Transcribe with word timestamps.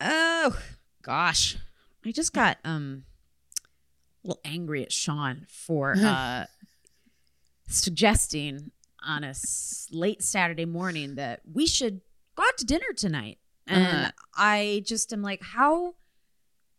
Oh 0.00 0.56
gosh, 1.02 1.56
I 2.04 2.12
just 2.12 2.32
got 2.32 2.58
um 2.64 3.04
a 4.24 4.28
little 4.28 4.40
angry 4.44 4.82
at 4.82 4.92
Sean 4.92 5.46
for 5.48 5.94
uh 6.04 6.44
suggesting 7.68 8.70
on 9.02 9.24
a 9.24 9.28
s- 9.28 9.88
late 9.92 10.22
Saturday 10.22 10.64
morning 10.64 11.14
that 11.16 11.40
we 11.52 11.66
should 11.66 12.00
go 12.36 12.42
out 12.42 12.56
to 12.58 12.64
dinner 12.64 12.92
tonight, 12.96 13.38
and 13.66 14.06
Uh-huh. 14.06 14.10
I 14.36 14.82
just 14.86 15.12
am 15.12 15.22
like, 15.22 15.42
how 15.42 15.94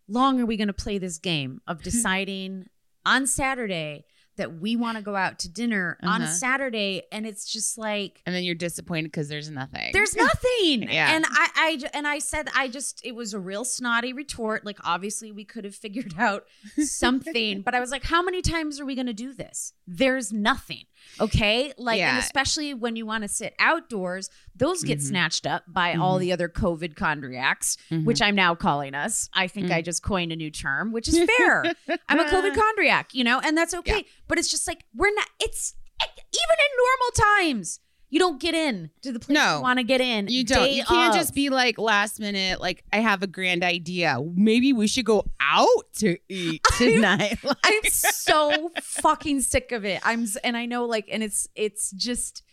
long 0.07 0.39
are 0.41 0.45
we 0.45 0.57
going 0.57 0.67
to 0.67 0.73
play 0.73 0.97
this 0.97 1.17
game 1.17 1.61
of 1.67 1.81
deciding 1.83 2.67
on 3.05 3.27
Saturday? 3.27 4.05
That 4.39 4.59
we 4.59 4.75
want 4.75 4.97
to 4.97 5.03
go 5.03 5.15
out 5.15 5.37
to 5.39 5.49
dinner 5.49 5.97
on 6.01 6.21
a 6.21 6.23
Uh-huh. 6.25 6.33
Saturday, 6.33 7.03
and 7.11 7.25
it's 7.27 7.45
just 7.45 7.77
like 7.77 8.21
and 8.25 8.33
then 8.35 8.43
you're 8.43 8.55
disappointed 8.55 9.05
because 9.11 9.29
there's 9.29 9.49
nothing. 9.49 9.91
there's 9.93 10.15
nothing. 10.27 10.83
Yeah. 10.89 11.13
And 11.15 11.25
I, 11.29 11.47
I 11.55 11.79
and 11.93 12.07
I 12.07 12.19
said 12.19 12.49
I 12.55 12.67
just 12.67 13.01
it 13.05 13.13
was 13.15 13.33
a 13.33 13.39
real 13.39 13.63
snotty 13.65 14.11
retort. 14.13 14.65
Like 14.65 14.79
obviously 14.83 15.31
we 15.31 15.45
could 15.45 15.63
have 15.65 15.75
figured 15.75 16.15
out 16.17 16.45
something, 16.83 17.61
but 17.65 17.75
I 17.75 17.79
was 17.79 17.91
like, 17.91 18.03
how 18.03 18.21
many 18.21 18.41
times 18.41 18.79
are 18.79 18.85
we 18.85 18.95
gonna 18.95 19.13
do 19.13 19.33
this? 19.33 19.73
There's 19.87 20.31
nothing. 20.33 20.85
Okay. 21.19 21.73
Like 21.77 21.99
and 22.01 22.17
especially 22.17 22.73
when 22.73 22.95
you 22.95 23.05
want 23.05 23.23
to 23.23 23.27
sit 23.27 23.53
outdoors, 23.59 24.29
those 24.55 24.83
get 24.83 24.99
Mhm. 24.99 25.03
snatched 25.03 25.45
up 25.45 25.63
by 25.67 25.95
all 25.95 26.17
Mhm. 26.17 26.21
the 26.21 26.31
other 26.33 26.47
COVID 26.49 26.93
chondriacs, 26.95 27.77
Mhm. 27.91 28.05
which 28.05 28.21
I'm 28.21 28.35
now 28.35 28.55
calling 28.55 28.93
us. 28.95 29.29
I 29.33 29.47
think 29.47 29.67
Mm. 29.67 29.75
I 29.75 29.81
just 29.81 30.01
coined 30.03 30.31
a 30.31 30.35
new 30.35 30.51
term, 30.51 30.91
which 30.91 31.07
is 31.07 31.19
fair. 31.37 31.63
I'm 32.07 32.19
a 32.19 32.23
COVID 32.25 32.53
chondriac, 32.61 33.05
you 33.13 33.23
know, 33.23 33.39
and 33.39 33.57
that's 33.57 33.73
okay. 33.73 33.97
Yeah. 33.97 34.01
But 34.27 34.37
it's 34.39 34.49
just 34.49 34.67
like 34.67 34.85
we're 34.95 35.13
not. 35.13 35.27
It's 35.39 35.75
even 36.01 36.55
in 36.57 36.77
normal 36.77 37.37
times, 37.51 37.79
you 38.11 38.17
don't 38.19 38.39
get 38.39 38.53
in 38.55 38.89
to 39.03 39.11
the 39.11 39.19
place 39.19 39.35
No, 39.35 39.57
you 39.57 39.61
want 39.61 39.77
to 39.79 39.83
get 39.83 40.01
in. 40.01 40.27
You 40.29 40.43
don't. 40.43 40.71
You 40.71 40.83
can't 40.83 41.13
of. 41.13 41.19
just 41.19 41.35
be 41.35 41.49
like 41.49 41.77
last 41.77 42.19
minute. 42.19 42.59
Like 42.61 42.83
I 42.93 42.97
have 43.01 43.21
a 43.21 43.27
grand 43.27 43.63
idea. 43.63 44.17
Maybe 44.35 44.73
we 44.73 44.87
should 44.87 45.05
go 45.05 45.25
out 45.49 45.91
to 45.97 46.17
eat 46.29 46.61
tonight. 46.77 47.39
Like- 47.43 47.57
I'm 47.65 47.83
so 47.85 48.71
fucking 48.81 49.41
sick 49.41 49.71
of 49.71 49.83
it. 49.85 49.99
I'm, 50.03 50.25
and 50.43 50.55
I 50.55 50.65
know, 50.65 50.85
like, 50.85 51.07
and 51.11 51.23
it's, 51.23 51.47
it's 51.55 51.91
just. 51.91 52.43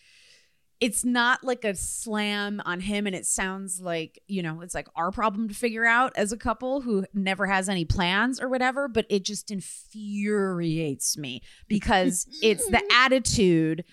It's 0.78 1.06
not 1.06 1.42
like 1.42 1.64
a 1.64 1.74
slam 1.74 2.60
on 2.66 2.80
him, 2.80 3.06
and 3.06 3.16
it 3.16 3.24
sounds 3.24 3.80
like, 3.80 4.20
you 4.26 4.42
know, 4.42 4.60
it's 4.60 4.74
like 4.74 4.88
our 4.94 5.10
problem 5.10 5.48
to 5.48 5.54
figure 5.54 5.86
out 5.86 6.12
as 6.16 6.32
a 6.32 6.36
couple 6.36 6.82
who 6.82 7.06
never 7.14 7.46
has 7.46 7.70
any 7.70 7.86
plans 7.86 8.38
or 8.38 8.50
whatever, 8.50 8.86
but 8.86 9.06
it 9.08 9.24
just 9.24 9.50
infuriates 9.50 11.16
me 11.16 11.40
because 11.66 12.26
it's 12.42 12.66
the 12.68 12.82
attitude 12.92 13.84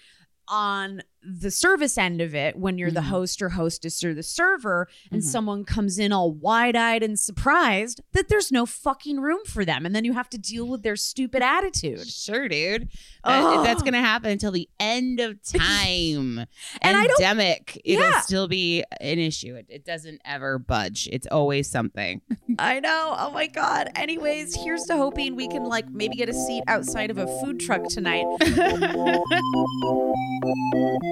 on 0.50 1.02
the 1.26 1.52
service 1.52 1.98
end 1.98 2.20
of 2.22 2.36
it 2.36 2.58
when 2.58 2.78
you're 2.78 2.92
the 2.92 3.00
Mhm. 3.00 3.04
host 3.06 3.42
or 3.42 3.50
hostess 3.50 4.04
or 4.04 4.14
the 4.14 4.24
server 4.24 4.88
and 5.12 5.22
Mhm. 5.22 5.26
someone 5.26 5.64
comes 5.64 5.98
in 5.98 6.12
all 6.12 6.32
wide-eyed 6.32 7.02
and 7.02 7.18
surprised 7.20 8.02
that 8.12 8.28
there's 8.30 8.52
no 8.52 8.66
fucking 8.66 9.20
room 9.20 9.40
for 9.46 9.64
them 9.64 9.86
and 9.86 9.96
then 9.96 10.04
you 10.04 10.14
have 10.14 10.30
to 10.30 10.38
deal 10.38 10.68
with 10.68 10.84
their 10.84 10.96
stupid 10.98 11.42
attitude 11.42 12.08
Sure, 12.10 12.48
dude. 12.50 12.90
That- 13.24 13.64
that's 13.64 13.82
gonna 13.84 14.02
happen 14.02 14.32
until 14.32 14.52
the 14.52 14.68
end 14.80 15.20
of 15.22 15.42
time. 15.54 16.40
And 16.82 16.98
I 16.98 17.08
don't- 17.08 17.20
Endemic. 17.22 17.80
It'll 17.86 18.04
Yeah. 18.06 18.20
still 18.22 18.48
be 18.48 18.84
an 19.00 19.20
issue. 19.20 19.56
It, 19.56 19.68
it 19.70 19.86
doesn't 19.86 20.22
ever 20.26 20.60
budge. 20.60 21.08
It's 21.12 21.28
always 21.28 21.70
something. 21.70 22.22
I 22.60 22.80
know. 22.82 23.16
Oh 23.18 23.32
my 23.32 23.48
god. 23.48 23.90
Anyways, 23.96 24.56
here's 24.56 24.84
to 24.84 24.98
hoping 24.98 25.36
we 25.36 25.48
can 25.48 25.64
like 25.64 25.90
maybe 25.90 26.16
get 26.16 26.30
a 26.30 26.34
seat 26.34 26.64
outside 26.68 27.10
of 27.12 27.18
a 27.18 27.28
food 27.42 27.60
truck 27.60 27.88
tonight. 27.88 28.26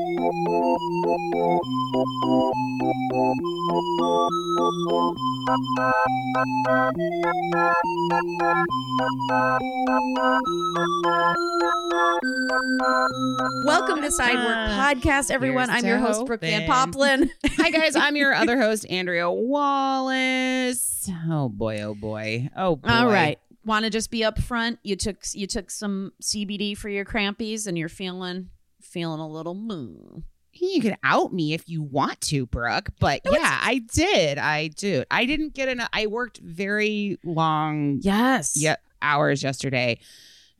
Welcome 13.64 14.02
to 14.02 14.08
Sidework 14.08 14.56
ah, 14.56 14.94
Podcast, 14.96 15.30
everyone. 15.30 15.70
Here's 15.70 15.78
I'm 15.78 15.82
to 15.84 15.88
your 15.88 15.98
host, 16.00 16.26
Brooke 16.26 16.42
Van 16.42 16.64
hoping. 16.64 16.94
Poppelen. 16.94 17.30
Hi 17.58 17.70
guys, 17.70 17.96
I'm 17.96 18.16
your 18.16 18.34
other 18.34 18.58
host, 18.62 18.88
Andrea 18.90 19.30
Wallace. 19.30 21.12
Oh 21.30 21.48
boy, 21.48 21.82
oh 21.82 21.94
boy, 21.94 22.50
oh 22.56 22.76
boy. 22.78 22.90
All 22.90 23.06
right. 23.06 23.38
Want 23.66 23.86
to 23.86 23.92
just 23.92 24.10
be 24.10 24.22
upfront? 24.22 24.80
You 24.82 24.96
took 24.96 25.24
you 25.34 25.46
took 25.46 25.70
some 25.70 26.14
CBD 26.24 26.76
for 26.76 26.90
your 26.90 27.06
crampies, 27.06 27.68
and 27.68 27.78
you're 27.78 27.88
feeling 27.88 28.50
feeling 28.91 29.19
a 29.19 29.28
little 29.28 29.56
moo. 29.56 30.22
You 30.53 30.81
can 30.81 30.97
out 31.03 31.34
me 31.34 31.53
if 31.53 31.68
you 31.69 31.81
want 31.81 32.19
to, 32.22 32.46
Brooke. 32.46 32.90
But 33.00 33.22
No, 33.25 33.31
yeah, 33.31 33.59
I 33.62 33.79
did. 33.94 34.38
I 34.38 34.68
do. 34.68 35.03
I 35.09 35.25
didn't 35.25 35.53
get 35.53 35.69
enough. 35.69 35.90
I 35.94 36.07
worked 36.07 36.40
very 36.40 37.18
long 37.24 38.00
Yes. 38.02 38.53
yeah, 38.62 38.75
hours 39.02 39.41
yesterday. 39.44 40.00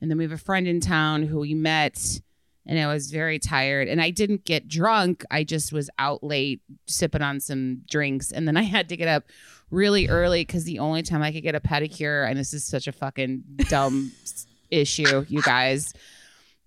And 0.00 0.10
then 0.10 0.18
we 0.18 0.24
have 0.24 0.32
a 0.32 0.38
friend 0.38 0.66
in 0.66 0.80
town 0.80 1.22
who 1.24 1.40
we 1.40 1.54
met 1.54 2.20
and 2.64 2.78
I 2.78 2.86
was 2.86 3.10
very 3.10 3.38
tired 3.38 3.86
and 3.88 4.00
I 4.00 4.10
didn't 4.10 4.44
get 4.44 4.66
drunk. 4.66 5.24
I 5.30 5.44
just 5.44 5.72
was 5.72 5.90
out 5.98 6.24
late 6.24 6.62
sipping 6.86 7.22
on 7.22 7.38
some 7.40 7.82
drinks 7.88 8.32
and 8.32 8.48
then 8.48 8.56
I 8.56 8.62
had 8.62 8.88
to 8.88 8.96
get 8.96 9.08
up 9.08 9.24
really 9.70 10.08
early 10.08 10.44
cuz 10.44 10.64
the 10.64 10.78
only 10.78 11.02
time 11.02 11.22
I 11.22 11.32
could 11.32 11.42
get 11.42 11.54
a 11.54 11.60
pedicure 11.60 12.28
and 12.28 12.38
this 12.38 12.52
is 12.54 12.64
such 12.64 12.86
a 12.88 12.92
fucking 12.92 13.42
dumb 13.68 14.10
issue, 14.70 15.26
you 15.28 15.42
guys. 15.42 15.92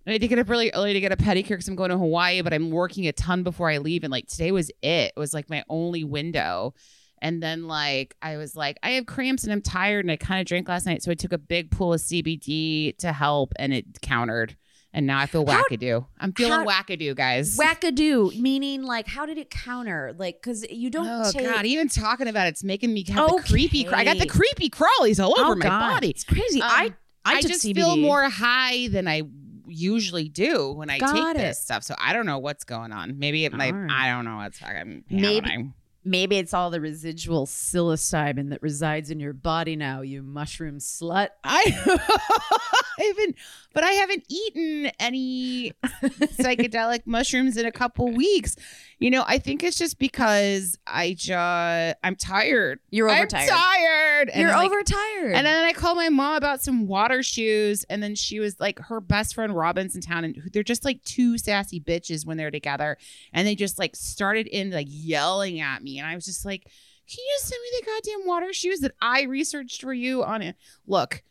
I 0.08 0.12
had 0.14 0.22
to 0.22 0.28
get 0.28 0.38
up 0.40 0.50
really 0.50 0.72
early 0.74 0.94
to 0.94 1.00
get 1.00 1.12
a 1.12 1.18
pedicure 1.18 1.50
because 1.50 1.68
I'm 1.68 1.76
going 1.76 1.90
to 1.90 1.98
Hawaii, 1.98 2.42
but 2.42 2.54
I'm 2.54 2.70
working 2.70 3.08
a 3.08 3.12
ton 3.12 3.44
before 3.44 3.70
I 3.70 3.80
leave. 3.80 4.04
And 4.04 4.12
like 4.12 4.28
today 4.28 4.52
was 4.52 4.70
it. 4.82 5.14
It 5.16 5.20
was 5.20 5.34
like 5.34 5.50
my 5.50 5.64
only 5.70 6.04
window. 6.04 6.74
And 7.22 7.42
then 7.42 7.68
like 7.68 8.16
I 8.22 8.38
was 8.38 8.56
like, 8.56 8.78
I 8.84 8.92
have 8.92 9.06
cramps 9.08 9.46
and 9.46 9.54
I'm 9.54 9.62
tired 9.62 10.06
and 10.06 10.12
I 10.12 10.16
kind 10.18 10.40
of 10.42 10.46
drank 10.46 10.68
last 10.70 10.86
night. 10.86 11.02
So 11.02 11.10
I 11.12 11.16
took 11.16 11.34
a 11.34 11.38
big 11.40 11.72
pool 11.72 11.94
of 11.94 12.02
CBD 12.02 12.96
to 12.98 13.14
help 13.14 13.54
and 13.58 13.74
it 13.74 14.00
countered. 14.02 14.56
And 14.94 15.08
now 15.08 15.20
I 15.20 15.26
feel 15.26 15.46
How- 15.46 15.62
wackadoo. 15.64 16.06
I'm 16.20 16.32
feeling 16.34 16.54
how- 16.54 16.66
wackadoo, 16.66 17.16
guys. 17.16 17.58
Wackadoo, 17.58 18.40
meaning 18.40 18.84
like, 18.84 19.08
how 19.08 19.26
did 19.26 19.38
it 19.38 19.50
counter? 19.50 20.14
Like, 20.18 20.40
because 20.42 20.66
you 20.70 20.90
don't 20.90 21.08
Oh 21.10 21.32
take. 21.32 21.46
God! 21.46 21.66
Even 21.66 21.90
talking 21.90 22.28
about 22.30 22.46
it, 22.48 22.52
it's 22.52 22.64
making 22.64 22.94
me 22.94 23.04
have 23.10 23.30
the 23.30 23.44
creepy. 23.46 23.84
Cr- 23.84 23.96
I 23.96 24.04
got 24.06 24.20
the 24.20 24.26
creepy 24.28 24.70
crawlies 24.70 25.22
all 25.22 25.38
over 25.38 25.52
Oh, 25.52 25.56
my 25.56 25.66
God. 25.66 25.80
body. 25.96 26.12
It's 26.12 26.24
crazy. 26.24 26.62
Um, 26.62 26.70
I 26.72 26.94
I, 27.26 27.36
I, 27.38 27.42
just 27.42 27.66
CBD. 27.66 27.76
feel 27.76 27.98
more 27.98 28.30
high 28.30 28.88
than 28.88 29.08
I 29.08 29.24
usually 29.68 30.30
do 30.30 30.72
when 30.72 30.90
I 30.90 31.00
Got 31.00 31.14
take 31.14 31.36
it. 31.36 31.38
this 31.38 31.60
stuff. 31.62 31.84
So 31.84 31.96
I 32.00 32.14
don't 32.14 32.26
know 32.26 32.40
what's 32.40 32.64
going 32.64 32.92
on. 32.92 33.20
Maybe 33.20 33.46
it 33.46 33.54
might. 33.54 33.74
Right. 33.74 33.90
I 33.92 34.08
don't 34.10 34.26
know 34.26 34.38
what's 34.38 34.62
I'm 34.64 35.04
Maybe- 35.10 35.36
happening. 35.36 35.74
Maybe 36.08 36.38
it's 36.38 36.54
all 36.54 36.70
the 36.70 36.80
residual 36.80 37.48
psilocybin 37.48 38.52
that 38.52 38.62
resides 38.62 39.10
in 39.10 39.20
your 39.20 39.34
body 39.34 39.76
now. 39.76 40.02
You 40.02 40.22
mushroom 40.22 40.78
slut. 40.78 41.30
I 41.44 41.64
haven't, 43.00 43.36
but 43.74 43.84
I 43.84 43.90
haven't 43.94 44.24
eaten 44.30 44.92
any 45.00 45.72
psychedelic 46.04 47.08
mushrooms 47.08 47.58
in 47.58 47.66
a 47.66 47.72
couple 47.72 48.12
weeks. 48.12 48.56
You 48.98 49.12
know, 49.12 49.24
I 49.28 49.40
think 49.40 49.64
it's 49.64 49.78
just 49.78 50.00
because 50.00 50.78
I 50.88 51.14
just 51.14 51.98
I'm 52.04 52.16
tired. 52.16 52.80
You're 52.90 53.10
I'm 53.10 53.28
tired. 53.28 54.30
And 54.30 54.42
You're 54.42 54.52
I'm 54.52 54.58
like, 54.58 54.72
overtired. 54.72 55.34
And 55.34 55.46
then 55.46 55.66
I 55.66 55.74
called 55.74 55.98
my 55.98 56.10
mom 56.10 56.36
about 56.36 56.62
some 56.62 56.88
water 56.88 57.22
shoes, 57.22 57.84
and 57.90 58.02
then 58.02 58.16
she 58.16 58.40
was 58.40 58.60
like, 58.60 58.80
her 58.80 59.02
best 59.02 59.36
friend 59.36 59.56
Robin's 59.56 59.96
in 59.96 60.02
town, 60.02 60.24
and 60.24 60.42
they're 60.54 60.64
just 60.64 60.86
like 60.86 61.04
two 61.04 61.38
sassy 61.38 61.80
bitches 61.80 62.26
when 62.26 62.38
they're 62.38 62.52
together, 62.52 62.98
and 63.34 63.48
they 63.48 63.56
just 63.56 63.78
like 63.78 63.96
started 63.96 64.48
in 64.48 64.72
like 64.72 64.88
yelling 64.90 65.60
at 65.60 65.84
me, 65.84 66.00
and 66.00 66.08
I 66.08 66.16
was 66.16 66.26
just 66.26 66.46
like, 66.46 66.64
Can 66.64 67.20
you 67.20 67.38
send 67.40 67.62
me 67.62 67.80
the 67.80 67.86
goddamn 67.86 68.28
water 68.28 68.54
shoes 68.54 68.80
that 68.80 68.94
I 69.02 69.24
researched 69.24 69.82
for 69.82 69.94
you 69.94 70.24
on 70.24 70.42
it? 70.42 70.56
Look, 70.88 71.22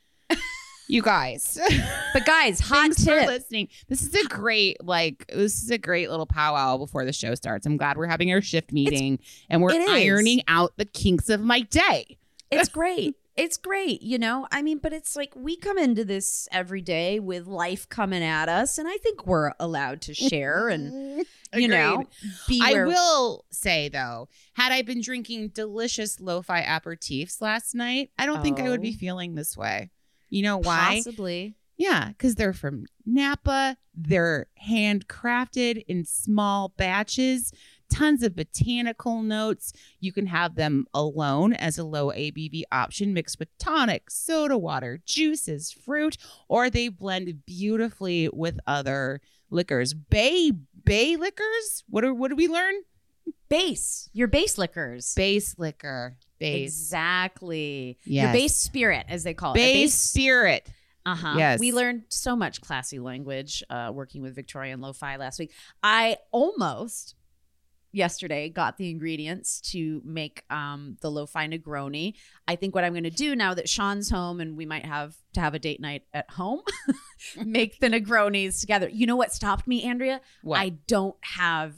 you 0.89 1.03
guys. 1.03 1.59
But 2.13 2.27
guys, 2.27 2.61
hot 2.61 2.75
Thanks 2.77 3.05
for 3.05 3.19
tip. 3.21 3.27
listening. 3.27 3.69
This 3.89 4.03
is 4.03 4.15
a 4.15 4.25
great, 4.29 4.83
like, 4.85 5.27
this 5.29 5.63
is 5.63 5.71
a 5.71 5.79
great 5.79 6.11
little 6.11 6.27
powwow 6.27 6.77
before 6.79 7.05
the 7.05 7.13
show 7.13 7.35
starts. 7.35 7.67
I'm 7.67 7.77
glad 7.77 7.97
we're 7.97 8.07
having 8.07 8.31
our 8.33 8.41
shift 8.41 8.73
meeting 8.73 9.19
and 9.49 9.63
we're 9.63 9.73
it 9.73 9.83
is. 9.83 9.89
ironing 9.89 10.43
out 10.49 10.73
the 10.77 10.85
kinks 10.85 11.29
of 11.29 11.41
my 11.41 11.61
day. 11.63 12.19
It's 12.51 12.69
great. 12.81 13.15
It's 13.37 13.57
great, 13.57 14.01
you 14.01 14.17
know? 14.17 14.47
I 14.53 14.63
mean, 14.63 14.79
but 14.79 14.93
it's 14.93 15.17
like 15.17 15.33
we 15.35 15.57
come 15.57 15.77
into 15.77 16.05
this 16.05 16.49
every 16.53 16.81
day 16.83 17.19
with 17.19 17.49
life 17.49 17.89
coming 17.89 18.23
at 18.23 18.49
us, 18.49 18.79
and 18.79 18.87
I 18.87 18.97
think 18.99 19.27
we're 19.27 19.51
allowed 19.59 20.03
to 20.03 20.15
share 20.15 20.69
and, 20.69 21.27
you 21.53 21.67
know, 21.67 22.05
be 22.47 22.61
I 22.63 22.85
will 22.85 23.45
say 23.51 23.89
though, 23.89 24.29
had 24.53 24.71
I 24.71 24.83
been 24.83 25.01
drinking 25.01 25.49
delicious 25.49 26.21
lo-fi 26.21 26.63
aperitifs 26.63 27.41
last 27.43 27.75
night, 27.75 28.11
I 28.17 28.27
don't 28.27 28.41
think 28.41 28.61
I 28.61 28.69
would 28.69 28.81
be 28.83 28.95
Oh. 28.95 29.01
feeling 29.01 29.35
this 29.35 29.57
way. 29.57 29.91
You 30.35 30.43
know 30.43 30.59
why? 30.59 30.97
possibly. 30.97 31.55
Yeah, 31.77 32.09
because 32.09 32.35
they're 32.35 32.53
from 32.53 32.87
Napa. 33.07 33.77
They're 33.95 34.47
handcrafted 34.69 35.85
in 35.87 36.05
small 36.05 36.73
batches, 36.77 37.53
tons 37.89 38.25
of 38.25 38.35
botanical 38.35 39.23
notes. 39.23 39.73
You 40.01 40.13
can 40.13 40.27
have 40.27 40.57
them 40.57 40.87
alone 40.93 41.53
as 41.53 41.79
a 41.79 41.85
low 41.85 42.11
ABV 42.11 42.65
option, 42.73 43.15
mixed 43.15 43.39
with 43.39 43.57
tonic, 43.59 44.11
soda 44.11 44.59
water, 44.59 45.01
juices, 45.07 45.71
fruit, 45.71 46.17
or 46.49 46.69
they 46.69 46.89
blend 46.89 47.47
beautifully 47.47 48.29
with 48.33 48.59
other 48.67 49.21
liquors. 49.51 49.95
Bay 49.95 50.51
Bay 50.85 51.15
liquors. 51.15 51.85
What 51.89 52.05
are 52.05 52.13
what 52.13 52.29
did 52.29 52.39
we 52.39 52.49
learn? 52.49 52.75
Base. 53.55 54.11
Your 54.13 54.27
base 54.27 54.59
liquors. 54.59 55.15
Base 55.15 55.57
liquor. 55.59 56.17
Base. 56.41 56.73
Exactly. 56.73 57.99
Yes. 58.05 58.25
Your 58.25 58.33
base 58.33 58.57
spirit, 58.57 59.07
as 59.09 59.23
they 59.23 59.33
call 59.33 59.55
it. 59.55 59.61
A 59.61 59.73
Base 59.75 59.95
spirit. 59.95 60.69
Uh 61.07 61.15
huh. 61.15 61.35
Yes. 61.37 61.61
We 61.61 61.73
learned 61.73 62.05
so 62.09 62.35
much 62.35 62.61
classy 62.61 62.99
language 62.99 63.63
uh, 63.71 63.93
working 63.95 64.23
with 64.23 64.35
Victoria 64.35 64.73
and 64.73 64.83
Lo-Fi 64.83 65.17
last 65.17 65.39
week. 65.39 65.53
I 65.85 66.17
almost 66.33 67.15
yesterday 67.93 68.49
got 68.49 68.77
the 68.77 68.91
ingredients 68.91 69.61
to 69.61 70.03
make 70.05 70.43
um, 70.51 70.97
the 71.01 71.11
Lo-Fi 71.11 71.47
Negroni. 71.47 72.15
I 72.49 72.57
think 72.57 72.75
what 72.75 72.83
I'm 72.83 72.93
going 72.93 73.05
to 73.05 73.11
do 73.11 73.37
now 73.37 73.55
that 73.55 73.69
Sean's 73.69 74.11
home 74.11 74.41
and 74.41 74.57
we 74.57 74.67
might 74.67 74.85
have 74.85 75.15
to 75.35 75.41
have 75.41 75.55
a 75.55 75.61
date 75.61 75.81
night 75.81 76.03
at 76.13 76.29
home, 76.31 76.63
make 77.45 77.79
the 77.79 77.89
Negronis 77.89 78.61
together. 78.61 78.89
You 78.89 79.07
know 79.07 79.17
what 79.17 79.33
stopped 79.33 79.69
me, 79.69 79.85
Andrea? 79.85 80.21
What? 80.43 80.59
I 80.59 80.71
don't 80.71 81.17
have 81.21 81.75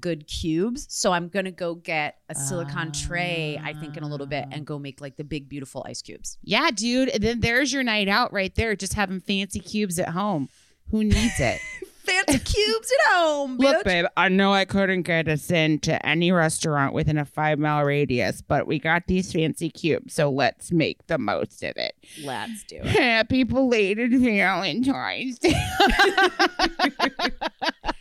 good 0.00 0.26
cubes, 0.26 0.86
so 0.88 1.12
I'm 1.12 1.28
gonna 1.28 1.50
go 1.50 1.74
get 1.74 2.18
a 2.28 2.34
silicon 2.34 2.92
tray. 2.92 3.60
I 3.62 3.72
think 3.74 3.96
in 3.96 4.02
a 4.02 4.08
little 4.08 4.26
bit 4.26 4.44
Ah. 4.48 4.54
and 4.54 4.66
go 4.66 4.78
make 4.78 5.00
like 5.00 5.16
the 5.16 5.24
big 5.24 5.48
beautiful 5.48 5.84
ice 5.88 6.02
cubes. 6.02 6.38
Yeah, 6.42 6.70
dude. 6.74 7.08
And 7.10 7.22
then 7.22 7.40
there's 7.40 7.72
your 7.72 7.82
night 7.82 8.08
out 8.08 8.32
right 8.32 8.54
there, 8.54 8.74
just 8.76 8.94
having 8.94 9.20
fancy 9.20 9.60
cubes 9.60 9.98
at 9.98 10.10
home. 10.10 10.48
Who 10.90 11.02
needs 11.04 11.40
it? 11.40 11.60
Fancy 12.06 12.38
cubes 12.38 12.92
at 13.08 13.14
home. 13.14 13.56
Look, 13.58 13.82
babe, 13.84 14.04
I 14.16 14.28
know 14.28 14.52
I 14.52 14.64
couldn't 14.64 15.02
get 15.02 15.26
us 15.26 15.50
into 15.50 16.06
any 16.06 16.30
restaurant 16.30 16.94
within 16.94 17.18
a 17.18 17.24
five 17.24 17.58
mile 17.58 17.82
radius, 17.84 18.42
but 18.42 18.68
we 18.68 18.78
got 18.78 19.08
these 19.08 19.32
fancy 19.32 19.70
cubes, 19.70 20.14
so 20.14 20.30
let's 20.30 20.70
make 20.70 21.04
the 21.08 21.18
most 21.18 21.64
of 21.64 21.76
it. 21.76 21.96
Let's 22.22 22.62
do 22.62 22.76
it. 22.76 22.86
Happy 22.86 23.42
belated 23.42 24.12
Valentine's 24.12 25.40
Day. 25.40 25.52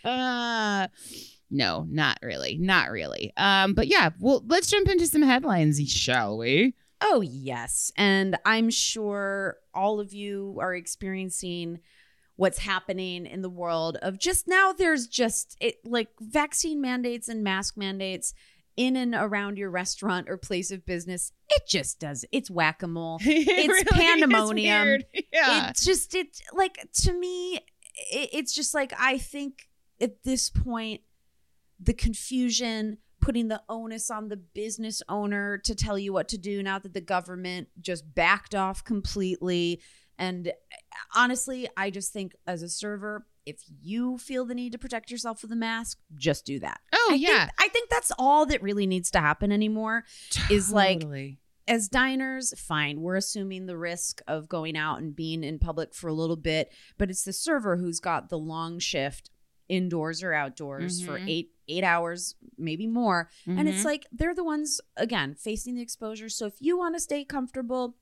No, 1.55 1.87
not 1.89 2.19
really. 2.21 2.57
Not 2.57 2.91
really. 2.91 3.31
Um, 3.37 3.73
but 3.73 3.87
yeah, 3.87 4.09
well, 4.19 4.43
let's 4.47 4.69
jump 4.69 4.89
into 4.89 5.07
some 5.07 5.21
headlines, 5.21 5.79
shall 5.89 6.37
we? 6.37 6.75
Oh, 6.99 7.21
yes. 7.21 7.91
And 7.95 8.37
I'm 8.45 8.69
sure 8.69 9.57
all 9.73 9.99
of 9.99 10.13
you 10.13 10.57
are 10.59 10.75
experiencing 10.75 11.79
what's 12.35 12.59
happening 12.59 13.25
in 13.25 13.41
the 13.41 13.49
world 13.49 13.97
of 14.01 14.19
just 14.19 14.45
now 14.45 14.73
there's 14.73 15.07
just 15.07 15.55
it 15.61 15.75
like 15.85 16.09
vaccine 16.19 16.81
mandates 16.81 17.29
and 17.29 17.41
mask 17.41 17.77
mandates 17.77 18.33
in 18.75 18.97
and 18.97 19.15
around 19.15 19.57
your 19.57 19.69
restaurant 19.69 20.27
or 20.29 20.35
place 20.35 20.69
of 20.71 20.85
business. 20.85 21.31
It 21.47 21.63
just 21.69 22.01
does. 22.01 22.25
It's 22.33 22.51
whack-a-mole. 22.51 23.19
It's 23.23 23.89
pandemonium. 23.89 25.03
Yeah. 25.31 25.69
It's 25.69 25.85
just 25.85 26.13
it 26.15 26.41
like 26.51 26.85
to 27.03 27.13
me 27.13 27.61
it, 28.11 28.29
it's 28.33 28.53
just 28.53 28.73
like 28.73 28.93
I 28.99 29.17
think 29.17 29.69
at 30.01 30.23
this 30.23 30.49
point 30.49 31.01
the 31.79 31.93
confusion 31.93 32.97
putting 33.21 33.47
the 33.47 33.61
onus 33.69 34.11
on 34.11 34.27
the 34.27 34.37
business 34.37 35.01
owner 35.09 35.57
to 35.57 35.73
tell 35.73 35.97
you 35.97 36.13
what 36.13 36.27
to 36.29 36.37
do 36.37 36.61
now 36.61 36.77
that 36.77 36.93
the 36.93 37.01
government 37.01 37.67
just 37.81 38.13
backed 38.13 38.53
off 38.53 38.83
completely 38.83 39.81
and 40.17 40.51
honestly 41.15 41.67
I 41.75 41.89
just 41.89 42.13
think 42.13 42.33
as 42.45 42.61
a 42.61 42.69
server 42.69 43.25
if 43.45 43.61
you 43.81 44.17
feel 44.17 44.45
the 44.45 44.55
need 44.55 44.71
to 44.71 44.77
protect 44.77 45.11
yourself 45.11 45.41
with 45.41 45.51
a 45.51 45.55
mask 45.55 45.99
just 46.15 46.45
do 46.45 46.59
that. 46.59 46.79
oh 46.93 47.09
I 47.11 47.15
yeah. 47.15 47.39
think, 47.45 47.51
I 47.59 47.67
think 47.69 47.89
that's 47.89 48.11
all 48.17 48.45
that 48.47 48.61
really 48.61 48.87
needs 48.87 49.11
to 49.11 49.19
happen 49.19 49.51
anymore 49.51 50.03
is 50.49 50.71
like- 50.71 51.03
as 51.67 51.87
diners, 51.89 52.53
fine, 52.59 53.01
we're 53.01 53.15
assuming 53.15 53.65
the 53.65 53.75
risk 53.75 54.21
of 54.27 54.47
going 54.47 54.77
out 54.77 54.99
and 54.99 55.15
being 55.15 55.43
in 55.43 55.57
public 55.57 55.95
for 55.95 56.07
a 56.07 56.13
little 56.13 56.35
bit, 56.35 56.71
but 56.99 57.09
it's 57.09 57.23
the 57.23 57.33
server 57.33 57.77
who's 57.77 57.99
got 57.99 58.29
the 58.29 58.37
long 58.37 58.77
shift 58.77 59.31
indoors 59.67 60.21
or 60.21 60.31
outdoors 60.31 61.03
for 61.03 61.17
Mhm. 61.17 61.27
Eight 61.67 61.83
hours, 61.83 62.35
maybe 62.57 62.87
more. 62.87 63.29
And 63.45 63.67
it's 63.67 63.81
Mhm. 63.81 63.85
like 63.85 64.07
they're 64.11 64.35
the 64.35 64.43
ones 64.43 64.81
again 64.97 65.35
facing 65.35 65.75
the 65.75 65.81
exposure. 65.81 66.29
So 66.29 66.45
if 66.45 66.55
you 66.59 66.77
want 66.77 66.95
to 66.95 66.99
stay 66.99 67.23
comfortable, 67.25 67.95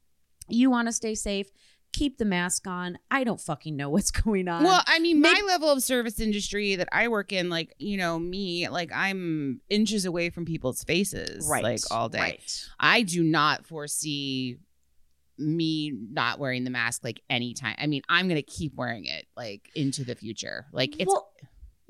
you 0.48 0.69
want 0.69 0.88
to 0.88 0.92
stay 0.92 1.15
safe, 1.15 1.48
keep 1.94 2.18
the 2.18 2.25
mask 2.25 2.65
on. 2.68 2.98
I 3.12 3.24
don't 3.24 3.39
fucking 3.39 3.75
know 3.75 3.89
what's 3.95 4.12
going 4.12 4.48
on. 4.48 4.63
Well, 4.63 4.81
I 4.88 5.00
mean, 5.00 5.21
my 5.21 5.42
level 5.48 5.69
of 5.69 5.83
service 5.83 6.19
industry 6.19 6.75
that 6.75 6.89
I 6.92 7.07
work 7.07 7.31
in, 7.31 7.50
like, 7.50 7.74
you 7.77 7.98
know, 7.98 8.18
me, 8.19 8.68
like, 8.68 8.92
I'm 8.94 9.62
inches 9.69 10.06
away 10.06 10.30
from 10.31 10.44
people's 10.45 10.83
faces, 10.83 11.48
right. 11.50 11.63
like, 11.63 11.80
all 11.92 12.10
day. 12.10 12.19
Right. 12.19 12.65
I 12.80 13.04
do 13.04 13.24
not 13.24 13.65
foresee 13.68 14.57
me 15.38 15.92
not 16.12 16.39
wearing 16.39 16.63
the 16.63 16.69
mask, 16.69 17.04
like, 17.04 17.21
anytime. 17.30 17.75
I 17.80 17.88
mean, 17.88 18.01
I'm 18.10 18.27
going 18.27 18.42
to 18.42 18.51
keep 18.51 18.75
wearing 18.75 19.06
it, 19.06 19.25
like, 19.36 19.69
into 19.75 20.04
the 20.04 20.15
future. 20.15 20.65
Like, 20.74 20.95
it's. 21.00 21.07
well, 21.07 21.30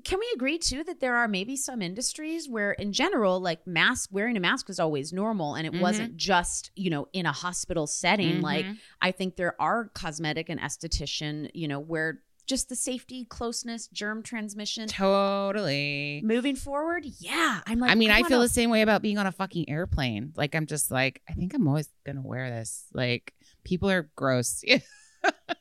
can 0.04 0.20
we 0.20 0.30
agree 0.36 0.58
too 0.58 0.84
that 0.86 1.00
there 1.00 1.16
are 1.16 1.28
maybe 1.28 1.56
some 1.56 1.82
industries 1.82 2.50
where, 2.50 2.72
in 2.74 2.92
general, 2.94 3.40
like 3.40 3.66
mask 3.68 4.10
wearing 4.12 4.36
a 4.38 4.40
mask 4.40 4.68
was 4.68 4.80
always 4.80 5.14
normal, 5.14 5.56
and 5.56 5.66
it 5.68 5.74
Mhm. 5.74 5.82
wasn't 5.82 6.18
just 6.18 6.72
you 6.76 6.90
know 6.90 7.08
in 7.14 7.26
a 7.26 7.32
hospital 7.32 7.88
setting. 7.88 8.42
Like 8.42 8.66
Mhm. 8.66 8.78
I 9.02 9.12
think 9.12 9.36
there 9.36 9.60
are 9.62 9.90
cosmetic 9.94 10.50
and 10.50 10.60
esthetician, 10.60 11.50
you 11.54 11.68
know, 11.68 11.80
where 11.80 12.22
just 12.46 12.68
the 12.68 12.76
safety, 12.76 13.24
closeness, 13.24 13.88
germ 13.88 14.22
transmission. 14.22 14.86
Totally. 14.90 16.22
Moving 16.26 16.58
forward, 16.58 17.06
yeah, 17.20 17.62
I'm 17.66 17.80
like. 17.80 17.90
I 17.92 17.96
mean, 17.96 18.12
I, 18.12 18.18
feel 18.24 18.32
wanna- 18.40 18.44
the 18.50 18.54
same 18.54 18.70
way 18.70 18.82
about 18.82 19.02
being 19.02 19.18
on 19.18 19.26
a 19.26 19.32
fucking 19.32 19.70
airplane. 19.70 20.34
Like, 20.36 20.54
I'm 20.54 20.66
just 20.66 20.92
like, 20.92 21.22
I 21.30 21.34
think 21.34 21.54
I'm 21.54 21.66
always 21.70 21.88
going 22.06 22.18
to 22.18 22.22
wear 22.22 22.50
this. 22.50 22.84
Like, 22.94 23.34
people 23.64 23.90
are 23.90 24.10
gross. 24.18 24.62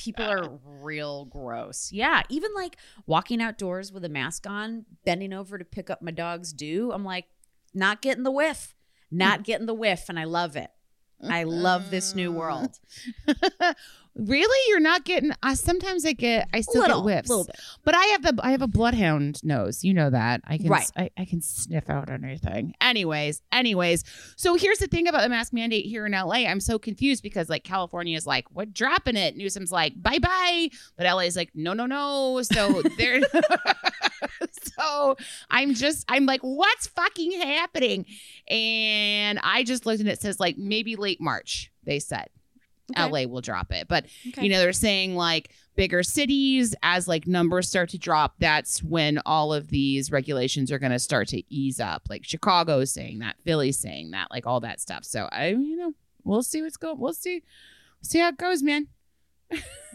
people 0.00 0.24
uh. 0.24 0.30
are 0.30 0.58
real 0.64 1.26
gross. 1.26 1.92
Yeah, 1.92 2.22
even 2.28 2.50
like 2.54 2.76
walking 3.06 3.42
outdoors 3.42 3.92
with 3.92 4.04
a 4.04 4.08
mask 4.08 4.46
on, 4.48 4.86
bending 5.04 5.32
over 5.32 5.58
to 5.58 5.64
pick 5.64 5.90
up 5.90 6.00
my 6.00 6.10
dog's 6.10 6.52
dew. 6.52 6.90
I'm 6.92 7.04
like, 7.04 7.26
not 7.74 8.00
getting 8.00 8.24
the 8.24 8.30
whiff, 8.30 8.74
not 9.10 9.42
getting 9.44 9.66
the 9.66 9.74
whiff, 9.74 10.08
and 10.08 10.18
I 10.18 10.24
love 10.24 10.56
it. 10.56 10.70
I 11.22 11.42
love 11.42 11.90
this 11.90 12.14
new 12.14 12.32
world. 12.32 12.78
really? 14.14 14.70
You're 14.70 14.80
not 14.80 15.04
getting. 15.04 15.32
I 15.42 15.54
sometimes 15.54 16.04
I 16.04 16.12
get. 16.12 16.48
I 16.52 16.60
still 16.60 16.82
little, 16.82 17.02
get 17.02 17.04
whiffs. 17.04 17.28
little 17.28 17.44
bit. 17.44 17.56
But 17.84 17.94
I 17.94 18.04
have 18.06 18.22
the. 18.22 18.38
I 18.42 18.50
have 18.52 18.62
a 18.62 18.68
bloodhound 18.68 19.42
nose. 19.44 19.84
You 19.84 19.94
know 19.94 20.10
that. 20.10 20.40
I 20.46 20.58
can. 20.58 20.68
Right. 20.68 20.90
I, 20.96 21.10
I 21.16 21.24
can 21.24 21.40
sniff 21.40 21.88
out 21.88 22.10
anything. 22.10 22.74
Anyways. 22.80 23.42
Anyways. 23.52 24.04
So 24.36 24.54
here's 24.54 24.78
the 24.78 24.86
thing 24.86 25.08
about 25.08 25.22
the 25.22 25.28
mask 25.28 25.52
mandate 25.52 25.86
here 25.86 26.06
in 26.06 26.12
LA. 26.12 26.46
I'm 26.46 26.60
so 26.60 26.78
confused 26.78 27.22
because 27.22 27.48
like 27.48 27.64
California 27.64 28.16
is 28.16 28.26
like, 28.26 28.46
what 28.52 28.72
dropping 28.72 29.16
it? 29.16 29.36
Newsom's 29.36 29.72
like, 29.72 30.00
bye 30.00 30.18
bye. 30.18 30.68
But 30.96 31.06
LA 31.06 31.20
is 31.20 31.36
like, 31.36 31.50
no, 31.54 31.72
no, 31.72 31.86
no. 31.86 32.42
So 32.42 32.82
they're. 32.98 33.20
so 34.76 35.16
I'm 35.50 35.74
just. 35.74 36.04
I'm 36.08 36.26
like, 36.26 36.40
what's 36.42 36.86
fucking 36.88 37.32
happening? 37.40 38.06
And 38.48 39.38
I 39.42 39.64
just 39.64 39.86
looked 39.86 40.00
and 40.00 40.08
it 40.08 40.20
says 40.20 40.40
like 40.40 40.58
maybe 40.58 40.96
late 40.96 41.20
March. 41.20 41.70
They 41.84 41.98
said. 41.98 42.28
Okay. 42.90 43.24
LA 43.24 43.28
will 43.30 43.40
drop 43.40 43.72
it. 43.72 43.88
But 43.88 44.06
Okay. 44.28 44.42
you 44.44 44.48
know, 44.50 44.58
they're 44.58 44.72
saying 44.72 45.14
like 45.16 45.50
bigger 45.76 46.02
cities 46.02 46.74
as 46.82 47.08
like 47.08 47.26
numbers 47.26 47.68
start 47.68 47.88
to 47.90 47.98
drop, 47.98 48.34
that's 48.38 48.82
when 48.82 49.18
all 49.24 49.52
of 49.52 49.68
these 49.68 50.10
regulations 50.10 50.70
are 50.70 50.78
going 50.78 50.92
to 50.92 50.98
start 50.98 51.28
to 51.28 51.42
ease 51.54 51.80
up. 51.80 52.02
Like 52.10 52.24
Chicago's 52.24 52.92
saying 52.92 53.20
that, 53.20 53.36
Philly's 53.44 53.78
saying 53.78 54.10
that, 54.10 54.28
like 54.30 54.46
all 54.46 54.60
that 54.60 54.80
stuff. 54.80 55.04
So 55.04 55.28
I, 55.32 55.48
you 55.48 55.76
know, 55.76 55.92
we'll 56.24 56.42
see 56.42 56.60
what's 56.62 56.76
going. 56.76 56.98
We'll 56.98 57.12
see, 57.14 57.42
see 58.02 58.18
how 58.18 58.28
it 58.28 58.36
goes, 58.38 58.62
man. 58.62 58.88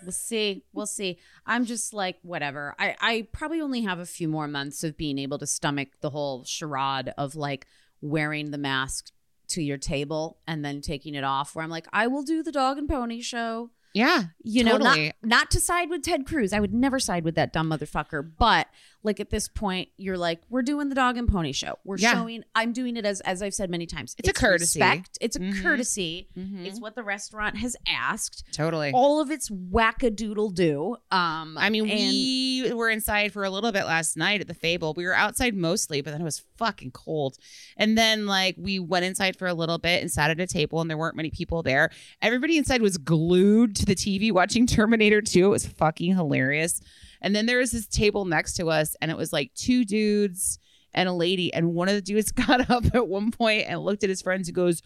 We'll 0.03 0.11
see. 0.11 0.63
We'll 0.73 0.85
see. 0.85 1.17
I'm 1.45 1.65
just 1.65 1.93
like, 1.93 2.17
whatever. 2.21 2.75
I, 2.77 2.95
I 2.99 3.27
probably 3.31 3.61
only 3.61 3.81
have 3.81 3.99
a 3.99 4.05
few 4.05 4.27
more 4.27 4.47
months 4.47 4.83
of 4.83 4.97
being 4.97 5.17
able 5.17 5.39
to 5.39 5.47
stomach 5.47 5.89
the 6.01 6.09
whole 6.09 6.43
charade 6.43 7.13
of 7.17 7.35
like 7.35 7.65
wearing 8.01 8.51
the 8.51 8.57
mask 8.57 9.11
to 9.55 9.63
your 9.63 9.77
table 9.77 10.37
and 10.45 10.63
then 10.63 10.81
taking 10.81 11.15
it 11.15 11.23
off. 11.23 11.55
Where 11.55 11.63
I'm 11.63 11.71
like, 11.71 11.87
I 11.91 12.07
will 12.07 12.23
do 12.23 12.43
the 12.43 12.51
dog 12.51 12.77
and 12.77 12.87
pony 12.87 13.21
show. 13.21 13.71
Yeah. 13.95 14.25
You 14.43 14.63
know, 14.63 14.77
Totally. 14.77 15.05
not 15.23 15.29
not 15.35 15.51
to 15.51 15.59
side 15.59 15.89
with 15.89 16.03
Ted 16.03 16.25
Cruz. 16.27 16.51
I 16.53 16.59
would 16.59 16.73
never 16.73 16.99
side 16.99 17.23
with 17.23 17.35
that 17.35 17.51
dumb 17.53 17.69
motherfucker. 17.71 18.29
But 18.37 18.67
like 19.03 19.19
at 19.19 19.29
this 19.29 19.47
point, 19.47 19.89
you're 19.97 20.17
like, 20.17 20.41
we're 20.49 20.63
doing 20.63 20.89
the 20.89 20.95
dog 20.95 21.15
and 21.17 21.27
pony 21.29 21.51
show. 21.53 21.77
We're 21.85 21.97
Yeah. 21.97 22.13
showing. 22.13 22.43
I'm 22.55 22.73
doing 22.73 22.97
it 22.97 23.05
as 23.05 23.21
as 23.21 23.41
I've 23.41 23.53
said 23.53 23.69
many 23.69 23.85
times. 23.85 24.13
It's 24.17 24.27
a 24.27 24.33
courtesy. 24.33 24.79
Respect. 24.81 25.17
It's 25.21 25.35
a 25.35 25.39
Mhm. 25.39 25.61
courtesy. 25.63 26.27
Mhm. 26.37 26.65
It's 26.65 26.79
what 26.79 26.95
the 26.95 27.03
restaurant 27.03 27.57
has 27.57 27.75
asked. 27.87 28.43
Totally. 28.51 28.91
All 28.93 29.21
of 29.21 29.31
it's 29.31 29.49
wackadoodle 29.49 30.53
do. 30.53 30.97
Um, 31.11 31.57
I 31.57 31.69
mean, 31.69 31.83
we 31.85 32.73
were 32.73 32.89
inside 32.89 33.31
for 33.31 33.43
a 33.45 33.49
little 33.49 33.71
bit 33.71 33.85
last 33.85 34.17
night 34.17 34.41
at 34.41 34.47
the 34.47 34.53
Fable. 34.53 34.93
We 34.95 35.05
were 35.05 35.15
outside 35.15 35.55
mostly, 35.55 36.01
but 36.01 36.11
then 36.11 36.21
it 36.21 36.25
was 36.25 36.43
fucking 36.57 36.91
cold. 36.91 37.37
And 37.77 37.97
then, 37.97 38.25
like, 38.25 38.55
we 38.57 38.79
went 38.79 39.05
inside 39.05 39.37
for 39.37 39.47
a 39.47 39.53
little 39.53 39.77
bit 39.77 40.01
and 40.01 40.11
sat 40.11 40.31
at 40.31 40.39
a 40.39 40.47
table, 40.47 40.81
and 40.81 40.89
there 40.89 40.97
weren't 40.97 41.15
many 41.15 41.29
people 41.29 41.61
there. 41.63 41.89
Everybody 42.21 42.57
inside 42.57 42.81
was 42.81 42.97
glued 42.97 43.75
to 43.75 43.84
the 43.85 43.95
TV 43.95 44.31
watching 44.31 44.65
Terminator 44.67 45.21
2. 45.21 45.45
It 45.45 45.49
was 45.49 45.65
fucking 45.65 46.15
hilarious. 46.15 46.81
And 47.21 47.35
then 47.35 47.45
there 47.45 47.59
was 47.59 47.71
this 47.71 47.87
table 47.87 48.25
next 48.25 48.53
to 48.55 48.69
us, 48.69 48.95
and 49.01 49.09
it 49.09 49.17
was 49.17 49.33
like 49.33 49.53
two 49.55 49.83
dudes 49.85 50.59
and 50.93 51.09
a 51.09 51.13
lady. 51.13 51.53
And 51.53 51.73
one 51.73 51.89
of 51.89 51.95
the 51.95 52.01
dudes 52.01 52.31
got 52.47 52.69
up 52.69 52.85
at 52.93 53.07
one 53.07 53.31
point 53.31 53.65
and 53.67 53.79
looked 53.81 54.03
at 54.03 54.09
his 54.09 54.21
friends 54.21 54.47
and 54.47 54.55
goes, 54.55 54.81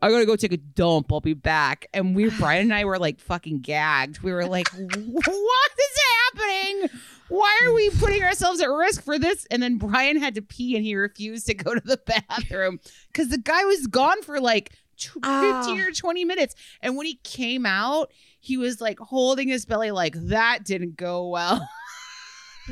I 0.00 0.08
gotta 0.10 0.24
go 0.24 0.36
take 0.36 0.52
a 0.52 0.56
dump. 0.56 1.12
I'll 1.12 1.20
be 1.20 1.34
back. 1.34 1.86
And 1.92 2.14
we, 2.16 2.30
Brian 2.38 2.62
and 2.62 2.74
I 2.74 2.84
were 2.84 2.98
like 2.98 3.20
fucking 3.20 3.60
gagged. 3.60 4.20
We 4.22 4.32
were 4.32 4.46
like, 4.46 4.68
what 4.72 5.70
is 5.78 5.98
happening? 6.34 6.88
Why 7.28 7.60
are 7.64 7.72
we 7.72 7.90
putting 7.90 8.22
ourselves 8.22 8.60
at 8.60 8.66
risk 8.70 9.02
for 9.04 9.18
this? 9.18 9.46
And 9.50 9.62
then 9.62 9.76
Brian 9.78 10.18
had 10.18 10.34
to 10.36 10.42
pee 10.42 10.76
and 10.76 10.84
he 10.84 10.94
refused 10.96 11.46
to 11.46 11.54
go 11.54 11.74
to 11.74 11.80
the 11.84 12.00
bathroom 12.28 12.80
because 13.08 13.28
the 13.28 13.38
guy 13.38 13.64
was 13.64 13.86
gone 13.86 14.22
for 14.22 14.40
like 14.40 14.72
15 14.98 15.20
Ah. 15.24 15.76
or 15.86 15.90
20 15.92 16.24
minutes. 16.24 16.54
And 16.82 16.96
when 16.96 17.06
he 17.06 17.16
came 17.22 17.66
out, 17.66 18.10
he 18.40 18.56
was 18.56 18.80
like 18.80 18.98
holding 18.98 19.48
his 19.48 19.64
belly, 19.66 19.90
like, 19.90 20.14
that 20.16 20.64
didn't 20.64 20.96
go 20.96 21.28
well. 21.28 21.68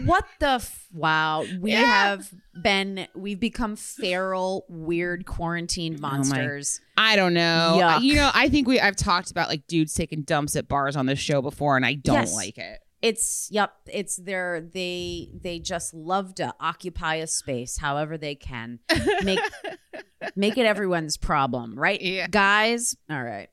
What 0.05 0.27
the 0.39 0.47
f- 0.51 0.87
wow? 0.93 1.45
We 1.59 1.73
Yeah. 1.73 1.81
have 1.83 2.33
been 2.63 3.09
we've 3.17 3.41
become 3.41 3.75
feral, 3.75 4.65
weird 4.69 5.27
quarantined 5.27 5.97
oh 5.99 6.03
my- 6.03 6.11
monsters. 6.19 6.81
I 6.97 7.17
don't 7.17 7.35
know. 7.35 7.79
Yuck. 7.81 8.03
You 8.03 8.15
know, 8.17 8.31
I 8.33 8.49
think 8.49 8.69
we 8.69 8.79
I've 8.79 8.95
talked 8.95 9.33
about 9.33 9.49
like 9.49 9.67
dudes 9.67 9.95
taking 9.95 10.23
dumps 10.23 10.55
at 10.55 10.69
bars 10.69 10.95
on 10.95 11.07
this 11.07 11.19
show 11.19 11.43
before, 11.43 11.75
and 11.77 11.85
I 11.85 11.95
don't 11.95 12.15
Yes. 12.15 12.35
like 12.35 12.59
it. 12.59 12.79
It's 13.03 13.49
yep. 13.51 13.73
It's 13.87 14.17
their 14.17 14.61
they 14.61 15.31
they 15.35 15.59
just 15.59 15.93
love 15.95 16.35
to 16.37 16.55
occupy 16.61 17.17
a 17.17 17.27
space 17.27 17.79
however 17.79 18.17
they 18.19 18.37
can. 18.37 18.79
Make 19.25 19.41
make 20.37 20.59
it 20.59 20.67
everyone's 20.67 21.17
problem, 21.17 21.77
right? 21.77 22.01
Yeah. 22.01 22.29
guys. 22.29 22.95
All 23.11 23.23
right. 23.23 23.49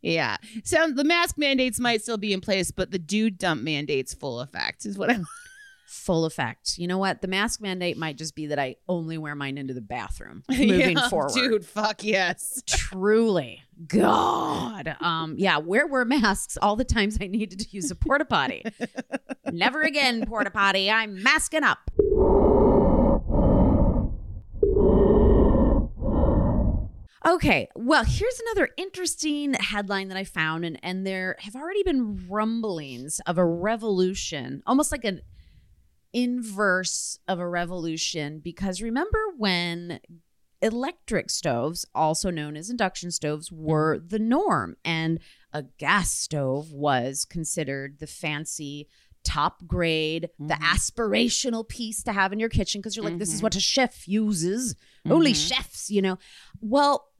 Yeah. 0.00 0.36
So 0.64 0.90
the 0.90 1.04
mask 1.04 1.38
mandates 1.38 1.78
might 1.80 2.02
still 2.02 2.18
be 2.18 2.32
in 2.32 2.40
place, 2.40 2.70
but 2.70 2.90
the 2.90 2.98
dude 2.98 3.38
dump 3.38 3.62
mandates 3.62 4.14
full 4.14 4.40
effect 4.40 4.84
is 4.86 4.98
what 4.98 5.10
I'm 5.10 5.26
Full 5.92 6.24
effect. 6.24 6.78
You 6.78 6.86
know 6.86 6.96
what? 6.96 7.20
The 7.20 7.28
mask 7.28 7.60
mandate 7.60 7.98
might 7.98 8.16
just 8.16 8.34
be 8.34 8.46
that 8.46 8.58
I 8.58 8.76
only 8.88 9.18
wear 9.18 9.34
mine 9.34 9.58
into 9.58 9.74
the 9.74 9.82
bathroom 9.82 10.42
moving 10.50 10.96
Yeah, 10.96 11.08
forward. 11.10 11.34
Dude, 11.34 11.66
fuck 11.66 12.02
yes. 12.02 12.62
Truly. 12.66 13.62
God. 13.88 14.96
Um, 15.00 15.34
yeah, 15.36 15.58
where 15.58 15.86
were 15.86 16.06
masks 16.06 16.56
all 16.62 16.76
the 16.76 16.84
times 16.84 17.18
I 17.20 17.26
needed 17.26 17.58
to 17.60 17.66
use 17.70 17.90
a 17.90 17.94
porta 17.94 18.24
potty? 18.24 18.64
Never 19.52 19.82
again, 19.82 20.24
porta 20.24 20.50
potty. 20.50 20.90
I'm 20.90 21.22
masking 21.22 21.62
up. 21.62 21.90
Okay, 27.26 27.68
well, 27.76 28.04
here's 28.04 28.40
another 28.40 28.70
interesting 28.76 29.54
headline 29.54 30.08
that 30.08 30.16
I 30.16 30.24
found, 30.24 30.64
and, 30.64 30.78
and 30.82 31.06
there 31.06 31.36
have 31.40 31.54
already 31.54 31.82
been 31.84 32.26
rumblings 32.28 33.20
of 33.26 33.38
a 33.38 33.44
revolution, 33.44 34.62
almost 34.66 34.90
like 34.90 35.04
an 35.04 35.20
inverse 36.12 37.18
of 37.28 37.38
a 37.38 37.48
revolution. 37.48 38.40
Because 38.42 38.82
remember 38.82 39.18
when 39.36 40.00
electric 40.60 41.30
stoves, 41.30 41.84
also 41.94 42.30
known 42.30 42.56
as 42.56 42.70
induction 42.70 43.10
stoves, 43.12 43.52
were 43.52 43.98
the 43.98 44.18
norm, 44.18 44.76
and 44.84 45.20
a 45.52 45.62
gas 45.78 46.12
stove 46.12 46.72
was 46.72 47.24
considered 47.24 47.98
the 48.00 48.06
fancy 48.06 48.88
top 49.24 49.64
grade, 49.68 50.28
the 50.40 50.54
Mhm. 50.54 50.58
aspirational 50.60 51.68
piece 51.68 52.02
to 52.02 52.12
have 52.12 52.32
in 52.32 52.40
your 52.40 52.48
kitchen 52.48 52.80
because 52.80 52.96
you're 52.96 53.04
like, 53.04 53.18
this 53.18 53.32
is 53.32 53.38
Mhm. 53.38 53.44
what 53.44 53.54
a 53.54 53.60
chef 53.60 54.08
uses. 54.08 54.74
Only 55.08 55.32
Mhm. 55.32 55.48
chefs, 55.48 55.90
you 55.90 56.02
know. 56.02 56.18
Well, 56.60 57.11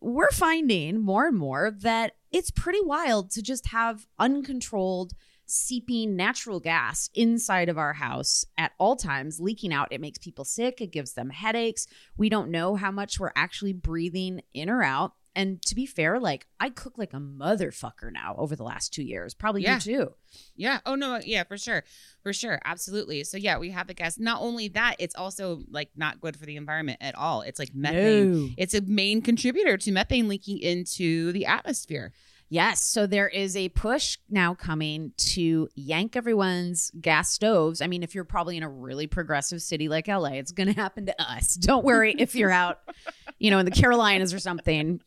we're 0.00 0.30
finding 0.30 1.00
more 1.00 1.26
and 1.26 1.38
more 1.38 1.70
that 1.70 2.12
it's 2.32 2.50
pretty 2.50 2.80
wild 2.82 3.30
to 3.30 3.42
just 3.42 3.68
have 3.68 4.06
uncontrolled 4.18 5.12
seeping 5.46 6.16
natural 6.16 6.60
gas 6.60 7.10
inside 7.14 7.68
of 7.68 7.76
our 7.76 7.92
house 7.92 8.44
at 8.56 8.72
all 8.78 8.96
times 8.96 9.38
leaking 9.38 9.72
out. 9.72 9.88
It 9.90 10.00
makes 10.00 10.18
people 10.18 10.44
sick. 10.44 10.80
It 10.80 10.92
gives 10.92 11.12
them 11.12 11.30
headaches. 11.30 11.86
We 12.16 12.28
don't 12.28 12.50
know 12.50 12.74
how 12.74 12.90
much 12.90 13.20
we're 13.20 13.32
actually 13.36 13.74
breathing 13.74 14.42
in 14.54 14.70
or 14.70 14.82
out 14.82 15.12
and 15.34 15.62
to 15.62 15.74
be 15.74 15.86
fair 15.86 16.18
like 16.20 16.46
i 16.60 16.68
cook 16.68 16.98
like 16.98 17.12
a 17.14 17.18
motherfucker 17.18 18.12
now 18.12 18.34
over 18.38 18.54
the 18.56 18.62
last 18.62 18.92
two 18.92 19.02
years 19.02 19.34
probably 19.34 19.62
Yeah. 19.62 19.74
you 19.76 19.80
too 19.80 20.14
Yeah. 20.56 20.80
Oh 20.86 20.94
no. 20.94 21.20
Yeah, 21.22 21.44
for 21.44 21.58
sure. 21.58 21.84
For 22.22 22.32
sure. 22.32 22.58
Absolutely. 22.64 23.22
So 23.24 23.36
yeah, 23.36 23.58
we 23.58 23.68
have 23.70 23.86
the 23.86 23.92
gas. 23.94 24.18
Not 24.18 24.40
only 24.40 24.68
that, 24.68 24.96
it's 24.98 25.14
also 25.14 25.60
like 25.70 25.90
not 25.94 26.20
good 26.22 26.36
for 26.38 26.46
the 26.46 26.56
environment 26.56 26.98
at 27.02 27.14
all. 27.14 27.42
It's 27.42 27.58
like 27.58 27.74
methane. 27.74 28.54
It's 28.56 28.72
a 28.74 28.80
main 28.80 29.20
contributor 29.20 29.76
to 29.76 29.92
methane 29.92 30.28
leaking 30.28 30.58
into 30.60 31.32
the 31.32 31.44
atmosphere. 31.44 32.12
Yes. 32.48 32.82
So 32.82 33.06
there 33.06 33.28
is 33.28 33.56
a 33.56 33.68
push 33.70 34.16
now 34.30 34.54
coming 34.54 35.12
to 35.34 35.68
yank 35.74 36.16
everyone's 36.16 36.90
gas 37.00 37.30
stoves. 37.30 37.80
I 37.82 37.86
mean, 37.86 38.02
if 38.02 38.14
you're 38.14 38.24
probably 38.24 38.56
in 38.56 38.62
a 38.62 38.68
really 38.70 39.06
progressive 39.06 39.60
city 39.62 39.88
like 39.88 40.08
LA, 40.08 40.34
it's 40.40 40.52
going 40.52 40.68
to 40.72 40.74
happen 40.80 41.06
to 41.06 41.22
us. 41.22 41.54
Don't 41.54 41.84
worry 41.84 42.14
if 42.18 42.34
you're 42.34 42.50
out, 42.50 42.80
you 43.38 43.50
know, 43.50 43.58
in 43.58 43.64
the 43.66 43.70
Carolinas 43.70 44.32
or 44.32 44.38
something. 44.38 45.00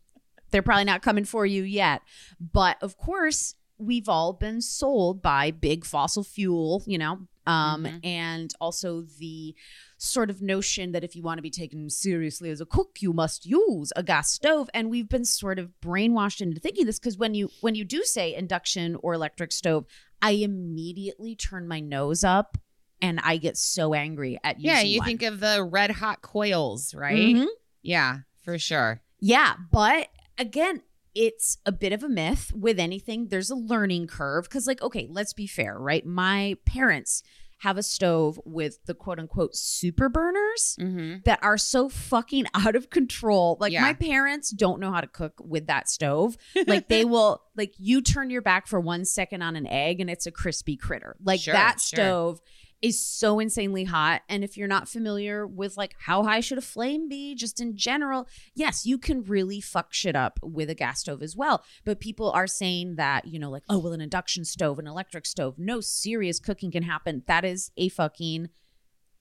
They're 0.55 0.61
probably 0.61 0.85
not 0.85 1.01
coming 1.01 1.25
for 1.25 1.45
you 1.45 1.63
yet. 1.63 2.01
But 2.39 2.77
of 2.81 2.95
course, 2.95 3.55
we've 3.77 4.07
all 4.07 4.31
been 4.31 4.61
sold 4.61 5.21
by 5.21 5.51
big 5.51 5.83
fossil 5.83 6.23
fuel, 6.23 6.81
you 6.87 6.97
know, 6.97 7.27
um, 7.45 7.83
Mhm. 7.83 7.99
and 8.05 8.53
also 8.61 9.01
the 9.01 9.53
sort 9.97 10.29
of 10.29 10.41
notion 10.41 10.93
that 10.93 11.03
if 11.03 11.13
you 11.13 11.21
want 11.21 11.39
to 11.39 11.41
be 11.41 11.49
taken 11.49 11.89
seriously 11.89 12.49
as 12.49 12.61
a 12.61 12.65
cook, 12.65 13.01
you 13.01 13.11
must 13.11 13.45
use 13.45 13.91
a 13.97 14.01
gas 14.01 14.31
stove. 14.31 14.69
And 14.73 14.89
we've 14.89 15.09
been 15.09 15.25
sort 15.25 15.59
of 15.59 15.73
brainwashed 15.81 16.39
into 16.39 16.57
thinking 16.61 16.85
this 16.85 16.99
because 16.99 17.17
when 17.17 17.33
you 17.33 17.49
when 17.59 17.75
you 17.75 17.83
do 17.83 18.01
say 18.03 18.33
induction 18.33 18.95
or 19.03 19.13
electric 19.13 19.51
stove, 19.51 19.85
I 20.21 20.31
immediately 20.31 21.35
turn 21.35 21.67
my 21.67 21.81
nose 21.81 22.23
up 22.23 22.57
and 23.01 23.19
I 23.25 23.35
get 23.35 23.57
so 23.57 23.93
angry 23.93 24.39
at 24.41 24.61
you. 24.61 24.69
yeah. 24.71 24.79
You 24.79 24.99
one. 24.99 25.05
think 25.05 25.21
of 25.23 25.41
the 25.41 25.61
red 25.69 25.91
hot 25.91 26.21
coils, 26.21 26.93
right? 26.95 27.35
Mhm. 27.35 27.47
Yeah, 27.81 28.19
for 28.41 28.57
sure. 28.57 29.01
Yeah, 29.19 29.55
but 29.71 30.07
again, 30.37 30.81
it's 31.13 31.57
a 31.65 31.71
bit 31.71 31.93
of 31.93 32.03
a 32.03 32.09
myth 32.09 32.51
with 32.53 32.79
anything. 32.79 33.27
There's 33.29 33.49
a 33.49 33.55
learning 33.55 34.07
curve 34.07 34.45
because, 34.45 34.67
like, 34.67 34.81
okay, 34.81 35.07
let's 35.09 35.33
be 35.33 35.47
fair, 35.47 35.77
right? 35.79 36.05
My 36.05 36.57
parents 36.65 37.23
have 37.59 37.77
a 37.77 37.83
stove 37.83 38.37
with 38.43 38.79
the 38.85 38.93
quote 38.93 39.17
unquote 39.17 39.55
super 39.55 40.09
burners 40.09 40.75
Mm-hmm. 40.77 41.19
that 41.23 41.39
are 41.41 41.57
so 41.57 41.87
fucking 41.87 42.47
out 42.53 42.75
of 42.75 42.89
control. 42.89 43.55
Like, 43.61 43.71
Yeah. 43.71 43.81
my 43.81 43.93
parents 43.93 44.49
don't 44.49 44.81
know 44.81 44.91
how 44.91 44.99
to 44.99 45.07
cook 45.07 45.33
with 45.39 45.67
that 45.67 45.87
stove. 45.89 46.35
Like, 46.67 46.89
they 46.89 47.05
will, 47.05 47.41
like, 47.55 47.73
you 47.77 48.01
turn 48.01 48.29
your 48.29 48.41
back 48.41 48.67
for 48.67 48.79
one 48.81 49.05
second 49.05 49.41
on 49.41 49.55
an 49.55 49.67
egg 49.67 50.01
and 50.01 50.09
it's 50.09 50.25
a 50.27 50.31
crispy 50.31 50.75
critter. 50.75 51.15
Like, 51.23 51.39
Sure, 51.39 51.53
that 51.53 51.79
sure. 51.79 51.97
stove 51.97 52.41
is 52.81 53.01
so 53.01 53.39
insanely 53.39 53.85
hot. 53.85 54.21
And 54.29 54.43
if 54.43 54.57
you're 54.57 54.67
not 54.67 54.87
familiar 54.87 55.45
with 55.47 55.77
like 55.77 55.95
how 55.99 56.23
high 56.23 56.39
should 56.39 56.57
a 56.57 56.61
flame 56.61 57.09
be, 57.09 57.35
just 57.35 57.59
in 57.59 57.75
general, 57.75 58.27
yes, 58.53 58.85
you 58.85 58.97
can 58.97 59.23
really 59.23 59.61
fuck 59.61 59.93
shit 59.93 60.15
up 60.15 60.39
with 60.43 60.69
a 60.69 60.75
gas 60.75 61.01
stove 61.01 61.21
as 61.21 61.35
well. 61.35 61.63
But 61.83 61.99
people 61.99 62.31
are 62.31 62.47
saying 62.47 62.95
that, 62.95 63.27
you 63.27 63.39
know, 63.39 63.49
like, 63.49 63.63
oh, 63.69 63.79
well, 63.79 63.93
an 63.93 64.01
induction 64.01 64.45
stove, 64.45 64.79
an 64.79 64.87
electric 64.87 65.25
stove, 65.25 65.55
no 65.57 65.79
serious 65.81 66.39
cooking 66.39 66.71
can 66.71 66.83
happen. 66.83 67.23
That 67.27 67.45
is 67.45 67.71
a 67.77 67.89
fucking 67.89 68.49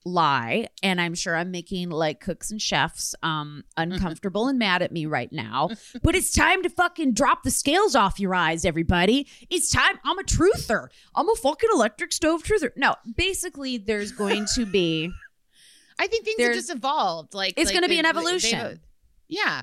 lie 0.05 0.67
and 0.83 1.01
i'm 1.01 1.15
sure 1.15 1.35
i'm 1.35 1.49
making 1.49 1.89
like 1.89 2.19
cooks 2.19 2.51
and 2.51 2.61
chefs 2.61 3.15
um 3.23 3.63
uncomfortable 3.75 4.47
and 4.47 4.59
mad 4.59 4.83
at 4.83 4.91
me 4.91 5.05
right 5.07 5.33
now 5.33 5.67
but 6.03 6.13
it's 6.15 6.31
time 6.31 6.61
to 6.61 6.69
fucking 6.69 7.11
drop 7.13 7.41
the 7.41 7.49
scales 7.49 7.95
off 7.95 8.19
your 8.19 8.35
eyes 8.35 8.65
everybody 8.65 9.27
it's 9.49 9.71
time 9.71 9.97
i'm 10.05 10.19
a 10.19 10.23
truther 10.23 10.89
i'm 11.15 11.27
a 11.27 11.35
fucking 11.35 11.69
electric 11.73 12.11
stove 12.13 12.43
truther 12.43 12.69
no 12.75 12.93
basically 13.17 13.77
there's 13.77 14.11
going 14.11 14.45
to 14.53 14.65
be 14.65 15.09
I 15.99 16.07
think 16.07 16.25
things 16.25 16.35
have 16.41 16.53
just 16.53 16.69
evolved. 16.69 17.33
Like 17.33 17.53
It's 17.55 17.67
like 17.69 17.73
gonna 17.73 17.87
be 17.87 17.99
an 17.99 18.05
evolution. 18.05 18.59
they've- 18.59 18.79
yeah, 19.29 19.61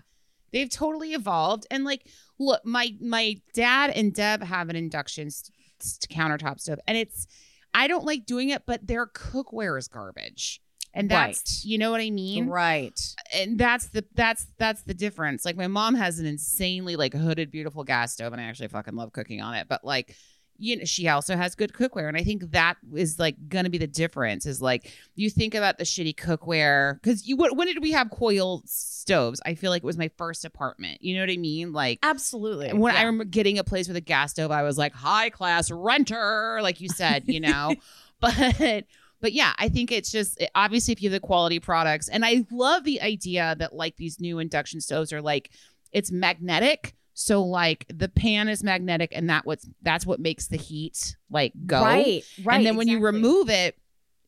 they've 0.51 0.71
totally 0.71 1.13
evolved. 1.13 1.67
And 1.71 1.85
like, 1.85 2.07
look, 2.39 2.65
my 2.65 2.95
my 3.03 3.37
dad 3.53 3.91
and 3.91 4.15
Deb 4.15 4.43
have 4.43 4.71
an 4.71 4.77
induction 4.77 5.27
s- 5.27 5.51
s- 5.83 5.99
countertop 6.11 6.59
stove, 6.59 6.79
and 6.89 6.97
it's 6.97 7.27
I 7.75 7.87
don't 7.89 8.05
like 8.05 8.27
doing 8.27 8.51
it, 8.51 8.63
but 8.67 8.87
their 8.87 9.07
cookware 9.07 9.79
is 9.79 9.89
garbage. 9.89 10.61
And 10.95 11.09
that's 11.09 11.39
Right. 11.65 11.71
you 11.71 11.79
know 11.79 11.91
what 11.91 12.03
I 12.03 12.11
mean? 12.11 12.49
Right. 12.49 13.01
and 13.35 13.59
that's 13.59 13.87
the 13.87 14.05
that's 14.15 14.47
that's 14.59 14.83
the 14.83 14.93
difference. 14.93 15.45
Like 15.45 15.57
my 15.57 15.67
mom 15.67 15.95
has 15.95 16.19
an 16.19 16.27
insanely 16.27 16.97
like 16.97 17.15
hooded, 17.15 17.51
beautiful 17.51 17.83
gas 17.83 18.13
stove, 18.13 18.33
and 18.35 18.43
I 18.43 18.45
actually 18.45 18.69
fucking 18.69 18.95
love 18.95 19.13
cooking 19.13 19.41
on 19.41 19.55
it. 19.55 19.69
But 19.69 19.85
like, 19.85 20.15
you 20.63 20.77
know, 20.77 20.85
she 20.85 21.09
also 21.09 21.37
has 21.37 21.57
good 21.57 21.73
cookware, 21.73 22.07
and 22.07 22.17
I 22.17 22.23
think 22.23 22.53
that 22.53 22.77
is 22.95 23.19
like 23.19 23.49
gonna 23.49 23.69
be 23.69 23.79
the 23.79 23.87
difference. 23.89 24.47
Is 24.47 24.63
like 24.63 24.93
you 25.17 25.29
think 25.29 25.55
about 25.55 25.79
the 25.79 25.85
shitty 25.85 26.15
cookware 26.15 26.95
because 27.03 27.27
you 27.27 27.37
when, 27.37 27.57
when 27.57 27.67
did 27.67 27.83
we 27.83 27.91
have 27.91 28.11
coil 28.11 28.63
stoves? 28.65 29.41
I 29.45 29.55
feel 29.57 29.71
like 29.71 29.83
it 29.83 29.87
was 29.87 29.99
my 29.99 30.11
first 30.17 30.45
apartment. 30.45 31.03
You 31.03 31.17
know 31.17 31.23
what 31.23 31.31
I 31.31 31.37
mean? 31.37 31.73
Like 31.73 31.99
Absolutely. 32.05 32.73
when 32.73 32.95
I 32.95 33.01
Yeah. 33.01 33.07
remember 33.07 33.25
getting 33.25 33.59
a 33.59 33.65
place 33.65 33.89
with 33.89 33.97
a 33.97 34.01
gas 34.01 34.31
stove, 34.31 34.53
I 34.53 34.63
was 34.63 34.79
like 34.79 34.93
high 34.95 35.31
class 35.31 35.69
renter, 35.71 36.61
like 36.63 36.81
you 36.81 36.89
said, 36.89 37.25
you 37.27 37.41
know. 37.41 37.75
but 38.21 38.85
but 39.21 39.33
yeah, 39.33 39.53
I 39.59 39.69
think 39.69 39.91
it's 39.91 40.13
just 40.13 40.41
eh, 40.41 40.47
obviously 40.55 40.93
if 40.93 41.03
you 41.03 41.09
have 41.11 41.21
the 41.21 41.27
quality 41.27 41.59
products, 41.59 42.09
and 42.09 42.25
I 42.25 42.47
love 42.53 42.85
the 42.85 43.03
idea 43.03 43.57
that 43.59 43.75
like 43.75 43.97
these 43.97 44.21
new 44.21 44.39
induction 44.39 44.81
stoves 44.81 45.13
are 45.13 45.23
like 45.23 45.51
it's 45.91 46.13
magnetic. 46.13 46.95
So 47.23 47.43
like 47.45 47.87
the 47.89 48.09
pan 48.09 48.49
is 48.49 48.65
magnetic, 48.65 49.13
and 49.15 49.31
that 49.31 49.47
what's 49.47 49.69
that's 49.83 50.05
what 50.05 50.19
makes 50.19 50.49
the 50.49 50.57
heat 50.57 51.17
like 51.31 51.53
go. 51.67 51.81
Right. 51.81 52.25
Right. 52.43 52.57
and 52.57 52.67
then 52.67 52.77
when 52.77 52.89
you 52.89 52.99
remove 52.99 53.49
it, 53.49 53.79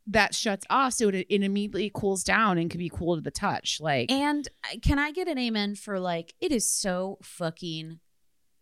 that 0.06 0.34
shuts 0.34 0.64
off, 0.70 0.92
so 0.92 1.08
it, 1.08 1.26
it 1.28 1.42
immediately 1.42 1.90
cools 1.92 2.22
down 2.22 2.56
and 2.58 2.70
can 2.70 2.78
be 2.78 2.88
cool 2.88 3.16
to 3.16 3.20
the 3.20 3.32
touch. 3.32 3.80
Like 3.80 4.12
And 4.12 4.46
uh, 4.64 4.76
can 4.80 4.98
I 4.98 5.10
get 5.10 5.26
an 5.26 5.38
amen 5.38 5.74
for 5.74 5.98
like 5.98 6.34
it 6.40 6.52
is 6.52 6.70
so 6.70 7.18
fucking 7.22 7.98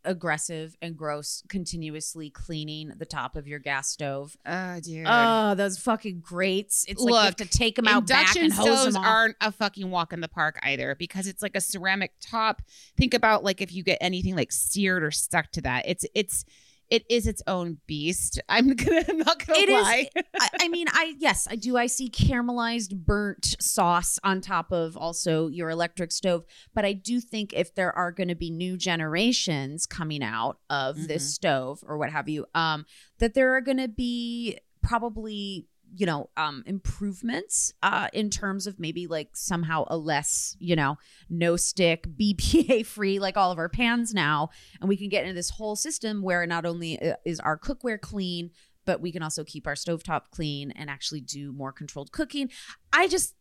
aggressive 0.04 0.76
and 0.82 0.97
gross 0.97 1.42
continuously 1.49 2.30
cleaning 2.30 2.92
the 2.97 3.04
top 3.06 3.37
of 3.37 3.47
your 3.47 3.59
gas 3.59 3.88
stove. 3.88 4.37
oh, 4.47 4.80
dude. 4.80 5.06
Oh, 5.09 5.54
those 5.54 5.78
fucking 5.78 6.21
grates. 6.21 6.85
It's 6.88 7.00
like 7.00 7.12
you 7.12 7.16
have 7.16 7.37
to 7.37 7.47
take 7.47 7.76
them 7.76 7.88
out 7.88 8.06
back 8.06 8.37
and 8.37 8.52
hose 8.52 8.64
stoves 8.64 8.94
them 8.94 9.02
off. 9.02 9.09
aren't 9.09 9.37
a 9.40 9.52
fucking 9.52 9.90
walk 9.90 10.12
in 10.12 10.21
the 10.21 10.28
park 10.28 10.59
either 10.62 10.94
because 10.94 11.26
it's 11.26 11.42
like 11.42 11.56
a 11.56 11.61
ceramic 11.61 12.12
top. 12.21 12.62
Think 12.97 13.14
about 13.14 13.44
like 13.44 13.61
if 13.61 13.73
you 13.73 13.82
get 13.82 13.99
anything 14.00 14.37
like 14.37 14.52
seared 14.52 15.02
or 15.02 15.11
stuck 15.11 15.50
to 15.52 15.61
that. 15.62 15.85
It's 15.87 16.04
it's 16.14 16.44
it 16.92 17.04
is 17.08 17.26
its 17.26 17.42
own 17.46 17.78
beast. 17.87 18.38
I'm 18.50 18.75
gonna 18.75 19.02
I'm 19.08 19.18
not 19.18 19.44
gonna 19.46 19.58
It 19.58 19.68
is- 19.70 19.82
lie. 19.82 20.08
I, 20.38 20.49
I 20.61 20.68
mean, 20.76 20.87
I 20.90 21.14
yes, 21.18 21.49
I 21.50 21.56
do. 21.56 21.76
I 21.78 21.87
see 21.87 22.11
caramelized 22.11 22.94
burnt 22.94 23.56
sauce 23.61 24.18
on 24.22 24.42
top 24.42 24.70
of 24.72 24.96
also 24.96 25.49
your 25.49 25.70
electric 25.70 26.12
stove, 26.12 26.44
but 26.75 26.84
I 26.84 26.92
do 26.92 27.18
think 27.18 27.54
if 27.54 27.75
there 27.75 27.96
are 27.96 28.12
going 28.12 28.28
to 28.28 28.34
be 28.34 28.50
new 28.50 28.76
generations 28.76 29.87
coming 29.87 30.22
out 30.22 30.58
of 30.68 31.08
this 31.08 31.34
stove 31.34 31.82
or 31.87 31.96
what 31.96 32.11
have 32.11 32.28
you, 32.28 32.44
um, 32.54 32.84
that 33.20 33.32
there 33.32 33.54
are 33.56 33.62
going 33.62 33.78
to 33.78 33.88
be 33.88 34.58
probably 34.82 35.66
you 35.94 36.06
know 36.06 36.30
um 36.37 36.62
improvements 36.66 37.72
uh 37.82 38.08
in 38.12 38.30
terms 38.30 38.66
of 38.66 38.80
maybe 38.80 39.06
like 39.06 39.28
somehow 39.34 39.84
a 39.88 39.96
less 39.96 40.56
you 40.58 40.75
know 40.75 40.96
no 41.28 41.56
stick 41.56 42.06
bpa 42.18 42.84
free 42.87 43.18
like 43.18 43.37
all 43.37 43.50
of 43.52 43.58
our 43.58 43.68
pans 43.68 44.14
now 44.14 44.49
and 44.80 44.88
we 44.88 44.96
can 44.96 45.08
get 45.08 45.22
into 45.25 45.34
this 45.34 45.50
whole 45.50 45.76
system 45.76 46.22
where 46.22 46.46
not 46.46 46.64
only 46.64 47.00
uh, 47.00 47.14
is 47.26 47.38
our 47.40 47.58
cookware 47.58 48.00
clean 48.00 48.50
but 48.84 49.00
we 49.00 49.12
can 49.12 49.22
also 49.22 49.44
keep 49.44 49.66
our 49.66 49.75
stovetop 49.75 50.22
clean 50.32 50.70
and 50.72 50.90
actually 50.90 51.20
do 51.20 51.52
more 51.52 51.70
controlled 51.70 52.11
cooking. 52.11 52.50
I 52.92 53.06
just 53.06 53.37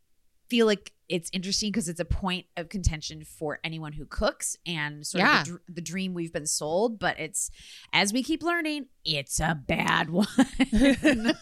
feel 0.51 0.67
like 0.67 0.91
it's 1.09 1.31
interesting 1.33 1.71
because 1.71 1.89
it's 1.89 1.99
a 1.99 2.05
point 2.05 2.45
of 2.57 2.69
contention 2.69 3.23
for 3.25 3.57
anyone 3.63 3.93
who 3.93 4.05
cooks 4.05 4.55
and 4.67 5.03
sort 5.07 5.21
Yeah. 5.23 5.39
of 5.39 5.45
the, 5.45 5.51
dr- 5.51 5.61
the 5.67 5.81
dream 5.81 6.13
we've 6.13 6.31
been 6.31 6.45
sold. 6.45 6.99
But 6.99 7.19
it's 7.19 7.49
as 7.91 8.13
we 8.13 8.21
keep 8.21 8.43
learning, 8.43 8.85
it's 9.03 9.39
a 9.39 9.55
bad 9.67 10.09
one. 10.11 10.27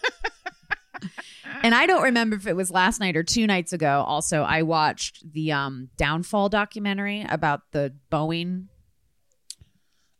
and 1.64 1.74
I 1.76 1.86
don't 1.86 2.04
remember 2.04 2.36
if 2.36 2.48
it 2.48 2.56
was 2.56 2.72
last 2.72 3.00
night 3.00 3.16
or 3.18 3.24
two 3.24 3.46
nights 3.48 3.74
ago. 3.74 4.04
Also, 4.08 4.44
I 4.44 4.62
watched 4.64 5.32
the 5.34 5.52
um, 5.52 5.90
downfall 5.98 6.50
documentary 6.50 7.26
about 7.28 7.62
the 7.72 7.94
Boeing. 8.12 8.66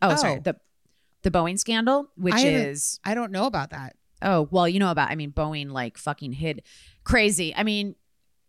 Oh, 0.02 0.16
sorry 0.16 0.36
Oh. 0.38 0.42
the 0.44 0.56
the 1.22 1.32
Boeing 1.32 1.60
scandal, 1.60 2.10
which 2.16 2.34
I 2.36 2.48
is 2.48 3.00
I 3.04 3.14
don't 3.14 3.32
know 3.32 3.46
about 3.46 3.72
that. 3.72 3.96
Oh, 4.22 4.48
well, 4.52 4.68
you 4.68 4.80
know 4.80 4.92
about, 4.92 5.10
I 5.12 5.16
mean, 5.16 5.32
Boeing 5.32 5.72
like 5.72 5.98
fucking 5.98 6.34
hid 6.34 6.64
crazy. 7.04 7.54
I 7.56 7.64
mean, 7.64 7.96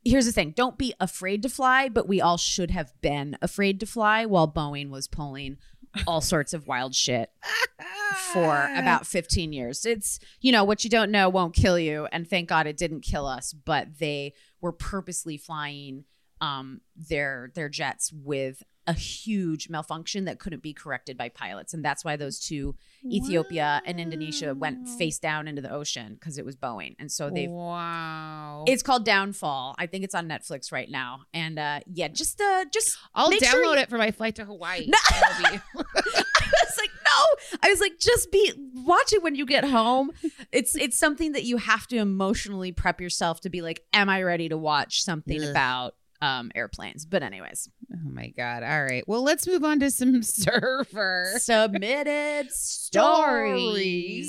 here's 0.04 0.26
the 0.26 0.32
thing 0.32 0.52
don't 0.56 0.78
be 0.78 0.94
afraid 1.00 1.42
to 1.42 1.48
fly, 1.48 1.88
but 1.88 2.08
we 2.08 2.20
all 2.20 2.36
should 2.36 2.70
have 2.70 2.92
been 3.00 3.36
afraid 3.42 3.80
to 3.80 3.86
fly 3.86 4.24
while 4.26 4.50
Boeing 4.50 4.90
was 4.90 5.08
pulling 5.08 5.58
all 6.06 6.20
sorts 6.20 6.52
of 6.52 6.66
wild 6.66 6.94
shit 6.94 7.30
for 8.32 8.70
about 8.74 9.06
15 9.06 9.52
years. 9.52 9.84
It's, 9.84 10.18
you 10.40 10.52
know, 10.52 10.64
what 10.64 10.84
you 10.84 10.90
don't 10.90 11.10
know 11.10 11.28
won't 11.28 11.54
kill 11.54 11.78
you. 11.78 12.06
And 12.12 12.28
thank 12.28 12.48
God 12.48 12.66
it 12.66 12.76
didn't 12.76 13.00
kill 13.00 13.26
us, 13.26 13.52
but 13.52 13.98
they 13.98 14.34
were 14.60 14.72
purposely 14.72 15.36
flying 15.36 16.04
um 16.42 16.80
their 16.96 17.52
their 17.54 17.68
jets 17.68 18.10
with 18.12 18.62
a 18.90 18.92
huge 18.92 19.68
malfunction 19.68 20.24
that 20.24 20.40
couldn't 20.40 20.62
be 20.62 20.72
corrected 20.72 21.16
by 21.16 21.28
pilots 21.28 21.72
and 21.72 21.84
that's 21.84 22.04
why 22.04 22.16
those 22.16 22.40
two 22.40 22.74
Ethiopia 23.08 23.80
and 23.86 24.00
Indonesia 24.00 24.52
went 24.54 24.88
face 24.88 25.18
down 25.20 25.46
into 25.46 25.62
the 25.62 25.70
ocean 25.70 26.14
because 26.14 26.38
it 26.38 26.44
was 26.44 26.56
Boeing 26.56 26.96
and 26.98 27.10
so 27.10 27.30
they've 27.30 27.48
wow. 27.48 28.64
it's 28.66 28.82
called 28.82 29.04
Downfall 29.04 29.76
I 29.78 29.86
think 29.86 30.02
it's 30.02 30.14
on 30.14 30.28
Netflix 30.28 30.72
right 30.72 30.90
now 30.90 31.20
and 31.32 31.58
uh 31.58 31.80
yeah 31.86 32.08
just 32.08 32.40
uh 32.40 32.64
just 32.72 32.98
I'll 33.14 33.30
download 33.30 33.44
sure 33.44 33.64
you- 33.76 33.80
it 33.82 33.88
for 33.88 33.98
my 33.98 34.10
flight 34.10 34.34
to 34.36 34.44
Hawaii. 34.44 34.86
No. 34.86 34.98
Be- 35.38 35.60
I 35.76 36.64
was 36.64 36.78
like, 36.78 36.90
no. 37.04 37.58
I 37.62 37.68
was 37.68 37.80
like, 37.80 37.98
just 37.98 38.32
be 38.32 38.52
watch 38.74 39.12
it 39.12 39.22
when 39.22 39.34
you 39.34 39.46
get 39.46 39.64
home. 39.64 40.10
It's 40.52 40.74
it's 40.74 40.98
something 40.98 41.32
that 41.32 41.44
you 41.44 41.58
have 41.58 41.86
to 41.88 41.96
emotionally 41.96 42.72
prep 42.72 43.00
yourself 43.00 43.40
to 43.42 43.50
be 43.50 43.62
like, 43.62 43.84
am 43.92 44.08
I 44.08 44.22
ready 44.22 44.48
to 44.48 44.58
watch 44.58 45.02
something 45.04 45.42
Ugh. 45.42 45.48
about 45.48 45.94
um 46.22 46.50
airplanes? 46.54 47.06
But 47.06 47.22
anyways, 47.22 47.68
oh 47.92 48.08
my 48.10 48.28
god. 48.28 48.62
All 48.62 48.84
right. 48.84 49.04
Well, 49.06 49.22
let's 49.22 49.46
move 49.46 49.64
on 49.64 49.80
to 49.80 49.90
some 49.90 50.22
server 50.24 51.32
submitted 51.38 52.50
stories. 52.52 54.28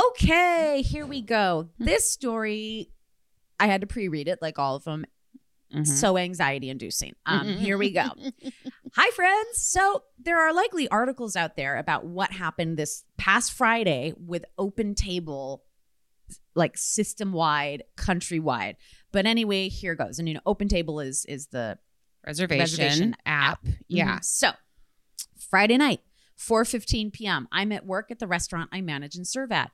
Okay, 0.00 0.82
here 0.82 1.06
we 1.06 1.20
go. 1.20 1.68
This 1.78 2.08
story, 2.08 2.90
I 3.60 3.66
had 3.66 3.80
to 3.82 3.86
pre-read 3.86 4.28
it 4.28 4.40
like 4.42 4.58
all 4.58 4.76
of 4.76 4.84
them. 4.84 5.04
Mhm. 5.74 5.86
So 5.86 6.16
anxiety 6.16 6.70
inducing. 6.70 7.14
Um, 7.26 7.46
Mhm. 7.46 7.58
here 7.58 7.76
we 7.78 7.90
go. 7.90 8.04
Hi, 8.94 9.10
friends. 9.10 9.60
So, 9.60 10.04
there 10.18 10.38
are 10.40 10.52
likely 10.52 10.88
articles 10.88 11.34
out 11.36 11.56
there 11.56 11.76
about 11.76 12.06
what 12.06 12.30
happened 12.32 12.76
this 12.76 13.04
past 13.16 13.52
Friday 13.52 14.12
with 14.16 14.44
Open 14.56 14.94
Table, 14.94 15.64
like 16.54 16.76
system 16.78 17.32
wide, 17.32 17.82
countrywide. 17.96 18.76
But 19.10 19.26
anyway, 19.26 19.68
here 19.68 19.94
goes. 19.96 20.18
And 20.18 20.28
you 20.28 20.34
know, 20.34 20.40
Open 20.46 20.68
Table 20.68 21.00
is 21.00 21.24
is 21.26 21.48
the 21.48 21.78
reservation, 22.26 22.60
Reservation 22.60 23.16
app. 23.26 23.66
Yeah. 23.88 24.18
Mhm. 24.18 24.24
So, 24.24 24.52
Friday 25.36 25.76
night, 25.76 26.00
4:15 26.36 27.10
p.m. 27.12 27.48
I'm 27.52 27.72
at 27.72 27.84
work 27.86 28.10
at 28.10 28.18
the 28.20 28.26
restaurant 28.26 28.70
I 28.72 28.80
manage 28.80 29.16
and 29.16 29.26
serve 29.26 29.50
at. 29.52 29.72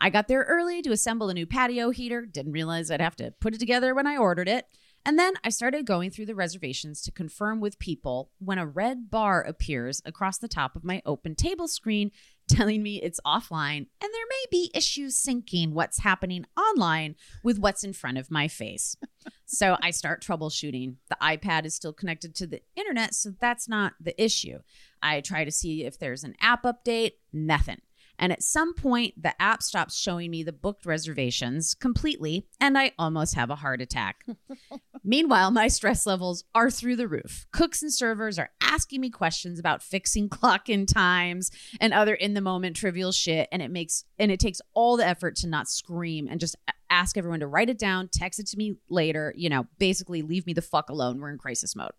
I 0.00 0.10
got 0.10 0.28
there 0.28 0.42
early 0.42 0.82
to 0.82 0.92
assemble 0.92 1.30
a 1.30 1.34
new 1.34 1.46
patio 1.46 1.90
heater. 1.90 2.26
Didn't 2.26 2.52
realize 2.52 2.90
I'd 2.90 3.00
have 3.00 3.16
to 3.16 3.30
put 3.40 3.54
it 3.54 3.58
together 3.60 3.94
when 3.94 4.06
I 4.06 4.16
ordered 4.16 4.48
it. 4.48 4.66
And 5.06 5.16
then 5.16 5.34
I 5.44 5.50
started 5.50 5.86
going 5.86 6.10
through 6.10 6.26
the 6.26 6.34
reservations 6.34 7.00
to 7.02 7.12
confirm 7.12 7.60
with 7.60 7.78
people 7.78 8.32
when 8.40 8.58
a 8.58 8.66
red 8.66 9.08
bar 9.08 9.40
appears 9.40 10.02
across 10.04 10.38
the 10.38 10.48
top 10.48 10.74
of 10.74 10.82
my 10.82 11.00
open 11.06 11.36
table 11.36 11.68
screen 11.68 12.10
telling 12.48 12.82
me 12.82 13.00
it's 13.00 13.20
offline 13.24 13.86
and 14.00 14.10
there 14.12 14.26
may 14.28 14.44
be 14.50 14.70
issues 14.74 15.20
syncing 15.20 15.72
what's 15.72 16.00
happening 16.00 16.44
online 16.56 17.14
with 17.44 17.58
what's 17.58 17.84
in 17.84 17.92
front 17.92 18.18
of 18.18 18.32
my 18.32 18.48
face. 18.48 18.96
so 19.46 19.76
I 19.80 19.92
start 19.92 20.24
troubleshooting. 20.24 20.96
The 21.08 21.18
iPad 21.22 21.66
is 21.66 21.74
still 21.76 21.92
connected 21.92 22.34
to 22.36 22.46
the 22.48 22.62
internet, 22.74 23.14
so 23.14 23.30
that's 23.40 23.68
not 23.68 23.94
the 24.00 24.20
issue. 24.20 24.58
I 25.00 25.20
try 25.20 25.44
to 25.44 25.52
see 25.52 25.84
if 25.84 26.00
there's 26.00 26.24
an 26.24 26.34
app 26.40 26.64
update, 26.64 27.12
nothing. 27.32 27.80
And 28.18 28.32
at 28.32 28.42
some 28.42 28.74
point, 28.74 29.20
the 29.22 29.40
app 29.40 29.62
stops 29.62 29.96
showing 29.96 30.30
me 30.30 30.42
the 30.42 30.52
booked 30.52 30.86
reservations 30.86 31.74
completely, 31.74 32.46
and 32.60 32.78
I 32.78 32.92
almost 32.98 33.34
have 33.34 33.50
a 33.50 33.56
heart 33.56 33.80
attack. 33.80 34.24
Meanwhile, 35.04 35.50
my 35.50 35.68
stress 35.68 36.06
levels 36.06 36.44
are 36.54 36.70
through 36.70 36.96
the 36.96 37.08
roof. 37.08 37.46
Cooks 37.52 37.82
and 37.82 37.92
servers 37.92 38.38
are 38.38 38.50
asking 38.60 39.00
me 39.00 39.10
questions 39.10 39.58
about 39.58 39.82
fixing 39.82 40.28
clock 40.30 40.68
in 40.68 40.86
times 40.86 41.50
and 41.80 41.92
other 41.92 42.14
in 42.14 42.34
the 42.34 42.40
moment 42.40 42.76
trivial 42.76 43.12
shit, 43.12 43.48
and 43.52 43.62
it 43.62 43.70
makes 43.70 44.04
and 44.18 44.30
it 44.30 44.40
takes 44.40 44.60
all 44.74 44.96
the 44.96 45.06
effort 45.06 45.36
to 45.36 45.46
not 45.46 45.68
scream 45.68 46.26
and 46.30 46.40
just 46.40 46.56
ask 46.90 47.16
everyone 47.16 47.40
to 47.40 47.46
write 47.46 47.68
it 47.68 47.78
down, 47.78 48.08
text 48.12 48.40
it 48.40 48.46
to 48.48 48.56
me 48.56 48.76
later, 48.88 49.32
you 49.36 49.48
know, 49.48 49.66
basically 49.78 50.22
leave 50.22 50.46
me 50.46 50.52
the 50.52 50.62
fuck 50.62 50.88
alone. 50.88 51.20
We're 51.20 51.30
in 51.30 51.38
crisis 51.38 51.74
mode. 51.76 51.92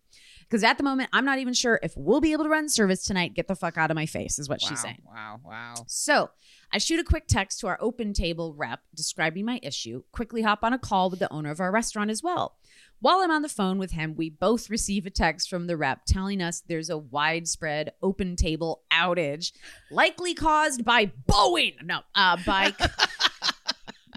Because 0.49 0.63
at 0.63 0.77
the 0.77 0.83
moment, 0.83 1.09
I'm 1.11 1.25
not 1.25 1.39
even 1.39 1.53
sure 1.53 1.79
if 1.83 1.93
we'll 1.97 2.21
be 2.21 2.31
able 2.31 2.45
to 2.45 2.49
run 2.49 2.69
service 2.69 3.03
tonight. 3.03 3.33
Get 3.33 3.47
the 3.47 3.55
fuck 3.55 3.77
out 3.77 3.91
of 3.91 3.95
my 3.95 4.05
face, 4.05 4.39
is 4.39 4.47
what 4.47 4.61
wow, 4.61 4.69
she's 4.69 4.79
saying. 4.79 5.01
Wow. 5.05 5.41
Wow. 5.43 5.73
So 5.87 6.29
I 6.71 6.77
shoot 6.77 6.99
a 6.99 7.03
quick 7.03 7.27
text 7.27 7.59
to 7.59 7.67
our 7.67 7.77
open 7.81 8.13
table 8.13 8.53
rep 8.53 8.79
describing 8.95 9.45
my 9.45 9.59
issue, 9.61 10.03
quickly 10.11 10.41
hop 10.41 10.63
on 10.63 10.73
a 10.73 10.79
call 10.79 11.09
with 11.09 11.19
the 11.19 11.31
owner 11.31 11.51
of 11.51 11.59
our 11.59 11.71
restaurant 11.71 12.11
as 12.11 12.23
well. 12.23 12.57
While 12.99 13.19
I'm 13.19 13.29
on 13.29 13.43
the 13.43 13.49
phone 13.49 13.77
with 13.77 13.91
him, 13.91 14.15
we 14.15 14.31
both 14.31 14.71
receive 14.71 15.05
a 15.05 15.11
text 15.11 15.49
from 15.49 15.67
the 15.67 15.77
rep 15.77 16.05
telling 16.05 16.41
us 16.41 16.63
there's 16.67 16.89
a 16.89 16.97
widespread 16.97 17.91
open 18.01 18.35
table 18.35 18.81
outage, 18.91 19.51
likely 19.91 20.33
caused 20.33 20.83
by 20.83 21.11
Boeing. 21.29 21.75
No, 21.83 21.99
uh, 22.15 22.37
by 22.43 22.73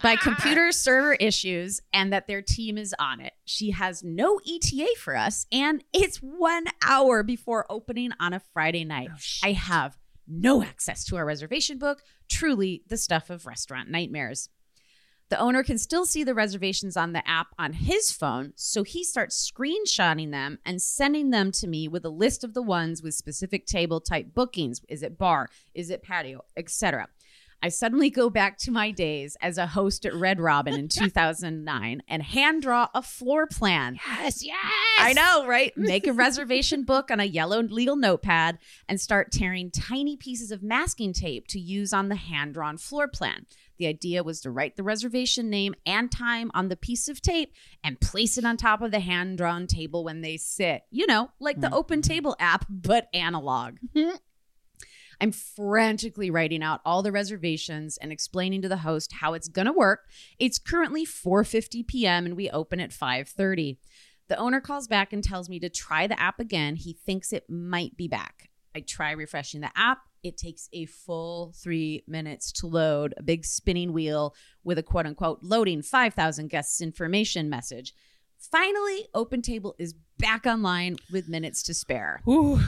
by 0.03 0.17
computer 0.17 0.73
server 0.73 1.15
issues, 1.15 1.81
and 1.93 2.13
that 2.13 2.27
their 2.27 2.43
team 2.43 2.79
is 2.79 2.95
on 2.99 3.21
it. 3.21 3.33
She 3.45 3.71
has 3.71 4.03
no 4.03 4.41
ETA 4.47 4.89
for 4.99 5.17
us, 5.17 5.47
and 5.53 5.85
it's 5.93 6.19
one 6.19 6.67
hour 6.83 7.23
before 7.23 7.67
opening 7.71 8.13
on 8.19 8.33
a 8.33 8.41
Friday 8.41 8.85
night. 8.85 9.09
Oh, 9.13 9.19
I 9.43 9.53
have 9.53 9.97
no 10.27 10.63
access 10.63 11.05
to 11.07 11.17
our 11.17 11.25
reservation 11.25 11.79
book. 11.79 12.03
Truly, 12.29 12.83
the 12.87 12.97
stuff 12.97 13.31
of 13.31 13.47
restaurant 13.47 13.91
nightmares. 13.91 14.49
The 15.29 15.39
owner 15.39 15.63
can 15.63 15.79
still 15.79 16.07
see 16.07 16.25
the 16.25 16.35
reservations 16.35 16.97
on 16.97 17.13
the 17.13 17.27
app 17.29 17.55
on 17.57 17.73
his 17.73 18.11
phone, 18.11 18.53
so 18.57 18.83
he 18.83 19.05
starts 19.05 19.49
screenshotting 19.49 20.33
them 20.33 20.59
and 20.67 20.83
sending 20.83 21.31
them 21.31 21.53
to 21.53 21.69
me 21.69 21.87
with 21.87 22.05
a 22.05 22.11
list 22.11 22.43
of 22.43 22.53
the 22.53 22.63
ones 22.63 23.01
with 23.01 23.15
specific 23.15 23.65
table 23.65 24.01
type 24.01 24.35
bookings. 24.35 24.81
Is 24.89 25.05
it 25.05 25.17
bar? 25.17 25.49
Is 25.73 25.89
it 25.89 26.03
patio? 26.03 26.45
Etc. 26.57 27.07
I 27.63 27.69
suddenly 27.69 28.09
go 28.11 28.31
back 28.31 28.57
to 28.59 28.71
my 28.71 28.91
days 28.91 29.37
as 29.41 29.59
a 29.59 29.67
host 29.67 30.07
at 30.07 30.15
Red 30.15 30.41
Robin 30.41 30.75
in 30.75 30.89
2009 30.89 32.03
and 32.09 32.23
hand 32.23 32.63
draw 32.63 32.89
a 32.95 33.03
floor 33.03 33.47
plan. 33.47 33.99
Yes, 34.07 34.45
yes. 34.45 34.57
I 34.99 35.13
know, 35.13 35.47
right? 35.47 35.77
Make 35.77 36.07
a 36.07 36.13
reservation 36.13 36.85
book 36.85 37.11
on 37.11 37.21
a 37.21 37.25
yellow 37.25 37.63
legal 37.63 37.97
notepad 37.97 38.59
and 38.89 39.01
start 39.01 39.33
tearing 39.33 39.71
tiny 39.71 40.17
pieces 40.17 40.51
of 40.51 40.63
masking 40.63 41.13
tape 41.13 41.47
to 41.49 41.61
use 41.61 41.93
on 41.93 42.09
the 42.09 42.17
hand 42.17 42.55
drawn 42.55 42.79
floor 42.79 43.09
plan. 43.09 43.47
The 43.79 43.87
idea 43.87 44.23
was 44.23 44.43
to 44.43 44.51
write 44.51 44.77
the 44.77 44.83
reservation 44.83 45.49
name 45.49 45.75
and 45.87 46.13
time 46.13 46.51
on 46.53 46.69
the 46.69 46.77
piece 46.77 47.09
of 47.09 47.23
tape 47.23 47.55
and 47.83 47.99
place 47.99 48.37
it 48.37 48.45
on 48.45 48.59
top 48.59 48.83
of 48.83 48.91
the 48.91 49.01
hand 49.01 49.39
drawn 49.39 49.67
table 49.67 50.05
when 50.05 50.21
they 50.21 50.37
sit. 50.37 50.83
You 50.91 51.07
know, 51.07 51.31
like 51.41 51.61
the 51.61 51.69
mm-hmm. 51.69 51.77
open 51.77 52.03
table 52.03 52.37
app, 52.39 52.67
but 52.69 53.09
analog. 53.15 53.79
Mm-hmm. 53.95 54.17
I'm 55.21 55.33
frantically 55.33 56.31
writing 56.31 56.63
out 56.63 56.81
all 56.85 57.03
the 57.03 57.13
reservations 57.13 57.99
and 57.99 58.11
explaining 58.11 58.63
to 58.63 58.69
the 58.69 58.79
host 58.79 59.13
how 59.21 59.35
it's 59.35 59.49
going 59.49 59.67
to 59.67 59.73
work. 59.73 60.09
It's 60.39 60.59
currently 60.59 61.05
4:50 61.05 61.87
p.m. 61.87 62.27
and 62.27 62.37
we 62.37 62.49
open 62.51 62.81
at 62.81 62.91
5:30. 62.91 63.77
The 64.29 64.39
owner 64.39 64.61
calls 64.61 64.87
back 64.87 65.13
and 65.13 65.23
tells 65.23 65.49
me 65.49 65.59
to 65.61 65.69
try 65.69 66.07
the 66.07 66.21
app 66.21 66.39
again. 66.39 66.77
He 66.77 66.93
thinks 66.93 67.33
it 67.33 67.51
might 67.51 67.97
be 67.97 68.09
back. 68.09 68.51
I 68.75 68.81
try 68.81 69.11
refreshing 69.11 69.61
the 69.61 69.71
app. 69.77 69.99
It 70.23 70.37
takes 70.37 70.69
a 70.73 70.87
full 70.87 71.53
three 71.57 72.05
minutes 72.07 72.53
to 72.53 72.67
load 72.67 73.15
a 73.17 73.23
big 73.23 73.45
spinning 73.45 73.93
wheel 73.93 74.35
with 74.63 74.79
a 74.79 74.83
quote 74.83 75.07
unquote 75.07 75.41
loading 75.43 75.83
5,000 75.83 76.49
guests 76.49 76.81
information 76.81 77.51
message. 77.51 77.95
Finally, 78.39 79.09
OpenTable 79.15 79.75
is 79.79 79.95
back 80.19 80.47
online 80.47 80.97
with 81.13 81.29
minutes 81.29 81.63
to 81.65 81.75
spare. 81.75 82.23
Ooh. 82.29 82.59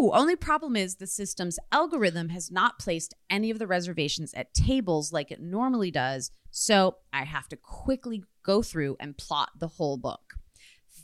Only 0.00 0.36
problem 0.36 0.76
is 0.76 0.96
the 0.96 1.06
system's 1.06 1.58
algorithm 1.72 2.28
has 2.28 2.50
not 2.50 2.78
placed 2.78 3.14
any 3.28 3.50
of 3.50 3.58
the 3.58 3.66
reservations 3.66 4.32
at 4.34 4.54
tables 4.54 5.12
like 5.12 5.30
it 5.30 5.40
normally 5.40 5.90
does, 5.90 6.30
so 6.50 6.98
I 7.12 7.24
have 7.24 7.48
to 7.48 7.56
quickly 7.56 8.22
go 8.42 8.62
through 8.62 8.96
and 9.00 9.18
plot 9.18 9.50
the 9.58 9.68
whole 9.68 9.96
book. 9.96 10.34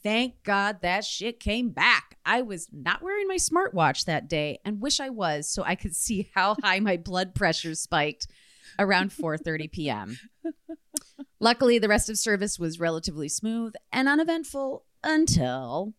Thank 0.02 0.42
God 0.44 0.80
that 0.82 1.04
shit 1.04 1.40
came 1.40 1.70
back. 1.70 2.18
I 2.24 2.42
was 2.42 2.68
not 2.72 3.02
wearing 3.02 3.26
my 3.26 3.36
smartwatch 3.36 4.04
that 4.04 4.28
day 4.28 4.58
and 4.64 4.80
wish 4.80 5.00
I 5.00 5.10
was 5.10 5.48
so 5.48 5.62
I 5.64 5.74
could 5.74 5.96
see 5.96 6.30
how 6.34 6.56
high 6.62 6.80
my 6.80 6.96
blood 6.96 7.34
pressure 7.34 7.74
spiked 7.74 8.28
around 8.78 9.10
4:30 9.10 9.72
p.m. 9.72 10.18
Luckily, 11.40 11.78
the 11.78 11.88
rest 11.88 12.08
of 12.08 12.18
service 12.18 12.58
was 12.58 12.80
relatively 12.80 13.28
smooth 13.28 13.74
and 13.92 14.08
uneventful 14.08 14.84
until 15.02 15.94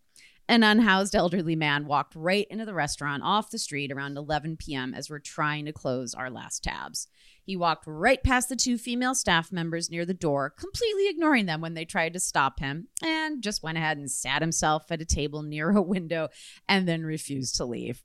an 0.47 0.63
unhoused 0.63 1.15
elderly 1.15 1.55
man 1.55 1.87
walked 1.87 2.15
right 2.15 2.47
into 2.49 2.65
the 2.65 2.73
restaurant 2.73 3.23
off 3.23 3.49
the 3.49 3.57
street 3.57 3.91
around 3.91 4.17
11 4.17 4.57
p.m. 4.57 4.93
as 4.93 5.09
we're 5.09 5.19
trying 5.19 5.65
to 5.65 5.73
close 5.73 6.13
our 6.13 6.29
last 6.29 6.63
tabs. 6.63 7.07
He 7.43 7.55
walked 7.55 7.85
right 7.87 8.21
past 8.23 8.49
the 8.49 8.55
two 8.55 8.77
female 8.77 9.15
staff 9.15 9.51
members 9.51 9.89
near 9.89 10.05
the 10.05 10.13
door, 10.13 10.49
completely 10.49 11.07
ignoring 11.09 11.45
them 11.45 11.61
when 11.61 11.75
they 11.75 11.85
tried 11.85 12.13
to 12.13 12.19
stop 12.19 12.59
him, 12.59 12.87
and 13.03 13.41
just 13.41 13.63
went 13.63 13.77
ahead 13.77 13.97
and 13.97 14.09
sat 14.09 14.41
himself 14.41 14.91
at 14.91 15.01
a 15.01 15.05
table 15.05 15.43
near 15.43 15.71
a 15.71 15.81
window 15.81 16.29
and 16.67 16.87
then 16.87 17.03
refused 17.03 17.55
to 17.57 17.65
leave. 17.65 18.01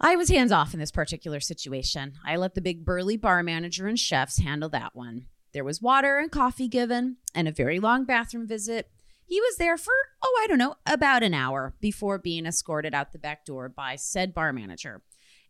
I 0.00 0.16
was 0.16 0.28
hands 0.28 0.52
off 0.52 0.74
in 0.74 0.80
this 0.80 0.92
particular 0.92 1.40
situation. 1.40 2.14
I 2.24 2.36
let 2.36 2.54
the 2.54 2.60
big 2.60 2.84
burly 2.84 3.16
bar 3.16 3.42
manager 3.42 3.86
and 3.86 3.98
chefs 3.98 4.38
handle 4.38 4.68
that 4.70 4.94
one. 4.94 5.26
There 5.52 5.64
was 5.64 5.80
water 5.80 6.18
and 6.18 6.30
coffee 6.30 6.68
given 6.68 7.16
and 7.34 7.48
a 7.48 7.52
very 7.52 7.80
long 7.80 8.04
bathroom 8.04 8.46
visit. 8.46 8.90
He 9.24 9.40
was 9.40 9.56
there 9.56 9.78
for, 9.78 9.94
oh, 10.26 10.40
I 10.42 10.46
don't 10.48 10.58
know, 10.58 10.74
about 10.86 11.22
an 11.22 11.34
hour 11.34 11.74
before 11.80 12.18
being 12.18 12.46
escorted 12.46 12.94
out 12.94 13.12
the 13.12 13.18
back 13.18 13.44
door 13.44 13.68
by 13.68 13.96
said 13.96 14.34
bar 14.34 14.52
manager. 14.52 15.02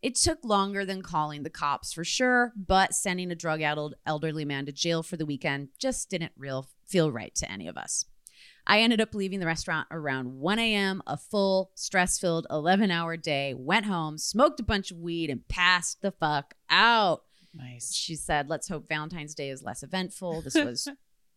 It 0.03 0.15
took 0.15 0.45
longer 0.45 0.85
than 0.85 1.01
calling 1.01 1.43
the 1.43 1.51
cops 1.51 1.93
for 1.93 2.05
sure, 2.05 2.53
but 2.55 2.95
sending 2.95 3.31
a 3.31 3.35
drug 3.35 3.62
addled 3.62 3.95
elderly 4.05 4.45
man 4.45 4.67
to 4.67 4.73
jail 4.73 5.03
for 5.03 5.17
the 5.17 5.25
weekend 5.25 5.71
just 5.79 6.11
didn't 6.11 6.33
real 6.37 6.69
feel 6.87 7.11
right 7.11 7.35
to 7.37 7.51
any 7.51 7.67
of 7.67 7.77
us. 7.79 8.05
I 8.67 8.81
ended 8.81 9.01
up 9.01 9.15
leaving 9.15 9.41
the 9.41 9.47
restaurant 9.47 9.87
around 9.91 10.35
1 10.35 10.59
a.m., 10.59 11.03
a 11.07 11.17
full, 11.17 11.71
stress 11.75 12.19
filled 12.19 12.47
11 12.51 12.91
hour 12.91 13.17
day, 13.17 13.55
went 13.55 13.87
home, 13.87 14.19
smoked 14.19 14.61
a 14.61 14.65
bunch 14.65 14.91
of 14.91 14.99
weed, 14.99 15.31
and 15.31 15.49
passed 15.49 16.03
the 16.03 16.11
fuck 16.11 16.55
out. 16.69 17.23
Nice. 17.55 17.95
She 17.95 18.17
said, 18.17 18.51
Let's 18.51 18.69
hope 18.69 18.89
Valentine's 18.89 19.35
Day 19.35 19.49
is 19.51 19.62
less 19.62 19.83
eventful. 19.83 20.43
This 20.43 20.55
was 20.57 20.89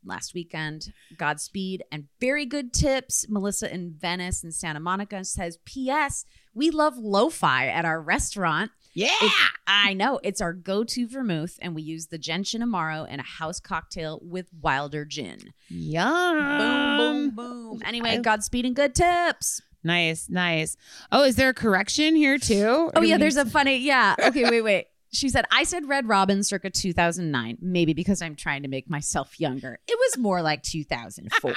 last 0.05 0.33
weekend. 0.33 0.93
Godspeed 1.17 1.83
and 1.91 2.07
very 2.19 2.45
good 2.45 2.73
tips. 2.73 3.25
Melissa 3.29 3.73
in 3.73 3.93
Venice 3.99 4.43
and 4.43 4.53
Santa 4.53 4.79
Monica 4.79 5.23
says, 5.25 5.57
P.S. 5.65 6.25
We 6.53 6.69
love 6.71 6.97
lo 6.97 7.29
fi 7.29 7.67
at 7.67 7.85
our 7.85 8.01
restaurant. 8.01 8.71
Yeah. 8.93 9.07
It's- 9.21 9.31
I 9.67 9.93
know. 9.93 10.19
It's 10.23 10.41
our 10.41 10.51
go 10.53 10.83
to 10.83 11.07
vermouth, 11.07 11.57
and 11.61 11.75
we 11.75 11.83
use 11.83 12.07
the 12.07 12.17
Gentian 12.17 12.61
Amaro 12.63 13.07
in 13.07 13.19
a 13.19 13.23
house 13.23 13.59
cocktail 13.59 14.19
with 14.23 14.47
Wilder 14.61 15.05
gin. 15.05 15.53
Yum. 15.69 16.57
Boom, 16.57 16.97
boom, 16.97 17.35
boom. 17.35 17.81
Anyway, 17.85 18.09
I- 18.09 18.17
Godspeed 18.17 18.65
and 18.65 18.75
good 18.75 18.95
tips. 18.95 19.61
Nice, 19.83 20.27
nice. 20.27 20.75
Oh, 21.11 21.23
is 21.23 21.37
there 21.37 21.49
a 21.49 21.53
correction 21.53 22.13
here 22.15 22.37
too? 22.37 22.65
Or 22.67 22.91
Oh, 22.97 23.01
yeah, 23.01 23.17
there's 23.17 23.37
a 23.37 23.45
funny, 23.45 23.77
yeah. 23.77 24.13
Okay, 24.21 24.43
wait, 24.49 24.61
wait. 24.61 24.87
She 25.11 25.29
said, 25.29 25.45
I 25.51 25.63
said 25.63 25.87
Red 25.87 26.07
Robin 26.07 26.43
circa 26.43 26.69
2009, 26.69 27.57
maybe 27.61 27.93
because 27.93 28.21
I'm 28.21 28.35
trying 28.35 28.61
to 28.61 28.67
make 28.67 28.89
myself 28.89 29.39
younger. 29.39 29.79
It 29.87 29.97
was 29.97 30.17
more 30.17 30.41
like 30.41 30.61
2004. 30.61 31.53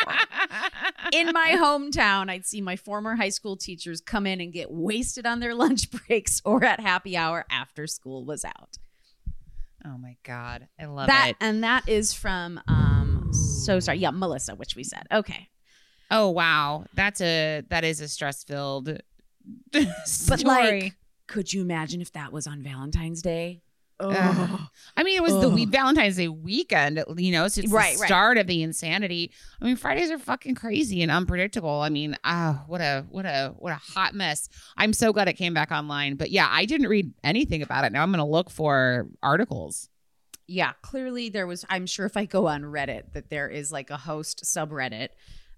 in 1.13 1.33
my 1.33 1.51
hometown, 1.59 2.31
I'd 2.31 2.47
see 2.47 2.63
my 2.63 2.77
former 2.77 3.15
high 3.17 3.29
school 3.29 3.57
teachers 3.57 4.01
come 4.01 4.27
in 4.27 4.41
and 4.41 4.53
get 4.53 4.71
wasted 4.71 5.27
on 5.27 5.41
their 5.41 5.55
lunch 5.63 5.91
breaks 5.91 6.41
or 6.45 6.65
at 6.65 6.81
happy 6.81 7.17
hour 7.17 7.45
after 7.51 7.87
school 7.87 8.25
was 8.25 8.45
out. 8.45 8.79
Oh 9.85 9.99
my 9.99 10.17
god, 10.23 10.69
I 10.81 10.85
love 10.85 11.09
that 11.09 11.31
it. 11.31 11.37
and 11.41 11.65
that 11.65 11.89
is 11.89 12.13
from 12.13 12.61
um 12.69 13.31
so 13.33 13.81
sorry. 13.81 13.99
Yeah, 13.99 14.13
Melissa, 14.13 14.55
which 14.55 14.77
we 14.77 14.85
said. 14.85 15.09
Okay. 15.13 15.49
Oh 16.09 16.31
wow, 16.31 16.85
that's 16.95 17.21
a 17.21 17.63
that 17.69 17.83
is 17.83 18.01
a 18.01 18.07
stress 18.07 18.45
filled 18.45 19.01
But 19.73 20.45
like 20.45 20.95
could 21.33 21.53
you 21.53 21.63
imagine 21.63 22.01
if 22.01 22.13
that 22.13 22.33
was 22.33 22.47
on 22.47 22.63
Valentine's 22.63 23.23
Day? 23.23 23.63
Ugh. 24.01 24.61
I 24.97 25.03
mean, 25.05 25.17
it 25.17 25.23
was 25.23 25.41
the 25.41 25.49
week 25.49 25.69
Valentine's 25.69 26.17
Day 26.17 26.27
weekend, 26.27 27.05
you 27.17 27.31
know, 27.31 27.47
so 27.47 27.61
it's 27.61 27.71
Right, 27.71 27.95
the 27.95 28.01
right. 28.01 28.07
start 28.09 28.37
of 28.37 28.47
the 28.49 28.63
insanity. 28.63 29.31
I 29.61 29.65
mean, 29.65 29.77
Fridays 29.77 30.11
are 30.11 30.19
fucking 30.19 30.57
crazy 30.57 31.03
and 31.03 31.11
unpredictable. 31.11 31.81
I 31.81 31.89
mean, 31.89 32.17
ah, 32.25 32.65
what 32.67 32.81
a 32.81 33.07
what 33.11 33.25
a 33.27 33.55
what 33.59 33.71
a 33.73 33.77
hot 33.77 34.15
mess. 34.15 34.49
I'm 34.77 34.93
so 34.93 35.13
glad 35.13 35.29
it 35.29 35.35
came 35.35 35.55
back 35.55 35.71
online, 35.71 36.17
but 36.17 36.31
yeah, 36.31 36.49
I 36.51 36.65
didn't 36.65 36.89
read 36.89 37.13
anything 37.23 37.63
about 37.63 37.85
it. 37.85 37.93
Now 37.93 38.03
I'm 38.03 38.11
going 38.11 38.19
to 38.19 38.31
look 38.31 38.51
for 38.51 39.07
articles. 39.23 39.89
yeah, 40.49 40.73
clearly 40.83 41.29
there 41.29 41.47
was. 41.47 41.65
I'm 41.71 41.87
sure 41.87 42.05
if 42.07 42.17
I 42.17 42.25
go 42.27 42.49
on 42.49 42.63
Reddit, 42.63 43.13
that 43.13 43.31
there 43.31 43.49
is 43.49 43.71
like 43.71 43.91
a 43.91 43.97
host 43.97 44.43
subreddit 44.45 45.11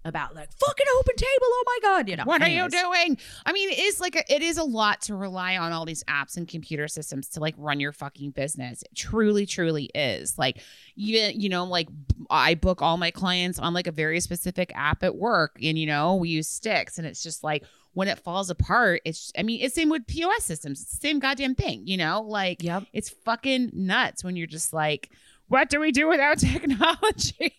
about 0.05 0.33
like 0.35 0.49
fucking 0.53 0.85
open 0.99 1.15
table. 1.17 1.29
Oh 1.43 1.63
my 1.65 1.79
god, 1.81 2.07
you 2.07 2.15
know. 2.15 2.23
What 2.23 2.41
anyways. 2.41 2.73
are 2.73 2.77
you 2.77 2.83
doing? 3.05 3.17
I 3.45 3.51
mean, 3.51 3.69
it 3.69 3.79
is 3.79 3.99
like 3.99 4.15
a, 4.15 4.33
it 4.33 4.41
is 4.41 4.57
a 4.57 4.63
lot 4.63 5.01
to 5.03 5.15
rely 5.15 5.57
on 5.57 5.71
all 5.73 5.83
these 5.83 6.03
apps 6.05 6.37
and 6.37 6.47
computer 6.47 6.87
systems 6.87 7.27
to 7.29 7.39
like 7.39 7.55
run 7.57 7.79
your 7.79 7.91
fucking 7.91 8.31
business. 8.31 8.83
It 8.83 8.95
truly, 8.95 9.45
truly 9.45 9.89
is. 9.93 10.37
Like 10.37 10.61
even 10.95 11.39
you 11.41 11.49
know, 11.49 11.65
like 11.65 11.89
I 12.29 12.55
book 12.55 12.81
all 12.81 12.97
my 12.97 13.11
clients 13.11 13.59
on 13.59 13.73
like 13.73 13.87
a 13.87 13.91
very 13.91 14.19
specific 14.19 14.71
app 14.75 15.03
at 15.03 15.15
work, 15.15 15.57
and 15.61 15.77
you 15.77 15.87
know, 15.87 16.15
we 16.15 16.29
use 16.29 16.47
sticks, 16.47 16.97
and 16.97 17.05
it's 17.05 17.23
just 17.23 17.43
like 17.43 17.63
when 17.93 18.07
it 18.07 18.19
falls 18.19 18.49
apart, 18.49 19.01
it's. 19.05 19.31
I 19.37 19.43
mean, 19.43 19.61
it's 19.61 19.73
same 19.73 19.89
with 19.89 20.05
POS 20.05 20.43
systems. 20.43 20.81
It's 20.81 20.91
the 20.91 20.97
same 21.07 21.19
goddamn 21.19 21.55
thing. 21.55 21.87
You 21.87 21.97
know, 21.97 22.21
like 22.21 22.61
Yep. 22.61 22.83
it's 22.93 23.09
fucking 23.09 23.71
nuts 23.73 24.23
when 24.23 24.35
you're 24.35 24.47
just 24.47 24.71
like 24.73 25.09
what 25.47 25.69
do 25.69 25.79
we 25.79 25.91
do 25.91 26.07
without 26.07 26.37
technology? 26.39 27.53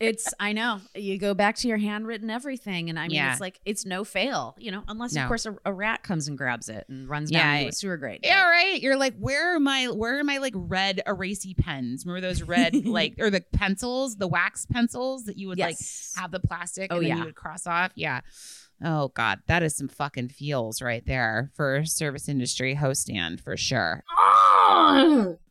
It's 0.00 0.32
I 0.40 0.52
know 0.52 0.80
you 0.94 1.18
go 1.18 1.34
back 1.34 1.56
to 1.56 1.68
your 1.68 1.76
handwritten 1.76 2.30
everything, 2.30 2.88
and 2.88 2.98
I 2.98 3.02
mean 3.08 3.16
Yeah. 3.16 3.32
it's 3.32 3.40
like 3.40 3.60
it's 3.64 3.84
no 3.84 4.02
fail, 4.04 4.54
you 4.58 4.70
know, 4.72 4.82
unless 4.88 5.12
No. 5.14 5.22
of 5.22 5.28
course 5.28 5.44
a, 5.46 5.54
a 5.64 5.72
rat 5.72 6.02
comes 6.02 6.26
and 6.28 6.38
grabs 6.38 6.68
it 6.68 6.86
and 6.88 7.08
runs 7.08 7.30
Yeah, 7.30 7.42
down 7.42 7.54
I- 7.54 7.62
to 7.64 7.68
a 7.68 7.72
sewer 7.72 7.96
grate. 7.98 8.20
yeah, 8.22 8.44
right. 8.48 8.80
You're 8.80 8.96
like, 8.96 9.14
where 9.18 9.54
are 9.54 9.60
my 9.60 9.86
where 9.88 10.18
are 10.18 10.24
my 10.24 10.38
like 10.38 10.54
red 10.56 11.02
erasey 11.06 11.56
pens? 11.56 12.06
Remember 12.06 12.26
those 12.26 12.42
red 12.42 12.74
like 12.86 13.14
or 13.18 13.30
the 13.30 13.42
pencils, 13.52 14.16
the 14.16 14.28
wax 14.28 14.66
pencils 14.66 15.24
that 15.24 15.36
you 15.38 15.48
would 15.48 15.58
Yes. 15.58 16.12
like 16.16 16.22
have 16.22 16.30
the 16.30 16.40
plastic 16.40 16.90
Oh, 16.90 16.96
and 16.96 17.04
then 17.04 17.08
yeah. 17.10 17.18
you 17.18 17.24
would 17.26 17.34
cross 17.34 17.66
off? 17.66 17.92
Yeah. 17.94 18.20
Oh 18.82 19.08
God, 19.08 19.40
that 19.46 19.62
is 19.62 19.76
some 19.76 19.88
fucking 19.88 20.28
feels 20.28 20.80
right 20.80 21.04
there 21.04 21.50
for 21.54 21.84
service 21.84 22.28
industry 22.28 22.74
host 22.74 23.02
stand 23.02 23.40
for 23.40 23.56
sure. 23.56 24.04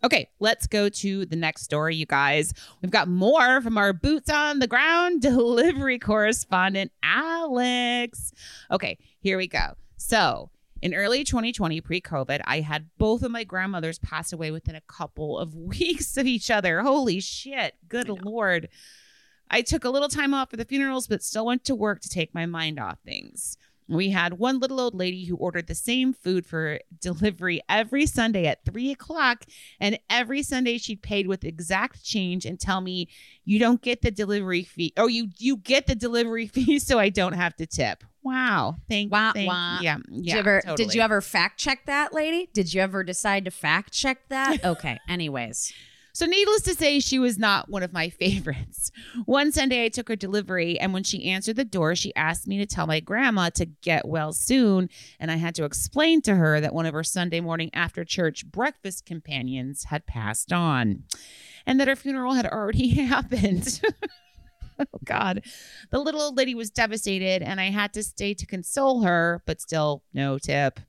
Okay, 0.03 0.29
let's 0.39 0.65
go 0.65 0.87
to 0.89 1.25
the 1.25 1.35
next 1.35 1.63
story, 1.63 1.95
you 1.95 2.05
guys. 2.05 2.53
We've 2.81 2.91
got 2.91 3.07
more 3.07 3.61
from 3.61 3.77
our 3.77 3.91
boots 3.91 4.29
on 4.29 4.59
the 4.59 4.67
ground 4.67 5.21
delivery 5.21 5.99
correspondent, 5.99 6.91
Alex. 7.03 8.31
Okay, 8.71 8.97
here 9.19 9.37
we 9.37 9.47
go. 9.47 9.73
So, 9.97 10.49
in 10.81 10.93
early 10.93 11.23
2020, 11.25 11.81
pre 11.81 11.99
COVID, 11.99 12.41
I 12.45 12.61
had 12.61 12.89
both 12.97 13.23
of 13.23 13.31
my 13.31 13.43
grandmothers 13.43 13.99
pass 13.99 14.31
away 14.31 14.51
within 14.51 14.75
a 14.75 14.81
couple 14.81 15.37
of 15.37 15.53
weeks 15.55 16.15
of 16.17 16.25
each 16.25 16.49
other. 16.49 16.81
Holy 16.81 17.19
shit. 17.19 17.75
Good 17.87 18.09
Lord. 18.09 18.69
I 19.49 19.61
took 19.61 19.83
a 19.83 19.89
little 19.89 20.09
time 20.09 20.33
off 20.33 20.49
for 20.51 20.57
the 20.57 20.65
funerals, 20.65 21.07
but 21.07 21.23
still 21.23 21.45
went 21.45 21.63
to 21.65 21.75
work 21.75 22.01
to 22.01 22.09
take 22.09 22.33
my 22.33 22.45
mind 22.45 22.79
off 22.79 22.99
things. 23.05 23.57
We 23.91 24.11
had 24.11 24.33
one 24.33 24.59
little 24.59 24.79
old 24.79 24.93
lady 24.93 25.25
who 25.25 25.35
ordered 25.35 25.65
the 25.65 25.73
same 25.73 26.13
food 26.13 26.45
for 26.45 26.79
delivery 27.01 27.61
every 27.67 28.05
Sunday 28.05 28.45
at 28.45 28.63
three 28.63 28.91
o'clock. 28.91 29.45
And 29.79 29.97
every 30.11 30.43
Sunday 30.43 30.77
she'd 30.77 31.01
paid 31.01 31.25
with 31.25 31.43
exact 31.43 32.03
change 32.03 32.45
and 32.45 32.59
tell 32.59 32.81
me, 32.81 33.07
you 33.45 33.57
don't 33.57 33.81
get 33.81 34.03
the 34.03 34.11
delivery 34.11 34.61
fee. 34.61 34.93
Oh, 34.95 35.07
you 35.07 35.29
you 35.39 35.57
get 35.57 35.87
the 35.87 35.95
delivery 35.95 36.45
fee, 36.53 36.77
so 36.77 36.99
I 36.99 37.09
don't 37.09 37.33
have 37.33 37.55
to 37.55 37.65
tip. 37.65 38.03
Wow. 38.21 38.75
Thank, 38.87 39.11
Wah, 39.11 39.31
thank 39.31 39.47
wah. 39.49 39.79
Yeah. 39.81 39.97
Did 39.97 40.25
Yeah. 40.25 40.33
you 40.35 40.39
ever 40.41 40.61
totally. 40.61 40.85
did 40.85 40.93
you 40.93 41.01
ever 41.01 41.19
fact 41.21 41.57
check 41.59 41.87
that 41.87 42.13
lady? 42.13 42.47
Did 42.53 42.71
you 42.71 42.81
ever 42.81 43.03
decide 43.03 43.45
to 43.45 43.51
fact 43.51 43.91
check 43.91 44.19
that? 44.29 44.63
Okay. 44.63 44.99
Anyways. 45.09 45.73
So, 46.13 46.25
needless 46.25 46.61
to 46.63 46.75
say, 46.75 46.99
she 46.99 47.19
was 47.19 47.37
not 47.37 47.69
one 47.69 47.83
of 47.83 47.93
my 47.93 48.09
favorites. 48.19 48.91
One 49.25 49.51
Sunday, 49.51 49.85
I 49.85 49.89
took 49.89 50.07
her 50.09 50.15
delivery, 50.15 50.79
and 50.79 50.93
when 50.93 51.03
she 51.03 51.29
answered 51.29 51.55
the 51.55 51.65
door, 51.65 51.95
she 51.95 52.15
asked 52.15 52.47
me 52.47 52.57
to 52.57 52.65
tell 52.65 52.87
my 52.87 52.99
grandma 52.99 53.49
to 53.51 53.65
get 53.65 54.07
well 54.07 54.33
soon. 54.33 54.89
And 55.19 55.31
I 55.31 55.35
had 55.35 55.55
to 55.55 55.65
explain 55.65 56.21
to 56.23 56.35
her 56.35 56.59
that 56.61 56.73
one 56.73 56.85
of 56.85 56.93
her 56.93 57.03
Sunday 57.03 57.41
morning 57.41 57.69
after 57.73 58.03
church 58.03 58.45
breakfast 58.45 59.05
companions 59.05 59.85
had 59.85 60.05
passed 60.05 60.51
on 60.51 61.03
and 61.65 61.79
that 61.79 61.87
her 61.87 61.95
funeral 61.95 62.33
had 62.33 62.47
already 62.47 62.89
happened. 63.05 63.81
oh, 64.79 64.85
God. 65.03 65.43
The 65.91 65.99
little 65.99 66.21
old 66.21 66.37
lady 66.37 66.55
was 66.55 66.71
devastated, 66.71 67.43
and 67.43 67.61
I 67.61 67.69
had 67.69 67.93
to 67.93 68.03
stay 68.03 68.33
to 68.33 68.45
console 68.45 69.03
her, 69.03 69.43
but 69.45 69.61
still, 69.61 70.03
no 70.13 70.39
tip. 70.39 70.79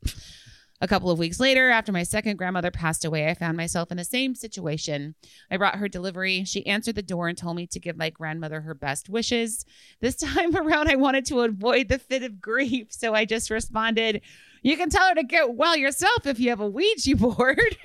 A 0.82 0.88
couple 0.88 1.10
of 1.10 1.18
weeks 1.18 1.38
later, 1.38 1.68
after 1.68 1.92
my 1.92 2.02
second 2.04 2.38
grandmother 2.38 2.70
passed 2.70 3.04
away, 3.04 3.28
I 3.28 3.34
found 3.34 3.54
myself 3.54 3.90
in 3.90 3.98
the 3.98 4.04
same 4.04 4.34
situation. 4.34 5.14
I 5.50 5.58
brought 5.58 5.76
her 5.76 5.88
delivery. 5.88 6.44
She 6.44 6.66
answered 6.66 6.94
the 6.94 7.02
door 7.02 7.28
and 7.28 7.36
told 7.36 7.56
me 7.56 7.66
to 7.66 7.78
give 7.78 7.98
my 7.98 8.08
grandmother 8.08 8.62
her 8.62 8.74
best 8.74 9.10
wishes. 9.10 9.66
This 10.00 10.16
time 10.16 10.56
around, 10.56 10.88
I 10.88 10.96
wanted 10.96 11.26
to 11.26 11.40
avoid 11.40 11.88
the 11.88 11.98
fit 11.98 12.22
of 12.22 12.40
grief, 12.40 12.86
so 12.90 13.14
I 13.14 13.26
just 13.26 13.50
responded, 13.50 14.22
You 14.62 14.78
can 14.78 14.88
tell 14.88 15.08
her 15.08 15.14
to 15.16 15.22
get 15.22 15.54
well 15.54 15.76
yourself 15.76 16.26
if 16.26 16.40
you 16.40 16.48
have 16.48 16.60
a 16.60 16.68
Ouija 16.68 17.14
board. 17.14 17.76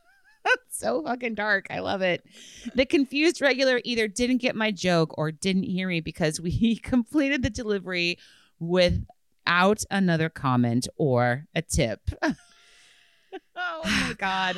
so 0.70 1.02
fucking 1.02 1.34
dark. 1.34 1.66
I 1.68 1.80
love 1.80 2.00
it. 2.00 2.24
The 2.74 2.86
confused 2.86 3.42
regular 3.42 3.82
either 3.84 4.08
didn't 4.08 4.38
get 4.38 4.56
my 4.56 4.70
joke 4.70 5.14
or 5.18 5.30
didn't 5.30 5.64
hear 5.64 5.88
me 5.88 6.00
because 6.00 6.40
we 6.40 6.76
completed 6.82 7.42
the 7.42 7.50
delivery 7.50 8.18
without 9.50 9.84
another 9.90 10.28
comment 10.28 10.86
or 10.96 11.46
a 11.54 11.62
tip. 11.62 12.00
oh 12.22 13.80
my 13.84 14.14
God. 14.18 14.56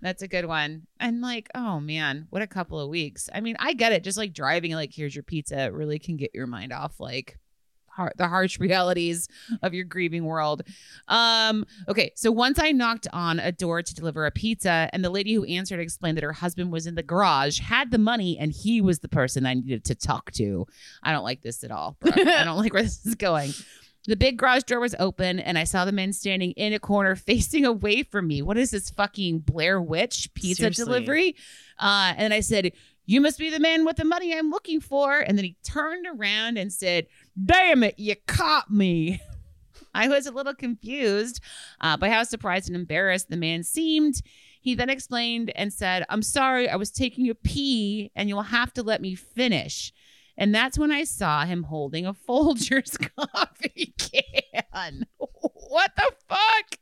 That's 0.00 0.22
a 0.22 0.28
good 0.28 0.44
one. 0.44 0.86
And 1.00 1.20
like, 1.20 1.48
oh 1.54 1.80
man, 1.80 2.26
what 2.30 2.42
a 2.42 2.46
couple 2.46 2.80
of 2.80 2.88
weeks. 2.88 3.28
I 3.32 3.40
mean, 3.40 3.56
I 3.58 3.74
get 3.74 3.92
it. 3.92 4.04
Just 4.04 4.18
like 4.18 4.32
driving, 4.32 4.72
like, 4.72 4.92
here's 4.92 5.14
your 5.14 5.24
pizza, 5.24 5.66
it 5.66 5.72
really 5.72 5.98
can 5.98 6.16
get 6.16 6.30
your 6.34 6.46
mind 6.46 6.72
off 6.72 7.00
like 7.00 7.36
har- 7.88 8.12
the 8.16 8.28
harsh 8.28 8.58
realities 8.60 9.28
of 9.62 9.74
your 9.74 9.84
grieving 9.84 10.24
world. 10.24 10.62
Um, 11.08 11.64
okay, 11.88 12.12
so 12.16 12.32
once 12.32 12.58
I 12.58 12.72
knocked 12.72 13.08
on 13.12 13.38
a 13.38 13.52
door 13.52 13.82
to 13.82 13.94
deliver 13.94 14.26
a 14.26 14.30
pizza, 14.30 14.88
and 14.92 15.04
the 15.04 15.10
lady 15.10 15.34
who 15.34 15.44
answered 15.44 15.80
explained 15.80 16.16
that 16.16 16.24
her 16.24 16.32
husband 16.32 16.72
was 16.72 16.86
in 16.86 16.94
the 16.94 17.02
garage, 17.02 17.60
had 17.60 17.90
the 17.90 17.98
money, 17.98 18.38
and 18.38 18.52
he 18.52 18.80
was 18.80 19.00
the 19.00 19.08
person 19.08 19.46
I 19.46 19.54
needed 19.54 19.84
to 19.86 19.94
talk 19.94 20.30
to. 20.32 20.66
I 21.02 21.12
don't 21.12 21.24
like 21.24 21.42
this 21.42 21.62
at 21.62 21.70
all. 21.70 21.96
Brooke. 22.00 22.18
I 22.18 22.44
don't 22.44 22.58
like 22.58 22.72
where 22.72 22.82
this 22.82 23.04
is 23.04 23.16
going. 23.16 23.52
The 24.08 24.16
big 24.16 24.38
garage 24.38 24.62
door 24.62 24.80
was 24.80 24.94
open, 24.98 25.38
and 25.38 25.58
I 25.58 25.64
saw 25.64 25.84
the 25.84 25.92
man 25.92 26.14
standing 26.14 26.52
in 26.52 26.72
a 26.72 26.78
corner 26.78 27.14
facing 27.30 27.66
away 27.66 28.02
from 28.02 28.26
me. 28.26 28.40
What 28.40 28.56
is 28.56 28.70
this 28.70 28.88
fucking 28.88 29.40
Blair 29.40 29.82
Witch 29.82 30.32
pizza 30.32 30.62
Seriously. 30.62 30.84
delivery? 30.86 31.36
Uh, 31.78 32.14
and 32.16 32.32
I 32.32 32.40
said, 32.40 32.72
You 33.04 33.20
must 33.20 33.38
be 33.38 33.50
the 33.50 33.60
man 33.60 33.84
with 33.84 33.96
the 33.96 34.06
money 34.06 34.34
I'm 34.34 34.48
looking 34.48 34.80
for. 34.80 35.18
And 35.18 35.36
then 35.36 35.44
he 35.44 35.58
turned 35.62 36.06
around 36.06 36.56
and 36.56 36.72
said, 36.72 37.06
Damn 37.44 37.82
it, 37.82 37.98
you 37.98 38.14
caught 38.26 38.70
me. 38.70 39.20
I 39.94 40.08
was 40.08 40.26
a 40.26 40.32
little 40.32 40.54
confused 40.54 41.42
uh, 41.82 41.98
by 41.98 42.08
how 42.08 42.22
surprised 42.22 42.68
and 42.68 42.76
embarrassed 42.76 43.28
the 43.28 43.36
man 43.36 43.62
seemed. 43.62 44.22
He 44.62 44.74
then 44.74 44.88
explained 44.88 45.52
and 45.54 45.70
said, 45.70 46.06
I'm 46.08 46.22
sorry, 46.22 46.66
I 46.66 46.76
was 46.76 46.90
taking 46.90 47.28
a 47.28 47.34
pee 47.34 48.10
and 48.16 48.28
you'll 48.28 48.42
have 48.42 48.72
to 48.74 48.82
let 48.82 49.02
me 49.02 49.14
finish. 49.14 49.92
And 50.38 50.54
that's 50.54 50.78
when 50.78 50.92
I 50.92 51.02
saw 51.02 51.44
him 51.44 51.64
holding 51.64 52.06
a 52.06 52.14
Folgers 52.14 52.96
coffee 53.16 53.92
can. 53.98 55.04
what 55.18 55.90
the 55.96 56.12
fuck? 56.28 56.78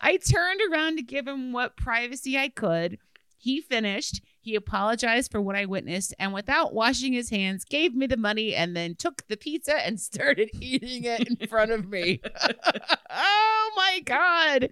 I 0.00 0.16
turned 0.16 0.60
around 0.70 0.96
to 0.96 1.02
give 1.02 1.26
him 1.26 1.52
what 1.52 1.76
privacy 1.76 2.38
I 2.38 2.48
could. 2.48 2.98
He 3.36 3.60
finished. 3.60 4.22
He 4.40 4.54
apologized 4.54 5.32
for 5.32 5.40
what 5.40 5.56
I 5.56 5.66
witnessed 5.66 6.14
and 6.20 6.32
without 6.32 6.72
washing 6.72 7.12
his 7.12 7.30
hands, 7.30 7.64
gave 7.64 7.94
me 7.94 8.06
the 8.06 8.16
money 8.16 8.54
and 8.54 8.76
then 8.76 8.94
took 8.94 9.26
the 9.26 9.36
pizza 9.36 9.84
and 9.84 10.00
started 10.00 10.50
eating 10.60 11.04
it 11.04 11.28
in 11.28 11.48
front 11.48 11.72
of 11.72 11.88
me. 11.88 12.20
oh 13.10 13.70
my 13.76 14.00
God. 14.04 14.70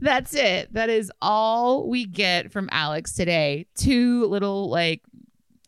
That's 0.00 0.32
it. 0.32 0.72
That 0.74 0.90
is 0.90 1.10
all 1.20 1.88
we 1.88 2.06
get 2.06 2.52
from 2.52 2.68
Alex 2.70 3.14
today. 3.14 3.66
Two 3.74 4.26
little, 4.26 4.70
like, 4.70 5.02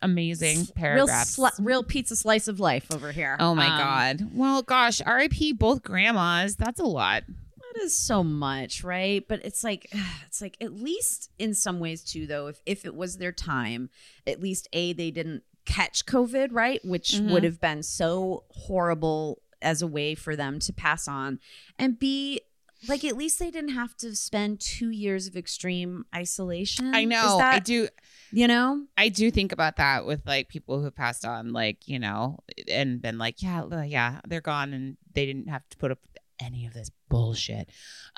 amazing 0.01 0.57
real 0.57 0.67
paragraphs. 0.75 1.37
sli- 1.37 1.51
real 1.59 1.83
pizza 1.83 2.15
slice 2.15 2.47
of 2.47 2.59
life 2.59 2.87
over 2.93 3.11
here. 3.11 3.37
Oh 3.39 3.53
my 3.55 3.67
Um, 3.67 3.77
God. 3.77 4.29
Well, 4.33 4.61
gosh, 4.61 5.01
RIP 5.05 5.57
both 5.57 5.83
grandmas. 5.83 6.55
That's 6.55 6.79
a 6.79 6.85
lot. 6.85 7.23
That 7.27 7.83
is 7.83 7.95
so 7.95 8.23
much, 8.23 8.83
right? 8.83 9.25
But 9.27 9.45
it's 9.45 9.63
like 9.63 9.87
it's 10.27 10.41
like 10.41 10.57
at 10.61 10.73
least 10.73 11.29
in 11.39 11.53
some 11.53 11.79
ways 11.79 12.03
too 12.03 12.27
though 12.27 12.47
if 12.47 12.59
if 12.65 12.85
it 12.85 12.95
was 12.95 13.17
their 13.17 13.31
time, 13.31 13.89
at 14.27 14.41
least 14.41 14.67
a 14.73 14.93
they 14.93 15.11
didn't 15.11 15.43
catch 15.65 16.05
COVID, 16.05 16.49
right? 16.51 16.83
Which 16.83 17.11
Mhm. 17.13 17.31
would 17.31 17.43
have 17.43 17.61
been 17.61 17.83
so 17.83 18.43
horrible 18.49 19.41
as 19.61 19.81
a 19.83 19.87
way 19.87 20.15
for 20.15 20.35
them 20.35 20.57
to 20.59 20.73
pass 20.73 21.07
on. 21.07 21.39
And 21.77 21.99
B 21.99 22.41
like 22.87 23.03
at 23.05 23.15
least 23.15 23.39
they 23.39 23.51
didn't 23.51 23.73
have 23.73 23.95
to 23.97 24.15
spend 24.15 24.59
2 24.59 24.89
years 24.89 25.27
of 25.27 25.35
extreme 25.35 26.05
isolation. 26.15 26.93
I 26.95 27.05
know. 27.05 27.37
that, 27.37 27.55
I 27.55 27.59
do. 27.59 27.87
you 28.31 28.47
know? 28.47 28.85
I 28.97 29.09
do 29.09 29.31
think 29.31 29.51
about 29.51 29.77
that 29.77 30.05
with 30.05 30.21
like 30.25 30.49
people 30.49 30.81
who 30.81 30.91
passed 30.91 31.25
on, 31.25 31.53
like 31.53 31.87
you 31.87 31.99
know, 31.99 32.39
and 32.67 33.01
been 33.01 33.17
like, 33.17 33.41
yeah, 33.41 33.63
yeah, 33.83 34.19
they're 34.27 34.41
gone, 34.41 34.73
and 34.73 34.97
they 35.13 35.25
didn't 35.25 35.49
have 35.49 35.67
to 35.69 35.77
put 35.77 35.91
up 35.91 35.99
any 36.39 36.65
of 36.65 36.73
this 36.73 36.91
bullshit. 37.09 37.69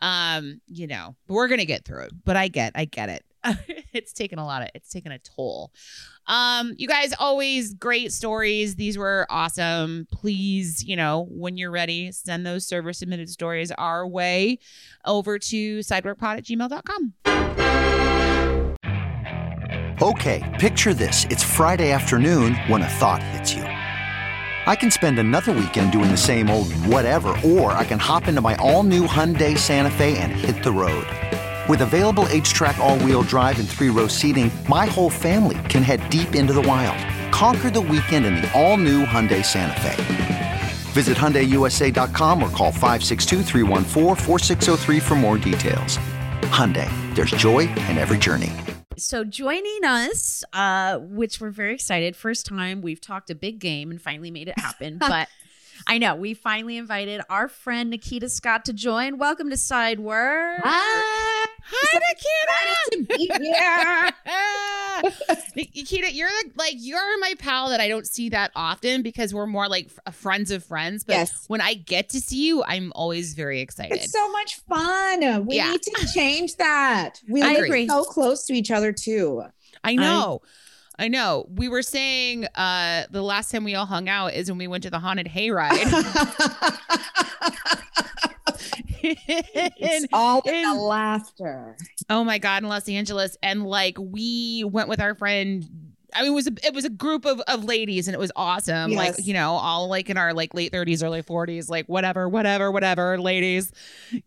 Um, 0.02 0.62
you 0.68 0.88
know, 0.88 1.16
we're 1.28 1.48
gonna 1.48 1.66
get 1.66 1.86
through 1.86 2.04
it. 2.04 2.14
But 2.24 2.38
I 2.38 2.48
get, 2.48 2.74
I 2.76 2.86
get 2.86 3.10
it. 3.10 3.26
it's 3.94 4.14
taken 4.14 4.40
a 4.40 4.46
lot 4.46 4.62
of, 4.62 4.70
it's 4.74 4.90
taken 4.90 5.12
a 5.12 5.20
toll. 5.20 5.72
Um, 6.28 6.74
you 6.78 6.88
guys 6.88 7.14
always 7.20 7.74
great 7.74 8.12
stories. 8.14 8.76
These 8.76 8.98
were 8.98 9.28
awesome. 9.30 10.08
Please, 10.12 10.84
you 10.84 10.96
know, 10.96 11.28
when 11.30 11.58
you're 11.58 11.72
ready, 11.72 12.12
send 12.12 12.46
those 12.46 12.66
server 12.66 12.94
submitted 12.94 13.30
stories 13.30 13.72
our 13.72 14.08
way 14.08 14.60
over 15.06 15.38
to 15.38 15.80
sideworkpod 15.80 16.38
at 16.38 16.44
gmail.com. 16.46 17.14
Okay, 20.02 20.58
picture 20.60 20.94
this. 20.94 21.26
It's 21.30 21.44
Friday 21.44 21.92
afternoon 21.92 22.56
when 22.68 22.82
a 22.82 22.90
thought 22.90 23.22
hits 23.22 23.54
you. 23.54 23.64
I 23.64 24.76
can 24.76 24.92
spend 24.92 25.20
another 25.20 25.52
weekend 25.52 25.92
doing 25.92 26.10
the 26.10 26.18
same 26.18 26.50
old 26.50 26.72
whatever, 26.88 27.36
or 27.44 27.74
I 27.74 27.84
can 27.84 28.00
hop 28.00 28.28
into 28.28 28.42
my 28.42 28.56
all 28.56 28.84
new 28.84 29.08
Hyundai 29.08 29.58
Santa 29.58 29.92
Fe 29.92 30.18
and 30.18 30.32
hit 30.32 30.64
the 30.64 30.72
road. 30.72 31.06
With 31.70 31.82
available 31.82 32.26
HTRAC, 32.26 32.78
all 32.78 33.00
wheel 33.00 33.24
drive, 33.24 33.58
and 33.58 33.70
three 33.70 33.90
row 33.90 34.08
seating, 34.08 34.52
my 34.68 34.86
whole 34.86 35.10
family 35.10 35.58
can 35.70 35.82
head 35.82 36.10
deep 36.10 36.36
into 36.36 36.52
the 36.52 36.62
wild. 36.62 37.00
Conquer 37.32 37.70
the 37.70 37.80
weekend 37.80 38.26
in 38.26 38.36
the 38.36 38.52
all 38.54 38.76
new 38.76 39.06
Hyundai 39.06 39.46
Santa 39.46 39.80
Fe. 39.80 39.96
Visit 40.92 41.18
HyundaiUSA.com 41.18 42.44
or 42.44 42.50
call 42.50 42.74
562-314-4603 42.74 45.02
for 45.02 45.16
more 45.16 45.38
details. 45.38 45.98
Hyundai, 46.52 46.90
there's 47.16 47.32
joy 47.32 47.60
in 47.60 47.98
every 47.98 48.18
journey. 48.18 48.52
So 48.98 49.24
joining 49.24 49.86
us, 49.86 50.44
uh, 50.52 50.98
which 51.00 51.40
we're 51.40 51.50
very 51.50 51.74
excited. 51.74 52.18
First 52.18 52.46
time 52.46 52.82
we've 52.82 53.00
talked 53.00 53.30
a 53.30 53.36
big 53.36 53.60
game 53.60 53.90
and 53.90 54.02
finally 54.02 54.32
made 54.32 54.50
it 54.50 54.60
happen. 54.60 54.98
but 55.00 55.30
I 55.88 55.98
know 55.98 56.16
we 56.16 56.34
finally 56.34 56.78
invited 56.78 57.22
our 57.30 57.48
friend 57.48 57.90
Nikita 57.90 58.30
Scott 58.30 58.66
to 58.66 58.74
join. 58.74 59.18
Welcome 59.18 59.50
to 59.50 59.58
Side 59.58 60.00
Work. 60.00 60.62
Hi, 60.64 62.00
Nikita. 63.00 63.38
Yeah. 63.42 64.12
Nikita, 65.56 66.14
you're 66.14 66.30
like, 66.44 66.52
like 66.56 66.74
you're 66.78 67.20
my 67.20 67.34
pal 67.40 67.70
that 67.70 67.80
I 67.80 67.88
don't 67.88 68.08
see 68.08 68.30
that 68.30 68.52
often 68.56 69.02
because 69.02 69.34
we're 69.34 69.48
more 69.48 69.68
like 69.68 69.90
friends 70.12 70.52
of 70.52 70.64
friends. 70.64 71.04
But 71.04 71.14
Yes. 71.14 71.46
when 71.48 71.62
I 71.62 71.74
get 71.76 72.10
to 72.10 72.20
see 72.22 72.46
you, 72.48 72.64
I'm 72.64 72.92
always 72.96 73.34
very 73.34 73.60
excited. 73.62 73.98
It's 73.98 74.12
so 74.12 74.32
much 74.32 74.60
fun. 74.70 75.46
We 75.46 75.56
Yeah. 75.56 75.72
need 75.72 75.82
to 75.84 76.08
change 76.14 76.56
that. 76.58 77.20
We 77.30 77.42
I 77.42 77.54
live 77.54 77.64
agree. 77.66 77.88
so 77.88 78.04
close 78.04 78.46
to 78.48 78.54
each 78.54 78.72
other 78.72 78.92
too. 78.92 79.44
I 79.84 79.96
know. 79.96 80.42
I 80.44 80.48
know. 81.08 81.46
We 81.50 81.68
were 81.70 81.82
saying 81.82 82.46
uh 82.56 83.04
the 83.12 83.22
last 83.22 83.52
time 83.52 83.64
we 83.64 83.76
all 83.76 83.86
hung 83.86 84.08
out 84.10 84.34
is 84.34 84.50
when 84.50 84.58
we 84.58 84.68
went 84.68 84.84
to 84.84 84.90
the 84.90 85.00
haunted 85.00 85.28
hayride. 85.28 85.80
it's 89.04 90.08
all 90.14 90.42
in 90.42 90.62
the 90.64 90.74
laughter. 90.76 91.78
oh 92.10 92.24
my 92.24 92.38
god, 92.38 92.64
in 92.64 92.70
Los 92.70 92.88
Angeles. 92.88 93.38
And 93.44 93.66
like 93.66 93.98
we 94.00 94.64
went 94.64 94.88
with 94.90 95.00
our 95.02 95.16
friend 95.16 95.66
I 96.16 96.22
mean, 96.22 96.32
it 96.32 96.36
was 96.36 96.48
a, 96.48 96.52
it 96.66 96.74
was 96.74 96.86
a 96.86 96.90
group 96.90 97.26
of, 97.26 97.40
of 97.42 97.64
ladies, 97.64 98.08
and 98.08 98.16
it 98.16 98.20
was 98.20 98.32
awesome. 98.36 98.92
Like 98.92 99.16
you 99.26 99.34
know, 99.34 99.52
all 99.54 99.88
like 99.88 100.10
in 100.10 100.18
our 100.18 100.34
like 100.34 100.54
late 100.54 100.72
thirties, 100.72 101.04
early 101.04 101.22
forties, 101.22 101.70
like 101.70 101.88
whatever, 101.88 102.28
whatever, 102.30 102.72
whatever, 102.72 103.20
ladies, 103.20 103.72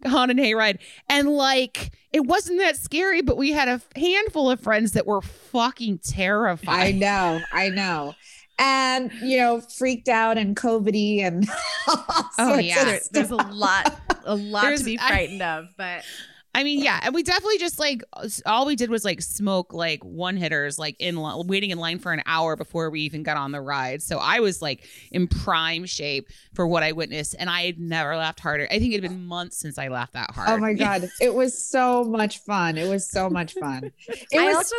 haunted 0.06 0.36
hayride, 0.38 0.78
and 1.08 1.28
like 1.28 1.92
it 2.12 2.20
wasn't 2.26 2.58
that 2.58 2.76
scary, 2.76 3.22
but 3.22 3.36
we 3.36 3.52
had 3.52 3.68
a 3.68 3.80
handful 3.98 4.50
of 4.50 4.60
friends 4.60 4.92
that 4.92 5.06
were 5.06 5.20
fucking 5.22 5.98
terrified. 5.98 6.68
I 6.86 6.92
know, 6.92 7.40
I 7.52 7.68
know. 7.70 8.14
And 8.58 9.12
you 9.22 9.36
know, 9.36 9.60
freaked 9.60 10.08
out 10.08 10.38
and 10.38 10.56
COVIDy 10.56 11.22
and 11.22 11.46
Oh, 12.38 12.58
yeah. 12.58 12.84
There- 12.84 13.00
there's 13.12 13.30
a 13.30 13.36
lot, 13.36 14.00
a 14.24 14.34
lot 14.34 14.62
There's- 14.62 14.78
to 14.80 14.84
be 14.86 14.98
I- 14.98 15.08
frightened 15.08 15.42
of, 15.42 15.66
but 15.76 16.04
I 16.56 16.64
mean, 16.64 16.82
yeah, 16.82 17.00
and 17.02 17.14
we 17.14 17.22
definitely 17.22 17.58
just 17.58 17.78
like 17.78 18.02
all 18.46 18.64
we 18.64 18.76
did 18.76 18.88
was 18.88 19.04
like 19.04 19.20
smoke 19.20 19.74
like 19.74 20.02
one 20.02 20.38
hitters, 20.38 20.78
like 20.78 20.96
in 20.98 21.22
li- 21.22 21.44
waiting 21.46 21.68
in 21.68 21.76
line 21.76 21.98
for 21.98 22.14
an 22.14 22.22
hour 22.24 22.56
before 22.56 22.88
we 22.88 23.02
even 23.02 23.22
got 23.22 23.36
on 23.36 23.52
the 23.52 23.60
ride. 23.60 24.02
So 24.02 24.16
I 24.16 24.40
was 24.40 24.62
like 24.62 24.88
in 25.12 25.28
prime 25.28 25.84
shape 25.84 26.30
for 26.54 26.66
what 26.66 26.82
I 26.82 26.92
witnessed, 26.92 27.36
and 27.38 27.50
I 27.50 27.66
had 27.66 27.78
never 27.78 28.16
laughed 28.16 28.40
harder. 28.40 28.66
I 28.70 28.78
think 28.78 28.94
it 28.94 29.02
had 29.02 29.10
been 29.10 29.26
months 29.26 29.58
since 29.58 29.76
I 29.76 29.88
laughed 29.88 30.14
that 30.14 30.30
hard. 30.30 30.48
Oh 30.48 30.56
my 30.56 30.72
god, 30.72 31.10
it 31.20 31.34
was 31.34 31.62
so 31.62 32.04
much 32.04 32.38
fun. 32.38 32.78
It 32.78 32.88
was 32.88 33.06
so 33.06 33.28
much 33.28 33.52
fun. 33.52 33.92
It 34.08 34.38
I 34.38 34.46
was, 34.46 34.56
also 34.56 34.76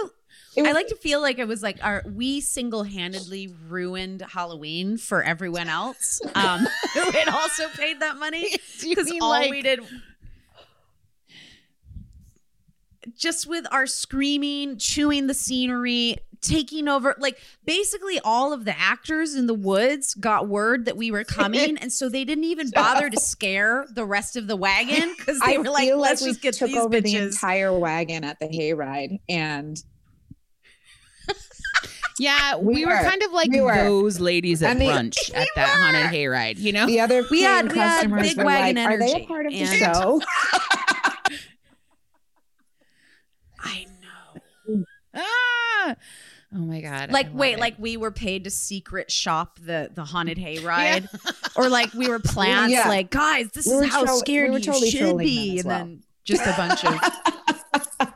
was 0.57 0.67
I 0.67 0.71
like 0.71 0.87
to 0.87 0.95
feel 0.95 1.21
like 1.21 1.37
it 1.39 1.47
was 1.47 1.61
like 1.61 1.77
our 1.83 2.03
we 2.11 2.41
single 2.41 2.83
handedly 2.83 3.53
ruined 3.67 4.21
Halloween 4.21 4.97
for 4.97 5.21
everyone 5.21 5.69
else. 5.69 6.21
Um, 6.33 6.61
who 6.93 7.11
had 7.11 7.29
also 7.29 7.67
paid 7.69 7.99
that 7.99 8.17
money 8.17 8.55
because 8.81 9.11
all 9.21 9.29
like- 9.29 9.51
we 9.51 9.61
did. 9.61 9.81
Just 13.15 13.47
with 13.47 13.65
our 13.71 13.85
screaming, 13.87 14.77
chewing 14.77 15.27
the 15.27 15.33
scenery, 15.33 16.17
taking 16.41 16.87
over, 16.87 17.15
like 17.19 17.39
basically 17.65 18.19
all 18.23 18.53
of 18.53 18.65
the 18.65 18.77
actors 18.77 19.33
in 19.35 19.47
the 19.47 19.53
woods 19.53 20.13
got 20.15 20.47
word 20.47 20.85
that 20.85 20.97
we 20.97 21.11
were 21.11 21.23
coming, 21.25 21.77
and 21.77 21.91
so 21.93 22.09
they 22.09 22.23
didn't 22.25 22.43
even 22.45 22.69
bother 22.71 23.09
to 23.09 23.19
scare 23.19 23.85
the 23.93 24.05
rest 24.05 24.35
of 24.35 24.47
the 24.47 24.55
wagon 24.55 25.13
because 25.17 25.39
they 25.39 25.55
I 25.55 25.57
were 25.57 25.63
like, 25.65 25.93
"Let's 25.95 26.21
like 26.21 26.27
we 26.27 26.31
just 26.31 26.41
get 26.41 26.53
took 26.55 26.69
these 26.69 26.77
over 26.77 27.01
the 27.01 27.15
entire 27.15 27.77
wagon 27.77 28.23
at 28.23 28.39
the 28.39 28.47
hayride, 28.47 29.19
and 29.29 29.81
Yeah, 32.19 32.55
we, 32.57 32.75
We 32.77 32.85
were. 32.85 32.93
were. 32.93 33.03
kind 33.03 33.21
of 33.21 33.31
like 33.31 33.51
We 33.51 33.59
those 33.59 34.19
ladies 34.19 34.63
at 34.63 34.71
And 34.71 34.81
the- 34.81 34.85
brunch 34.85 35.17
at 35.35 35.47
that 35.55 35.69
haunted 35.69 36.07
hayride. 36.11 36.57
You 36.57 36.71
know, 36.73 36.87
the 36.87 36.99
other 36.99 37.23
We 37.29 37.41
had- 37.43 37.65
paying 37.69 37.73
we 37.73 37.79
had 37.79 37.95
customers 37.95 38.21
big 38.29 38.37
were 38.37 38.45
wagon 38.45 38.75
like, 38.83 38.87
"Are 38.87 38.97
they 38.97 39.23
a 39.23 39.27
part 39.27 39.45
of 39.45 39.53
the 39.53 39.65
show?" 39.65 40.21
I 43.59 43.85
know. 44.01 44.83
ah, 45.15 45.95
oh 46.53 46.57
my 46.57 46.81
god, 46.81 47.11
like 47.11 47.27
wait 47.33 47.53
it. 47.53 47.59
like 47.59 47.75
we 47.79 47.97
were 47.97 48.11
paid 48.11 48.43
to 48.45 48.49
secret 48.49 49.11
shop 49.11 49.59
the 49.61 49.89
the 49.93 50.03
haunted 50.03 50.37
hayride 50.45 51.07
or 51.55 51.69
like 51.69 51.93
we 51.95 52.07
were 52.09 52.19
plants 52.19 52.71
Yeah. 52.73 52.87
like 52.87 53.09
guys 53.09 53.49
this 53.53 53.65
We 53.67 53.73
is 53.85 53.89
how 53.91 54.05
tro- 54.05 54.17
scared 54.17 54.51
we 54.51 54.57
you 54.57 54.63
totally 54.63 54.89
should 54.91 55.17
be 55.17 55.59
and 55.59 55.67
well. 55.67 55.77
then 55.79 56.03
just 56.23 56.41
a 56.45 56.53
bunch 56.57 56.83
of 56.83 58.13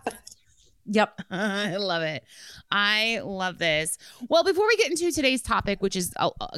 yep 0.91 1.19
I 1.31 1.77
love 1.77 2.03
it. 2.03 2.23
I 2.71 3.21
love 3.23 3.57
this. 3.57 3.97
Well, 4.29 4.43
before 4.43 4.67
we 4.67 4.77
get 4.77 4.89
into 4.89 5.11
today's 5.11 5.41
topic, 5.41 5.81
which 5.81 5.95
is 5.95 6.13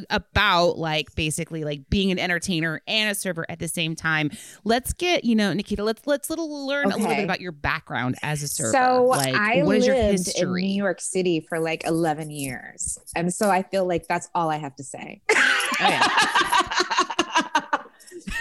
about 0.09 0.77
like 0.77 1.13
basically 1.15 1.63
like 1.63 1.89
being 1.89 2.11
an 2.11 2.19
entertainer 2.19 2.81
and 2.87 3.09
a 3.09 3.15
server 3.15 3.45
at 3.49 3.59
the 3.59 3.67
same 3.67 3.95
time, 3.95 4.31
let's 4.63 4.93
get 4.93 5.23
you 5.23 5.35
know, 5.35 5.53
Nikita. 5.53 5.83
Let's 5.83 6.05
let's 6.05 6.29
little 6.29 6.67
learn 6.67 6.91
a 6.91 6.97
little 6.97 7.15
bit 7.15 7.23
about 7.23 7.41
your 7.41 7.51
background 7.51 8.15
as 8.21 8.43
a 8.43 8.47
server. 8.47 8.71
So 8.71 9.05
like, 9.05 9.35
I 9.35 9.63
what 9.63 9.77
is 9.77 9.87
your 9.87 9.95
lived 9.95 10.29
in? 10.37 10.53
New 10.53 10.83
York 10.83 11.01
City 11.01 11.39
for 11.39 11.59
like 11.59 11.85
11 11.85 12.29
years, 12.29 12.97
and 13.15 13.33
so 13.33 13.49
I 13.49 13.63
feel 13.63 13.87
like 13.87 14.07
that's 14.07 14.29
all 14.35 14.49
I 14.49 14.57
have 14.57 14.75
to 14.75 14.83
say. 14.83 15.21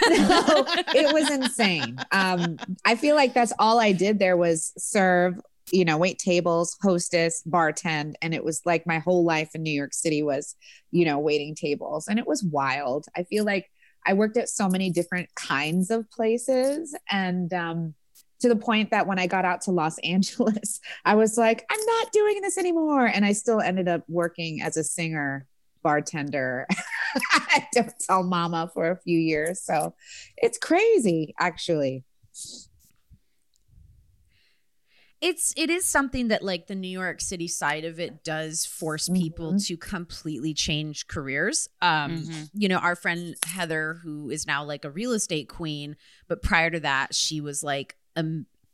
no, 0.09 0.65
it 0.95 1.13
was 1.13 1.29
insane. 1.31 1.97
Um, 2.11 2.57
I 2.85 2.95
feel 2.95 3.15
like 3.15 3.33
that's 3.33 3.53
all 3.59 3.79
I 3.79 3.91
did 3.91 4.19
there 4.19 4.37
was 4.37 4.73
serve, 4.77 5.39
you 5.73 5.83
know, 5.83 5.97
wait 5.97 6.19
tables, 6.19 6.77
hostess, 6.83 7.41
bartend, 7.49 8.13
and 8.21 8.35
it 8.35 8.45
was 8.45 8.61
like 8.63 8.85
my 8.85 8.99
whole 8.99 9.23
life 9.23 9.49
in 9.55 9.63
New 9.63 9.71
York 9.71 9.91
City 9.91 10.21
was, 10.21 10.55
you 10.91 11.03
know, 11.03 11.17
waiting 11.17 11.55
tables, 11.55 12.07
and 12.07 12.19
it 12.19 12.27
was 12.27 12.43
wild. 12.43 13.07
I 13.17 13.23
feel 13.23 13.43
like 13.43 13.71
I 14.05 14.13
worked 14.13 14.37
at 14.37 14.49
so 14.49 14.69
many 14.69 14.91
different 14.91 15.33
kinds 15.33 15.89
of 15.89 16.07
places, 16.11 16.95
and 17.09 17.51
um, 17.53 17.95
to 18.41 18.49
the 18.49 18.55
point 18.55 18.91
that 18.91 19.07
when 19.07 19.17
I 19.17 19.25
got 19.25 19.45
out 19.45 19.61
to 19.61 19.71
Los 19.71 19.97
Angeles, 20.03 20.79
I 21.05 21.15
was 21.15 21.39
like, 21.39 21.65
I'm 21.71 21.85
not 21.85 22.11
doing 22.11 22.41
this 22.41 22.59
anymore, 22.59 23.07
and 23.07 23.25
I 23.25 23.33
still 23.33 23.59
ended 23.59 23.87
up 23.87 24.03
working 24.07 24.61
as 24.61 24.77
a 24.77 24.83
singer 24.83 25.47
bartender 25.81 26.65
don't 27.73 27.93
tell 27.99 28.23
mama 28.23 28.71
for 28.73 28.89
a 28.89 28.97
few 29.01 29.19
years 29.19 29.61
so 29.61 29.93
it's 30.37 30.57
crazy 30.57 31.35
actually 31.37 32.05
it's 35.23 35.53
it 35.55 35.69
is 35.69 35.85
something 35.85 36.27
that 36.27 36.43
like 36.43 36.67
the 36.67 36.75
new 36.75 36.87
york 37.01 37.21
city 37.21 37.47
side 37.47 37.85
of 37.85 37.99
it 37.99 38.23
does 38.23 38.65
force 38.65 39.07
people 39.09 39.53
Mhm. 39.53 39.65
to 39.67 39.77
completely 39.77 40.53
change 40.53 41.07
careers 41.07 41.69
um 41.81 42.17
Mhm. 42.17 42.49
you 42.53 42.67
know 42.67 42.77
our 42.77 42.95
friend 42.95 43.35
heather 43.45 43.95
who 44.03 44.29
is 44.29 44.45
now 44.45 44.63
like 44.63 44.83
a 44.85 44.91
real 44.91 45.13
estate 45.13 45.47
queen 45.47 45.95
but 46.27 46.41
prior 46.41 46.69
to 46.69 46.79
that 46.81 47.15
she 47.15 47.39
was 47.41 47.63
like 47.63 47.95
a 48.17 48.23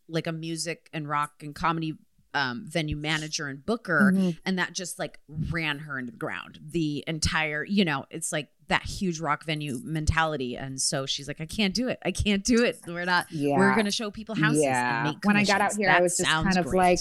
like 0.08 0.26
a 0.28 0.32
music 0.32 0.90
and 0.92 1.08
rock 1.08 1.44
and 1.44 1.54
comedy 1.54 1.94
um, 2.34 2.66
venue 2.68 2.96
manager 2.96 3.48
and 3.48 3.66
booker 3.66 4.12
Mhm. 4.14 4.38
and 4.46 4.60
that 4.60 4.74
just 4.74 5.00
like 5.00 5.20
ran 5.28 5.80
her 5.80 5.98
into 5.98 6.12
the 6.12 6.18
ground. 6.18 6.60
The 6.64 7.04
entire 7.08 7.64
you 7.64 7.84
know 7.84 8.06
it's 8.10 8.32
like 8.32 8.50
that 8.68 8.84
huge 8.84 9.20
rock 9.20 9.46
venue 9.46 9.80
mentality. 9.84 10.56
And 10.56 10.80
so 10.80 11.06
she's 11.06 11.28
like 11.28 11.42
i 11.42 11.46
can't 11.46 11.74
do 11.74 11.88
it. 11.88 12.00
I 12.06 12.12
can't 12.12 12.44
do 12.44 12.64
it. 12.64 12.80
We're 12.86 13.06
not 13.06 13.32
yeah. 13.32 13.58
we're 13.58 13.76
gonna 13.76 13.92
show 13.92 14.12
people 14.12 14.36
houses 14.36 14.64
yeah. 14.64 15.14
when 15.24 15.38
i 15.38 15.44
got 15.44 15.62
out 15.62 15.76
here 15.76 15.90
i 15.90 16.02
was 16.02 16.18
just 16.18 16.30
kind 16.30 16.58
of 16.58 16.66
great. 16.66 16.78
like 16.78 17.00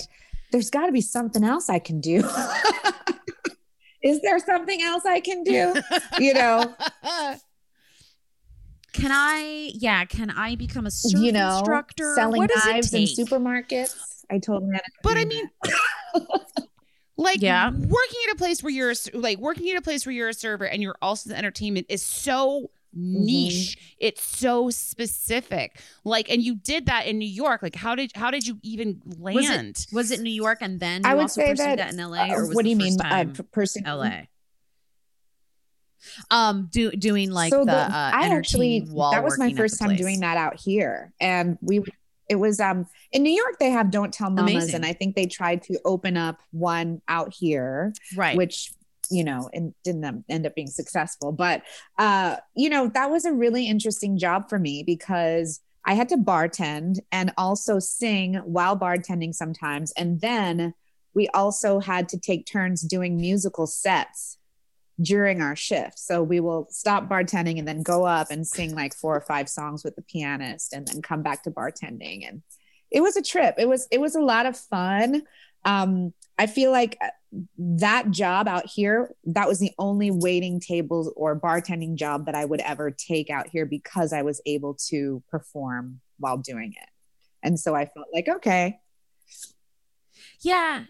there's 0.51 0.71
got 0.71 0.87
to 0.87 0.93
be 0.93 1.03
something 1.03 1.45
else 1.45 1.69
i 1.69 1.79
can 1.79 2.01
do. 2.01 2.23
Is 4.03 4.21
there 4.23 4.39
something 4.39 4.81
else 4.81 5.05
i 5.05 5.21
can 5.21 5.43
do? 5.45 5.75
You 6.19 6.33
know? 6.35 6.75
Can 8.95 9.11
i 9.13 9.71
yeah 9.75 10.05
can 10.07 10.31
i 10.31 10.57
become 10.57 10.87
a 10.87 10.91
you 11.05 11.33
know 11.33 11.59
instructor? 11.59 12.15
selling 12.15 12.49
knives 12.65 12.95
in 12.95 13.03
supermarkets 13.03 14.18
i 14.31 14.39
told 14.39 14.63
him 14.63 14.73
But 15.03 15.17
I 15.17 15.25
mean, 15.25 15.49
like 17.17 17.41
Yeah. 17.41 17.71
working 17.71 18.21
at 18.29 18.35
a 18.35 18.37
place 18.37 18.63
where 18.63 18.71
you're 18.73 18.89
a 18.91 18.93
s- 18.93 19.09
like 19.15 19.39
working 19.39 19.71
at 19.71 19.77
a 19.77 19.83
place 19.83 20.07
where 20.07 20.13
you're 20.15 20.29
a 20.29 20.35
server 20.35 20.67
and 20.67 20.83
you're 20.83 20.97
also 21.03 21.31
the 21.31 21.37
entertainment 21.37 21.87
is 21.89 22.03
so 22.03 22.71
niche. 22.95 23.77
It's 23.99 24.23
so 24.23 24.71
specific. 24.71 25.79
Like, 26.05 26.31
and 26.31 26.43
you 26.43 26.55
did 26.55 26.87
that 26.87 27.07
in 27.07 27.19
New 27.19 27.29
York. 27.29 27.63
Like, 27.63 27.75
how 27.77 27.95
did 27.95 28.13
how 28.15 28.31
did 28.31 28.47
you 28.47 28.59
even 28.63 29.03
Was 29.19 29.45
it- 29.45 29.49
land? 29.51 29.87
was 29.93 30.11
it 30.11 30.21
new 30.21 30.31
york 30.31 30.59
and 30.63 30.81
then 30.81 31.03
you 31.05 31.11
i 31.11 31.15
would 31.15 31.23
also 31.23 31.41
say 31.43 31.51
pursued 31.51 31.79
that, 31.79 31.93
in 31.93 31.97
la 31.99 32.19
uh, 32.25 32.29
or 32.35 32.47
was 32.47 32.55
what 32.57 32.65
do 32.65 32.71
you 32.71 32.77
mean 32.77 32.97
first 32.99 33.41
uh, 33.41 33.43
person 33.53 33.83
la 33.87 34.11
um 36.31 36.69
do 36.73 36.91
doing 36.93 37.31
like 37.31 37.51
So 37.53 37.61
the, 37.61 37.67
the- 37.67 37.73
uh 37.73 38.11
I 38.15 38.29
actually 38.29 38.81
that 38.81 39.23
was 39.25 39.39
my 39.39 39.53
first 39.53 39.79
time 39.79 39.97
doing 39.97 40.21
that 40.21 40.37
out 40.37 40.59
here, 40.59 41.13
and 41.21 41.59
we 41.61 41.83
it 42.29 42.37
was 42.37 42.61
um 42.61 42.87
in 43.13 43.23
New 43.23 43.33
York 43.33 43.59
they 43.59 43.71
have 43.71 43.91
Don't 43.91 44.13
Tell 44.13 44.31
Mamas, 44.31 44.55
Amazing. 44.55 44.75
and 44.77 44.87
I 44.87 44.93
think 44.93 45.17
they 45.17 45.27
tried 45.27 45.63
to 45.65 45.79
open 45.85 46.17
up 46.17 46.41
one 46.51 47.01
out 47.09 47.35
here, 47.35 47.93
right 48.17 48.37
which 48.37 48.73
you 49.11 49.25
know 49.25 49.49
and 49.53 49.75
didn't 49.85 50.25
end 50.29 50.47
up 50.47 50.55
being 50.55 50.67
successful, 50.67 51.33
but 51.33 51.63
uh 51.99 52.37
you 52.55 52.69
know 52.69 52.89
that 52.89 53.11
was 53.11 53.25
a 53.25 53.33
really 53.33 53.67
interesting 53.67 54.19
job 54.19 54.49
for 54.49 54.59
me 54.59 54.83
because. 54.83 55.61
I 55.85 55.95
had 55.95 56.11
to 56.11 56.19
bartend 56.19 56.99
and 57.13 57.33
also 57.39 57.79
sing 57.79 58.35
while 58.45 58.79
bartending 58.79 59.33
sometimes. 59.35 59.91
And 59.93 60.21
then 60.21 60.75
we 61.15 61.29
also 61.29 61.81
had 61.81 62.11
to 62.11 62.19
take 62.19 62.45
turns 62.45 62.83
doing 62.83 63.17
musical 63.17 63.67
sets 63.67 64.37
during 65.01 65.41
our 65.41 65.55
shift. 65.55 65.99
So 65.99 66.23
we 66.23 66.41
will 66.41 66.67
stop 66.71 67.09
bartending 67.09 67.59
and 67.59 67.69
then 67.69 67.83
go 67.83 68.05
up 68.05 68.29
and 68.31 68.47
sing 68.47 68.75
like 68.75 68.95
four 68.95 69.17
or 69.17 69.21
five 69.21 69.49
songs 69.49 69.85
with 69.85 69.97
the 69.97 70.03
pianist 70.03 70.73
and 70.73 70.87
then 70.87 71.03
come 71.03 71.23
back 71.23 71.45
to 71.45 71.51
bartending. 71.51 72.29
And 72.29 72.43
it 72.91 73.01
was 73.01 73.17
a 73.17 73.23
trip. 73.23 73.55
It 73.59 73.69
was 73.69 73.87
it 73.91 74.01
was 74.01 74.17
a 74.17 74.21
lot 74.21 74.47
of 74.47 74.57
fun. 74.57 75.23
Um, 75.65 76.15
I 76.39 76.47
feel 76.47 76.71
like 76.71 76.97
uh, 77.01 77.09
that 77.59 78.11
job 78.11 78.49
out 78.49 78.67
here, 78.67 79.15
that 79.27 79.49
was 79.49 79.59
the 79.59 79.73
only 79.79 80.11
waiting 80.11 80.61
tables 80.61 81.13
or 81.17 81.39
bartending 81.39 81.97
job 81.97 82.27
that 82.27 82.35
I 82.35 82.45
would 82.45 82.61
ever 82.61 82.91
take 82.91 83.29
out 83.29 83.49
here 83.49 83.67
because 83.67 84.13
I 84.13 84.23
was 84.23 84.41
able 84.47 84.75
to 84.89 85.23
perform 85.31 86.01
while 86.19 86.39
doing 86.39 86.75
it. 86.81 86.89
And 87.43 87.59
so 87.59 87.75
I 87.75 87.87
felt 87.87 88.07
like, 88.13 88.29
okay. 88.29 88.81
Yeah. 90.41 90.85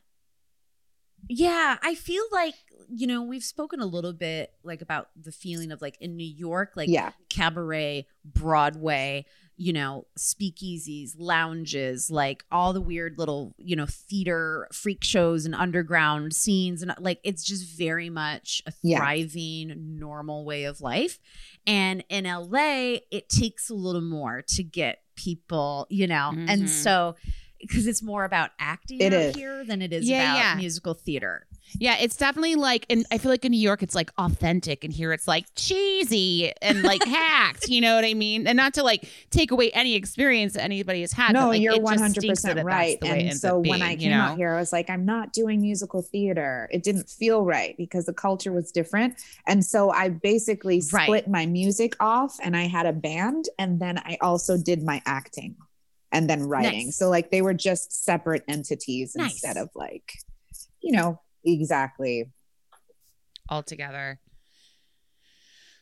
Yeah, 1.29 1.77
I 1.83 1.95
feel 1.95 2.25
like 2.33 2.55
you 2.91 3.07
know 3.07 3.23
we've 3.23 3.45
spoken 3.45 3.81
a 3.81 3.87
little 3.87 4.15
bit 4.15 4.53
like 4.63 4.81
about 4.81 5.09
the 5.15 5.33
feeling 5.33 5.71
of 5.73 5.83
like 5.83 5.99
in 6.01 6.17
New 6.17 6.25
York, 6.27 6.73
like 6.75 6.89
Yeah. 6.89 7.13
cabaret, 7.29 8.07
Broadway, 8.25 9.27
you 9.59 9.73
know, 9.75 10.07
speakeasies, 10.19 11.15
lounges, 11.19 12.11
like 12.11 12.45
all 12.51 12.73
the 12.73 12.81
weird 12.81 13.19
little 13.19 13.55
you 13.59 13.77
know 13.77 13.85
theater 13.87 14.69
freak 14.73 15.05
shows 15.05 15.45
and 15.45 15.55
underground 15.55 16.33
scenes, 16.35 16.81
and 16.83 16.95
like 16.99 17.21
it's 17.25 17.45
just 17.45 17.77
very 17.77 18.09
much 18.09 18.63
a 18.67 18.73
Yeah. 18.83 18.99
thriving, 18.99 19.75
normal 19.99 20.47
way 20.47 20.65
of 20.65 20.81
life. 20.81 21.19
And 21.67 22.05
in 22.09 22.25
LA, 22.25 23.01
it 23.11 23.29
takes 23.29 23.69
a 23.69 23.75
little 23.75 24.01
more 24.01 24.41
to 24.49 24.63
get 24.65 25.03
people, 25.15 25.87
you 25.91 26.07
know, 26.07 26.33
Mhm. 26.35 26.49
and 26.49 26.71
so 26.71 27.17
because 27.61 27.87
it's 27.87 28.03
more 28.03 28.25
about 28.25 28.51
acting 28.59 29.01
It 29.01 29.13
out 29.13 29.21
is. 29.21 29.37
here 29.37 29.65
than 29.65 29.83
it 29.83 29.93
is 29.93 30.09
Yeah, 30.09 30.23
about 30.23 30.37
yeah. 30.39 30.55
musical 30.57 30.95
theater. 30.95 31.45
Yeah, 31.79 31.97
it's 32.01 32.17
definitely 32.17 32.55
like, 32.55 32.87
and 32.89 33.05
I 33.13 33.19
feel 33.19 33.31
like 33.31 33.45
in 33.45 33.53
New 33.53 33.61
York, 33.61 33.83
it's 33.83 33.95
like 33.95 34.11
authentic, 34.17 34.85
and 34.85 34.93
here 34.93 35.13
it's 35.13 35.29
like 35.29 35.45
cheesy 35.55 36.51
and 36.63 36.83
like 36.83 37.05
hacked. 37.07 37.69
You 37.69 37.83
know 37.83 37.95
what 37.95 38.07
I 38.07 38.15
mean? 38.15 38.47
And 38.47 38.57
not 38.57 38.73
to 38.75 38.83
like 38.83 39.07
take 39.31 39.51
away 39.51 39.71
any 39.73 39.95
experience 39.95 40.55
that 40.55 40.63
anybody 40.63 41.03
has 41.03 41.13
had. 41.13 41.33
no, 41.35 41.43
but, 41.43 41.49
like, 41.49 41.61
you're 41.61 41.79
one 41.81 41.99
hundred 41.99 42.25
percent 42.27 42.55
that's 42.57 42.65
right. 42.65 42.99
the 43.01 43.09
way 43.09 43.21
it 43.21 43.31
And 43.31 43.39
so 43.39 43.61
up 43.61 43.67
when 43.67 43.83
I 43.83 43.97
came 43.97 44.01
you 44.01 44.11
know? 44.11 44.17
out 44.23 44.37
here, 44.39 44.55
I 44.55 44.59
was 44.61 44.73
like, 44.73 44.89
I'm 44.89 45.05
not 45.05 45.35
doing 45.35 45.61
musical 45.61 46.01
theater. 46.01 46.71
It 46.73 46.83
didn't 46.85 47.09
feel 47.11 47.45
right 47.45 47.77
because 47.77 48.07
the 48.07 48.15
culture 48.15 48.51
was 48.53 48.73
different. 48.73 49.17
And 49.47 49.63
so 49.63 49.91
I 49.91 50.09
basically 50.09 50.83
Right. 50.91 51.05
split 51.05 51.29
my 51.29 51.45
music 51.45 51.97
off 52.01 52.39
and 52.43 52.57
I 52.57 52.63
had 52.63 52.87
a 52.87 52.93
band 52.95 53.45
and 53.59 53.79
then 53.79 53.99
I 53.99 54.17
also 54.23 54.57
did 54.57 54.83
my 54.83 55.03
acting 55.05 55.55
and 56.13 56.29
then 56.29 56.43
writing. 56.45 56.87
Nice. 56.87 56.97
So 56.99 57.09
like 57.09 57.31
they 57.31 57.43
were 57.43 57.55
just 57.55 58.05
separate 58.05 58.43
entities 58.49 59.15
Nice. 59.17 59.33
instead 59.33 59.57
of 59.57 59.69
like, 59.75 60.13
you 60.81 60.93
know, 60.93 61.21
exactly. 61.45 62.31
all 63.49 63.63
together. 63.63 64.21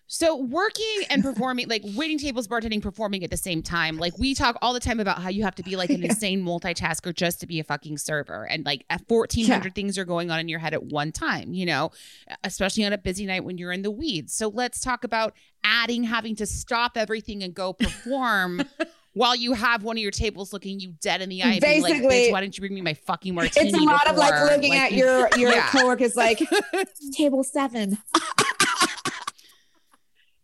So 0.08 0.36
working 0.36 1.00
and 1.10 1.20
performing, 1.20 1.68
like 1.68 1.82
waiting 1.84 2.16
tables, 2.16 2.46
bartending, 2.46 2.80
performing 2.80 3.24
at 3.24 3.30
the 3.32 3.36
same 3.36 3.60
time. 3.60 3.96
Like 3.98 4.16
we 4.16 4.34
talk 4.34 4.56
all 4.62 4.72
the 4.72 4.78
time 4.78 5.00
about 5.00 5.20
how 5.20 5.30
you 5.30 5.42
have 5.42 5.56
to 5.56 5.64
be 5.64 5.74
like 5.74 5.90
an 5.90 6.00
Yeah. 6.02 6.10
insane 6.10 6.44
multitasker 6.44 7.12
just 7.12 7.40
to 7.40 7.46
be 7.48 7.58
a 7.58 7.64
fucking 7.64 7.98
server, 7.98 8.44
and 8.44 8.64
like 8.64 8.84
fourteen 9.08 9.46
hundred 9.48 9.74
things 9.74 9.98
are 9.98 10.04
going 10.04 10.30
on 10.30 10.38
in 10.38 10.48
your 10.48 10.60
head 10.60 10.74
at 10.74 10.84
one 10.84 11.10
time. 11.10 11.52
You 11.52 11.66
know, 11.66 11.90
especially 12.44 12.84
on 12.84 12.92
a 12.92 12.98
busy 12.98 13.26
night 13.26 13.42
when 13.44 13.58
you're 13.58 13.72
in 13.72 13.82
the 13.82 13.90
weeds. 13.90 14.32
So 14.32 14.46
let's 14.46 14.80
talk 14.80 15.02
about 15.02 15.34
adding 15.64 16.04
having 16.04 16.36
to 16.36 16.46
stop 16.46 16.96
everything 16.96 17.42
and 17.42 17.52
go 17.52 17.72
perform. 17.72 18.62
While 19.16 19.34
you 19.34 19.54
have 19.54 19.82
one 19.82 19.96
of 19.96 20.02
your 20.02 20.10
tables 20.10 20.52
looking 20.52 20.78
you 20.78 20.92
dead 21.00 21.22
in 21.22 21.30
the 21.30 21.42
eye, 21.42 21.52
like, 21.52 21.60
Basically, 21.62 22.00
"Bitch, 22.06 22.32
why 22.32 22.42
didn't 22.42 22.58
you 22.58 22.60
bring 22.60 22.74
me 22.74 22.82
my 22.82 22.92
fucking 22.92 23.34
martini?" 23.34 23.70
It's 23.70 23.78
a 23.78 23.80
lot 23.80 24.06
of 24.08 24.16
like 24.18 24.34
looking 24.52 24.72
Like, 24.74 24.82
at 24.82 24.92
your 24.92 25.30
your 25.38 25.52
Yeah. 25.52 25.70
coworkers 25.70 26.16
like 26.16 26.38
table 27.12 27.42
seven. 27.42 27.96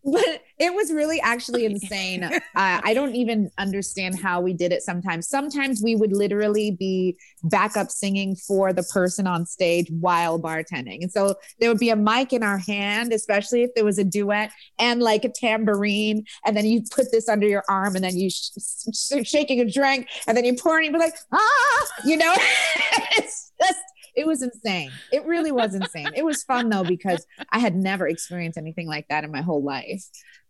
but 0.03 0.43
it 0.63 0.73
was 0.73 0.93
really 0.93 1.21
actually 1.21 1.65
insane. 1.67 2.29
Uh, 2.55 2.81
I 2.85 2.93
don't 2.93 3.15
even 3.15 3.51
understand 3.57 4.19
how 4.21 4.41
we 4.41 4.53
did 4.53 4.73
it 4.73 4.83
sometimes. 4.83 5.27
Sometimes 5.27 5.81
we 5.83 5.97
would 5.97 6.13
literally 6.13 6.71
be 6.71 7.17
backup 7.45 7.91
singing 7.91 8.37
for 8.37 8.75
the 8.75 8.83
person 8.83 9.27
on 9.27 9.47
stage 9.47 9.91
while 9.91 10.39
bartending. 10.39 11.03
And 11.03 11.11
so 11.11 11.37
there 11.59 11.71
would 11.71 11.79
be 11.79 11.89
a 11.89 11.97
mic 11.97 12.33
in 12.35 12.43
our 12.43 12.59
hand, 12.59 13.13
especially 13.13 13.63
if 13.63 13.75
there 13.75 13.87
was 13.87 13.99
a 13.99 14.05
duet 14.05 14.53
and 14.79 15.01
like 15.01 15.25
a 15.25 15.31
tambourine. 15.31 16.25
And 16.45 16.55
then 16.55 16.67
you 16.67 16.83
put 16.91 17.11
this 17.11 17.29
under 17.29 17.47
your 17.47 17.65
arm 17.71 17.97
and 17.97 18.05
then 18.05 18.17
you 18.17 18.29
sh- 18.29 18.51
sh- 18.93 19.25
shaking 19.25 19.61
a 19.61 19.71
drink 19.71 20.09
and 20.27 20.37
then 20.37 20.45
you 20.45 20.55
pour 20.55 20.77
and 20.77 20.85
you 20.85 20.93
be 20.93 20.99
like, 20.99 21.17
ah, 21.33 21.87
you 22.05 22.19
know, 22.19 22.35
it's 23.17 23.53
just, 23.59 23.81
it 24.15 24.27
was 24.27 24.43
insane. 24.43 24.91
It 25.11 25.25
really 25.25 25.53
was 25.53 25.75
insane. 25.75 26.11
It 26.15 26.25
was 26.25 26.43
fun 26.43 26.69
though, 26.69 26.85
because 26.85 27.27
I 27.51 27.59
had 27.59 27.75
never 27.75 28.07
experienced 28.07 28.59
anything 28.59 28.87
like 28.87 29.09
that 29.09 29.25
in 29.25 29.33
my 29.33 29.41
whole 29.41 29.63
life, 29.63 30.05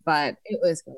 but 0.04 0.36
it 0.44 0.60
was 0.62 0.82
good. 0.82 0.94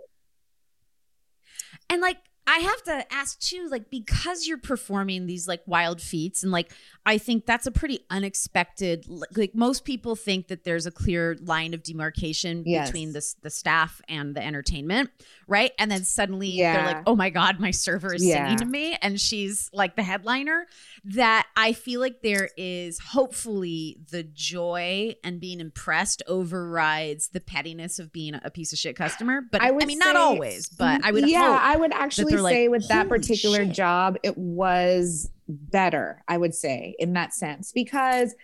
And 1.90 2.00
like 2.00 2.18
I 2.46 2.58
have 2.58 2.82
to 2.84 3.12
ask 3.12 3.40
too, 3.40 3.68
like 3.70 3.90
because 3.90 4.46
you're 4.46 4.58
performing 4.58 5.26
these 5.26 5.48
like 5.48 5.62
wild 5.66 6.00
feats, 6.00 6.42
and 6.42 6.52
like 6.52 6.72
I 7.06 7.18
think 7.18 7.46
that's 7.46 7.66
a 7.66 7.70
pretty 7.70 8.00
unexpected. 8.10 9.06
Like 9.08 9.54
most 9.54 9.84
people 9.84 10.14
think 10.16 10.48
that 10.48 10.64
there's 10.64 10.84
a 10.86 10.90
clear 10.90 11.36
line 11.40 11.72
of 11.74 11.82
demarcation 11.82 12.62
Yes. 12.66 12.88
between 12.88 13.12
the 13.12 13.24
the 13.42 13.50
staff 13.50 14.00
and 14.08 14.34
the 14.34 14.44
entertainment, 14.44 15.10
right? 15.46 15.72
And 15.78 15.90
then 15.90 16.04
suddenly 16.04 16.56
they're 16.58 16.84
like, 16.84 16.98
"Oh 17.06 17.16
my 17.16 17.30
god, 17.30 17.60
my 17.60 17.70
server 17.70 18.12
is 18.14 18.24
Yeah. 18.24 18.44
singing 18.44 18.58
to 18.58 18.66
me," 18.66 18.96
and 19.00 19.18
she's 19.20 19.70
like 19.72 19.96
the 19.96 20.02
headliner. 20.02 20.66
That 21.04 21.46
I 21.56 21.72
feel 21.72 22.00
like 22.00 22.20
there 22.22 22.50
is 22.56 22.98
hopefully 22.98 23.98
the 24.10 24.22
joy 24.22 25.14
and 25.24 25.40
being 25.40 25.60
impressed 25.60 26.22
overrides 26.26 27.28
the 27.28 27.40
pettiness 27.40 27.98
of 27.98 28.12
being 28.12 28.34
a 28.42 28.50
piece 28.50 28.72
of 28.72 28.78
shit 28.78 28.96
customer. 28.96 29.40
But 29.50 29.62
I, 29.62 29.68
I 29.68 29.84
mean, 29.86 29.98
not 29.98 30.16
always, 30.16 30.68
but 30.68 31.04
I 31.04 31.10
would 31.12 31.28
yeah. 31.28 31.58
I 31.60 31.76
would 31.76 31.92
actually 31.92 32.33
like, 32.42 32.54
say 32.54 32.68
with 32.68 32.88
that 32.88 33.08
particular 33.08 33.64
shit." 33.64 33.74
job, 33.74 34.16
it 34.22 34.36
was 34.38 35.30
better, 35.48 36.22
I 36.28 36.38
would 36.38 36.54
say, 36.54 36.94
in 36.98 37.12
that 37.14 37.34
sense, 37.34 37.72
because 37.72 38.34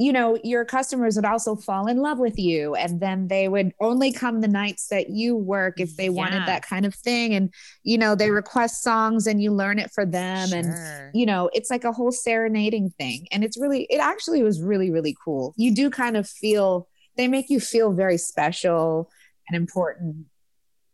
you 0.00 0.14
know, 0.14 0.38
your 0.42 0.64
customers 0.64 1.16
would 1.16 1.26
also 1.26 1.54
fall 1.54 1.86
in 1.86 1.98
love 1.98 2.18
with 2.18 2.38
you. 2.38 2.74
And 2.74 3.00
then 3.00 3.28
they 3.28 3.48
would 3.48 3.74
only 3.80 4.12
come 4.12 4.40
the 4.40 4.48
nights 4.48 4.86
that 4.86 5.10
you 5.10 5.36
work 5.36 5.78
if 5.78 5.94
they 5.96 6.08
wanted 6.08 6.46
that 6.46 6.62
kind 6.62 6.86
of 6.86 6.94
thing. 6.94 7.34
And, 7.34 7.52
you 7.82 7.98
know, 7.98 8.14
they 8.14 8.30
request 8.30 8.82
songs 8.82 9.26
and 9.26 9.42
you 9.42 9.52
learn 9.52 9.78
it 9.78 9.90
for 9.90 10.06
them. 10.06 10.54
And 10.54 11.14
you 11.14 11.26
know, 11.26 11.50
it's 11.52 11.70
like 11.70 11.84
a 11.84 11.92
whole 11.92 12.12
serenading 12.12 12.94
thing. 12.96 13.26
And 13.30 13.44
it's 13.44 13.60
really, 13.60 13.82
it 13.90 13.98
actually 13.98 14.42
was 14.42 14.62
really, 14.62 14.90
really 14.90 15.14
cool. 15.22 15.52
You 15.58 15.74
do 15.74 15.90
kind 15.90 16.16
of 16.16 16.26
feel, 16.26 16.88
they 17.18 17.28
make 17.28 17.50
you 17.50 17.60
feel 17.60 17.92
very 17.92 18.16
special 18.16 19.10
and 19.50 19.54
important. 19.54 20.28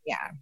Yeah. 0.04 0.32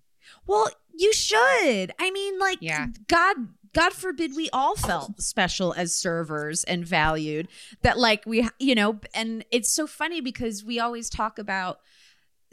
Well, 0.46 0.70
you 0.96 1.12
should. 1.12 1.92
I 1.98 2.10
mean, 2.10 2.38
like, 2.38 2.58
Yeah. 2.60 2.86
God, 3.08 3.36
God 3.72 3.92
forbid 3.92 4.36
we 4.36 4.48
all 4.50 4.76
felt 4.76 5.20
special 5.20 5.72
as 5.74 5.94
servers 5.94 6.64
and 6.64 6.86
valued. 6.86 7.48
That, 7.82 7.98
like, 7.98 8.24
we, 8.26 8.48
you 8.58 8.74
know, 8.74 9.00
and 9.14 9.44
it's 9.50 9.70
so 9.70 9.86
funny 9.86 10.20
because 10.20 10.64
we 10.64 10.78
always 10.78 11.08
talk 11.10 11.38
about. 11.38 11.80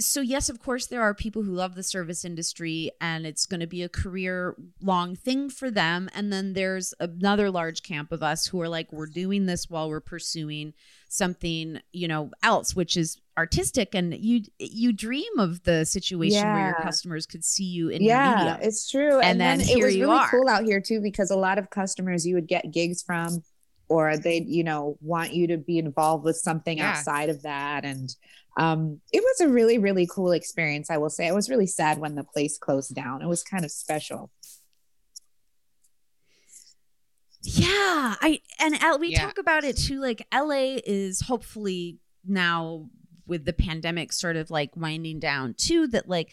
So 0.02 0.20
yes, 0.22 0.50
of 0.50 0.60
course, 0.60 0.88
there 0.88 1.02
are 1.02 1.14
people 1.14 1.44
who 1.44 1.54
love 1.54 1.76
the 1.76 1.84
service 1.84 2.26
industry, 2.26 2.92
and 3.00 3.26
it's 3.26 3.46
going 3.46 3.60
to 3.62 3.68
be 3.68 3.84
a 3.84 3.90
career 3.90 4.56
long 4.82 5.16
thing 5.16 5.50
for 5.50 5.72
them. 5.72 6.10
And 6.14 6.34
then 6.34 6.54
there's 6.54 6.94
another 7.00 7.50
large 7.50 7.84
camp 7.84 8.12
of 8.12 8.22
us 8.22 8.48
who 8.48 8.60
are 8.62 8.68
like, 8.68 8.92
we're 8.92 9.06
doing 9.06 9.46
this 9.46 9.70
while 9.70 9.88
we're 9.90 10.02
pursuing 10.02 10.74
something, 11.08 11.80
you 11.94 12.08
know, 12.08 12.32
else, 12.42 12.76
which 12.76 12.98
is 12.98 13.20
artistic. 13.38 13.94
And 13.96 14.14
you 14.14 14.42
you 14.60 14.92
dream 14.92 15.40
of 15.40 15.64
the 15.64 15.86
situation 15.86 16.52
where 16.52 16.66
your 16.66 16.82
customers 16.82 17.26
could 17.26 17.46
see 17.46 17.64
you 17.66 17.90
in 17.90 18.02
yeah, 18.02 18.36
medium. 18.38 18.58
it's 18.62 18.90
true. 18.90 19.20
And 19.20 19.40
And, 19.40 19.42
then 19.42 19.58
then, 19.60 19.70
it 19.70 19.84
was 19.84 19.96
you 19.96 20.06
really 20.08 20.20
are. 20.20 20.30
cool 20.30 20.50
out 20.50 20.64
here 20.64 20.82
too 20.82 21.00
because 21.02 21.32
a 21.32 21.36
lot 21.38 21.58
of 21.58 21.70
customers 21.70 22.26
you 22.26 22.36
would 22.36 22.48
get 22.48 22.72
gigs 22.72 23.04
from, 23.04 23.44
or 23.90 24.18
they, 24.18 24.42
you 24.48 24.64
know, 24.64 24.98
want 25.02 25.34
you 25.34 25.48
to 25.48 25.58
be 25.58 25.78
involved 25.78 26.24
with 26.24 26.38
something 26.38 26.78
Yeah. 26.78 26.92
outside 26.92 27.30
of 27.30 27.42
that. 27.44 27.84
And 27.86 28.16
um, 28.58 29.00
it 29.14 29.24
was 29.24 29.40
a 29.42 29.48
really, 29.52 29.78
really 29.78 30.08
cool 30.08 30.32
experience. 30.32 30.90
I 30.90 30.98
will 30.98 31.10
say, 31.10 31.28
I 31.28 31.32
was 31.32 31.50
really 31.50 31.68
sad 31.68 32.00
when 32.00 32.16
the 32.16 32.24
place 32.24 32.58
closed 32.58 32.94
down. 32.94 33.22
It 33.22 33.28
was 33.28 33.44
kind 33.44 33.64
of 33.64 33.72
special. 33.72 34.30
Yeah, 37.44 38.16
I 38.22 38.42
and 38.60 38.76
L, 38.82 39.00
we 39.00 39.10
Yeah. 39.12 39.26
talk 39.26 39.38
about 39.40 39.64
it 39.64 39.76
too. 39.78 40.00
Like 40.00 40.28
LA 40.34 40.78
is 40.86 41.22
hopefully 41.22 41.98
now 42.26 42.88
with 43.26 43.46
the 43.46 43.54
pandemic 43.54 44.12
sort 44.14 44.36
of 44.36 44.52
like 44.52 44.76
winding 44.76 45.20
down 45.20 45.56
too. 45.58 45.88
That 45.88 46.08
like, 46.08 46.32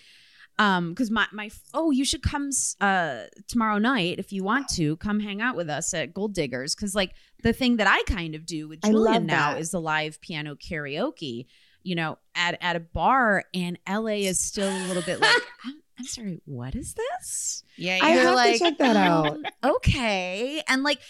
um, 0.58 0.90
because 0.90 1.10
my 1.10 1.26
my 1.32 1.50
oh, 1.72 1.90
you 1.92 2.04
should 2.04 2.22
come 2.22 2.50
uh 2.82 3.22
tomorrow 3.46 3.78
night 3.78 4.18
if 4.18 4.32
you 4.32 4.44
want 4.44 4.68
to 4.70 4.96
come 4.98 5.20
hang 5.20 5.40
out 5.40 5.56
with 5.56 5.70
us 5.70 5.94
at 5.94 6.12
Gold 6.12 6.34
Diggers. 6.34 6.74
Because 6.74 6.94
like 6.94 7.14
the 7.42 7.54
thing 7.54 7.76
that 7.76 7.86
I 7.86 8.02
kind 8.12 8.34
of 8.34 8.44
do 8.44 8.68
with 8.68 8.82
Julian 8.82 9.24
now 9.24 9.56
is 9.56 9.70
the 9.70 9.80
live 9.80 10.20
piano 10.20 10.56
karaoke. 10.56 11.46
You 11.83 11.95
know, 11.95 12.18
at 12.35 12.59
at 12.61 12.76
a 12.76 12.81
bar, 12.81 13.45
and 13.55 13.79
LA 13.89 14.26
is 14.29 14.39
still 14.41 14.68
a 14.68 14.87
little 14.87 15.03
bit 15.03 15.20
like. 15.20 15.31
I'm, 15.64 15.81
I'm 15.99 16.05
sorry, 16.07 16.41
what 16.45 16.74
is 16.74 16.95
this? 16.95 17.62
Yeah, 17.76 17.99
I 18.01 18.11
have 18.11 18.35
like, 18.35 18.55
to 18.55 18.59
check 18.61 18.79
that 18.79 18.97
out. 18.97 19.26
um, 19.37 19.45
okay. 19.64 20.62
And 20.68 20.83
like, 20.85 21.01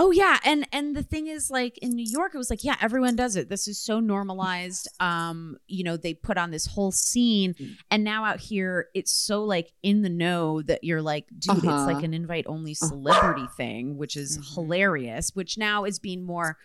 Oh 0.00 0.12
yeah, 0.12 0.38
and 0.44 0.64
and 0.72 0.94
the 0.94 1.02
thing 1.02 1.26
is 1.26 1.50
like 1.50 1.76
in 1.78 1.90
New 1.96 2.06
York 2.08 2.32
it 2.32 2.38
was 2.38 2.50
like 2.50 2.62
yeah, 2.62 2.76
everyone 2.80 3.16
does 3.16 3.34
it. 3.34 3.48
This 3.48 3.66
is 3.66 3.80
so 3.80 3.98
normalized. 3.98 4.86
Um, 5.00 5.56
you 5.66 5.82
know, 5.82 5.96
they 5.96 6.14
put 6.14 6.38
on 6.38 6.52
this 6.52 6.66
whole 6.66 6.92
scene 6.92 7.54
Mm. 7.54 7.76
and 7.90 8.04
now 8.04 8.24
out 8.24 8.38
here 8.38 8.86
it's 8.94 9.10
so 9.10 9.42
like 9.42 9.72
in 9.82 10.02
the 10.02 10.08
know 10.08 10.62
that 10.62 10.84
you're 10.84 11.02
like 11.02 11.26
dude, 11.36 11.56
it's 11.56 11.64
Uh-huh. 11.64 11.86
like 11.86 12.04
an 12.04 12.14
invite 12.14 12.44
only 12.46 12.74
celebrity 12.74 13.48
thing, 13.56 13.96
which 13.96 14.16
is 14.16 14.38
Mhm. 14.38 14.54
hilarious, 14.54 15.34
which 15.34 15.58
now 15.58 15.84
is 15.84 15.98
being 15.98 16.22
more 16.22 16.58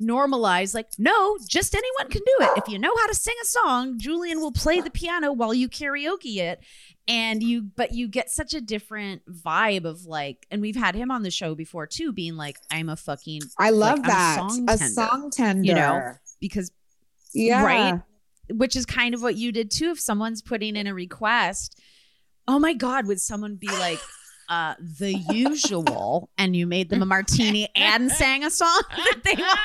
normalized 0.00 0.74
like 0.74 0.88
no, 0.98 1.36
just 1.46 1.74
anyone 1.74 2.10
can 2.10 2.22
do 2.24 2.44
it. 2.46 2.62
If 2.64 2.68
you 2.68 2.78
know 2.78 2.94
how 2.96 3.06
to 3.06 3.14
sing 3.14 3.34
a 3.42 3.46
song, 3.46 3.98
Julian 3.98 4.40
will 4.40 4.52
play 4.52 4.80
the 4.80 4.90
piano 4.90 5.32
while 5.32 5.54
you 5.54 5.68
karaoke 5.68 6.38
it 6.38 6.60
and 7.10 7.42
you 7.42 7.62
but 7.62 7.92
you 7.92 8.06
get 8.06 8.30
such 8.30 8.54
a 8.54 8.60
different 8.60 9.22
vibe 9.28 9.84
of 9.84 10.06
like 10.06 10.46
and 10.50 10.62
we've 10.62 10.76
had 10.76 10.94
him 10.94 11.10
on 11.10 11.22
the 11.22 11.30
show 11.30 11.54
before 11.56 11.86
too 11.86 12.12
being 12.12 12.36
like 12.36 12.56
i'm 12.70 12.88
a 12.88 12.96
fucking 12.96 13.40
I 13.58 13.70
love 13.70 13.98
like, 13.98 14.00
I'm 14.00 14.04
a 14.04 14.12
that. 14.12 14.36
song 14.36 14.64
a 14.68 14.76
tender, 14.76 14.92
song 14.92 15.30
tender. 15.30 15.66
you 15.66 15.74
know? 15.74 16.12
because 16.40 16.70
yeah. 17.34 17.64
right? 17.64 18.00
which 18.50 18.76
is 18.76 18.86
kind 18.86 19.14
of 19.14 19.22
what 19.22 19.36
you 19.36 19.50
did 19.50 19.70
too 19.70 19.90
if 19.90 20.00
someone's 20.00 20.40
putting 20.40 20.76
in 20.76 20.86
a 20.86 20.94
request 20.94 21.80
oh 22.46 22.58
my 22.60 22.74
god 22.74 23.06
would 23.06 23.20
someone 23.20 23.56
be 23.56 23.68
like 23.68 23.98
uh 24.50 24.74
the 24.98 25.14
usual 25.30 26.28
and 26.36 26.54
you 26.54 26.66
made 26.66 26.90
them 26.90 27.00
a 27.00 27.06
martini 27.06 27.68
and 27.74 28.10
sang 28.10 28.44
a 28.44 28.50
song 28.50 28.82
that 28.90 29.20
they 29.24 29.34
want 29.34 29.58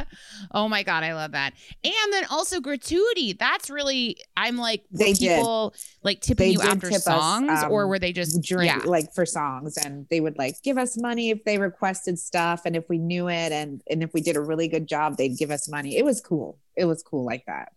oh 0.52 0.68
my 0.68 0.82
god, 0.82 1.04
I 1.04 1.14
love 1.14 1.32
that. 1.32 1.54
And 1.84 2.12
then 2.12 2.24
also 2.30 2.60
gratuity. 2.60 3.32
That's 3.32 3.70
really 3.70 4.18
I'm 4.36 4.56
like 4.56 4.84
were 4.90 4.98
They 4.98 5.12
did. 5.12 5.44
like 6.02 6.20
tipping 6.20 6.48
They 6.48 6.52
you 6.52 6.60
after 6.60 6.88
tip 6.88 6.96
us, 6.96 7.04
songs 7.04 7.62
or 7.70 7.84
um, 7.84 7.88
were 7.88 7.98
they 7.98 8.12
just 8.12 8.42
drink 8.42 8.72
yeah. 8.72 8.82
like 8.84 9.12
for 9.14 9.26
songs 9.26 9.76
and 9.76 10.06
they 10.10 10.20
would 10.20 10.38
like 10.38 10.60
give 10.62 10.78
us 10.78 10.96
money 11.00 11.30
if 11.30 11.44
they 11.44 11.58
requested 11.58 12.18
stuff 12.18 12.62
and 12.64 12.76
if 12.76 12.88
we 12.88 12.98
knew 12.98 13.28
it 13.28 13.52
and 13.52 13.82
and 13.90 14.02
if 14.02 14.12
we 14.12 14.20
did 14.20 14.36
a 14.36 14.40
really 14.40 14.68
good 14.68 14.86
job 14.86 15.16
they'd 15.16 15.38
give 15.38 15.50
us 15.50 15.68
money 15.68 15.96
it 15.96 16.04
was 16.04 16.20
cool 16.20 16.58
it 16.76 16.84
was 16.84 17.02
cool 17.02 17.24
like 17.24 17.44
that 17.46 17.72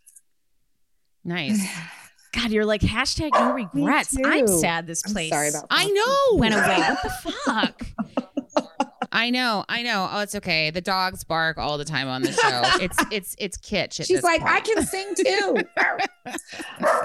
nice. 1.24 1.66
God 2.32 2.50
you're 2.50 2.64
like 2.64 2.80
hashtag 2.80 3.30
no 3.32 3.52
regrets 3.54 4.16
i'm 4.24 4.46
sad 4.46 4.86
this 4.86 5.02
I'm 5.06 5.12
place 5.12 5.30
sorry 5.30 5.48
about 5.48 5.66
I 5.70 5.86
know. 5.86 6.36
went 6.38 6.54
away 6.54 6.78
what 6.78 7.02
the 7.02 7.10
fuck 7.10 7.86
I 9.12 9.30
know, 9.30 9.64
I 9.68 9.82
know. 9.82 10.08
Oh, 10.08 10.20
it's 10.20 10.36
okay. 10.36 10.70
The 10.70 10.80
dogs 10.80 11.24
bark 11.24 11.58
all 11.58 11.78
the 11.78 11.84
time 11.84 12.06
on 12.06 12.22
the 12.22 12.30
show. 12.30 12.62
It's 12.80 12.96
it's 13.10 13.34
it's 13.40 13.58
kitsch. 13.58 13.98
At 13.98 14.06
she's 14.06 14.22
like 14.22 14.40
point. 14.40 14.52
i 14.52 14.60
can 14.60 14.86
sing 14.86 15.14
too 15.16 15.56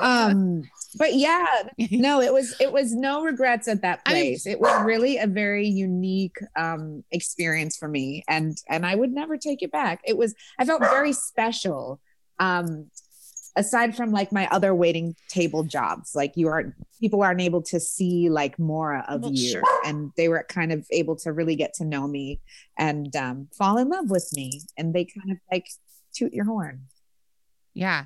um 0.01 0.63
but 0.97 1.15
yeah 1.15 1.47
no 1.91 2.21
it 2.21 2.31
was 2.31 2.55
it 2.59 2.71
was 2.71 2.93
no 2.93 3.23
regrets 3.23 3.67
at 3.67 3.81
that 3.81 4.01
I 4.05 4.13
mean- 4.13 4.21
place 4.23 4.45
it 4.45 4.59
was 4.59 4.83
really 4.85 5.17
a 5.17 5.25
very 5.27 5.67
unique 5.67 6.37
um 6.55 7.03
experience 7.11 7.75
for 7.75 7.87
me 7.87 8.23
and 8.27 8.55
and 8.69 8.85
i 8.85 8.93
would 8.95 9.11
never 9.11 9.35
take 9.37 9.61
it 9.63 9.71
back 9.71 10.01
it 10.05 10.15
was 10.15 10.35
i 10.59 10.65
felt 10.65 10.81
very 10.81 11.11
special 11.13 11.99
um 12.39 12.89
aside 13.55 13.95
from 13.95 14.11
like 14.11 14.31
my 14.31 14.47
other 14.51 14.73
waiting 14.75 15.15
table 15.29 15.63
jobs 15.63 16.13
like 16.15 16.33
you 16.35 16.47
aren't 16.47 16.73
people 16.99 17.21
aren't 17.23 17.41
able 17.41 17.61
to 17.61 17.79
see 17.79 18.29
like 18.29 18.57
more 18.59 18.97
of 19.07 19.21
Well, 19.21 19.31
you 19.31 19.51
sure. 19.51 19.63
and 19.85 20.11
they 20.17 20.27
were 20.27 20.45
kind 20.49 20.71
of 20.71 20.85
able 20.91 21.15
to 21.17 21.31
really 21.31 21.55
get 21.55 21.73
to 21.75 21.85
know 21.85 22.07
me 22.07 22.39
and 22.77 23.15
um 23.15 23.47
fall 23.57 23.77
in 23.77 23.89
love 23.89 24.09
with 24.09 24.29
me 24.35 24.61
and 24.77 24.93
they 24.93 25.05
kind 25.05 25.31
of 25.31 25.37
like 25.51 25.67
toot 26.13 26.33
your 26.33 26.45
horn 26.45 26.81
yeah, 27.73 28.05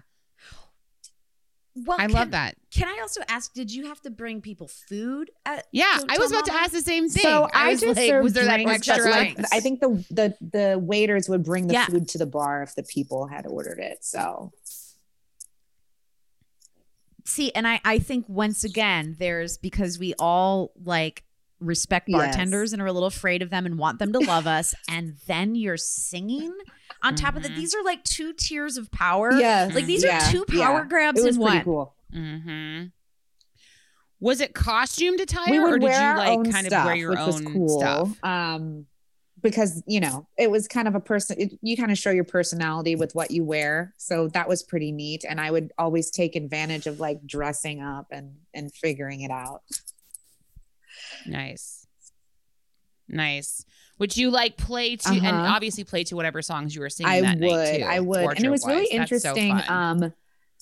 well 1.75 1.97
I 1.99 2.07
can- 2.07 2.11
love 2.15 2.31
that. 2.31 2.55
Can 2.71 2.87
I 2.87 2.99
also 3.01 3.21
ask? 3.27 3.53
Did 3.53 3.73
you 3.73 3.87
have 3.87 3.99
to 4.01 4.09
bring 4.11 4.41
people 4.41 4.67
food? 4.67 5.31
At 5.45 5.65
Yeah, 5.71 5.85
to- 5.99 6.05
I 6.09 6.17
was 6.17 6.31
about 6.31 6.45
to 6.45 6.53
ask 6.53 6.71
the 6.71 6.81
same 6.81 7.09
thing. 7.09 7.23
So 7.23 7.47
I, 7.53 7.69
was 7.71 7.79
just 7.81 7.97
like, 7.97 8.07
served 8.09 8.23
was 8.23 8.33
there 8.33 8.45
that 8.45 8.57
drinks, 8.57 8.87
extra? 8.87 9.05
but, 9.05 9.11
like. 9.11 9.37
I 9.53 9.59
think 9.59 9.79
the 9.79 10.03
the 10.11 10.35
the 10.39 10.79
waiters 10.79 11.29
would 11.29 11.43
bring 11.43 11.67
the 11.67 11.73
Yeah. 11.73 11.85
food 11.87 12.07
to 12.09 12.17
the 12.19 12.25
bar 12.25 12.61
if 12.63 12.75
the 12.75 12.83
people 12.83 13.27
had 13.27 13.47
ordered 13.47 13.79
it. 13.79 13.99
So 14.01 14.51
See, 17.29 17.51
and 17.53 17.67
I 17.67 17.79
I 17.85 17.99
think 17.99 18.25
once 18.27 18.63
again 18.63 19.15
there's 19.19 19.57
because 19.57 19.99
we 19.99 20.13
all 20.19 20.71
like 20.83 21.23
respect 21.59 22.07
Yes. 22.09 22.17
bartenders 22.19 22.73
and 22.73 22.81
are 22.81 22.85
a 22.87 22.91
little 22.93 23.07
afraid 23.07 23.41
of 23.41 23.49
them 23.49 23.65
and 23.65 23.77
want 23.77 23.99
them 23.99 24.11
to 24.13 24.19
love 24.19 24.47
us, 24.59 24.73
and 24.89 25.15
then 25.27 25.55
you're 25.55 25.77
singing 25.77 26.53
on 27.03 27.15
top 27.15 27.35
of 27.35 27.43
that. 27.43 27.51
Mhm. 27.51 27.55
These 27.57 27.75
are 27.75 27.83
like 27.83 28.03
two 28.03 28.33
tiers 28.33 28.77
of 28.77 28.89
power. 28.91 29.31
Yeah. 29.33 29.69
like 29.73 29.85
these 29.85 30.03
yeah, 30.03 30.27
are 30.27 30.31
two 30.31 30.43
power 30.45 30.79
yeah. 30.79 30.85
grabs 30.87 31.19
It 31.21 31.25
was 31.25 31.35
in 31.35 31.41
one. 31.41 31.63
cool. 31.63 31.95
Mm-hmm. 32.13 32.85
Was 34.21 34.41
it 34.41 34.53
costumed 34.53 35.21
attire, 35.21 35.45
We 35.49 35.57
or 35.59 35.69
would 35.71 35.81
did 35.81 35.91
you 35.91 35.91
like 36.17 36.51
kind 36.51 36.65
stuff, 36.67 36.79
of 36.81 36.85
wear 36.87 36.95
your 36.95 37.11
which 37.11 37.19
was 37.19 37.35
own 37.41 37.53
cool. 37.53 37.79
stuff? 37.79 38.23
Um, 38.23 38.85
because 39.41 39.81
you 39.85 39.99
know 39.99 40.27
it 40.37 40.49
was 40.49 40.67
kind 40.67 40.87
of 40.87 40.95
a 40.95 40.99
person. 40.99 41.39
It, 41.39 41.59
you 41.61 41.75
kind 41.77 41.91
of 41.91 41.97
show 41.97 42.11
your 42.11 42.23
personality 42.23 42.95
with 42.95 43.13
what 43.15 43.31
you 43.31 43.43
wear, 43.43 43.93
so 43.97 44.27
that 44.29 44.47
was 44.47 44.63
pretty 44.63 44.91
neat. 44.91 45.23
And 45.27 45.39
I 45.39 45.51
would 45.51 45.71
always 45.77 46.09
take 46.11 46.35
advantage 46.35 46.87
of 46.87 46.99
like 46.99 47.25
dressing 47.25 47.81
up 47.81 48.07
and 48.11 48.35
and 48.53 48.73
figuring 48.73 49.21
it 49.21 49.31
out. 49.31 49.61
Nice, 51.25 51.85
nice. 53.07 53.65
Would 53.99 54.15
you 54.15 54.31
like 54.31 54.55
play 54.55 54.95
to 54.95 55.09
and 55.09 55.25
Uh-huh. 55.25 55.53
obviously 55.53 55.83
play 55.83 56.03
to 56.05 56.15
whatever 56.15 56.41
songs 56.41 56.73
you 56.73 56.81
were 56.81 56.89
singing 56.89 57.11
I 57.11 57.21
that 57.21 57.39
would, 57.39 57.49
night 57.51 57.77
too? 57.79 57.83
I 57.83 57.99
would, 57.99 58.37
and 58.37 58.45
it 58.45 58.49
was 58.49 58.65
really? 58.65 58.87
That's 58.97 59.21
so 59.21 59.35
interesting. 59.35 59.61
um, 59.67 60.13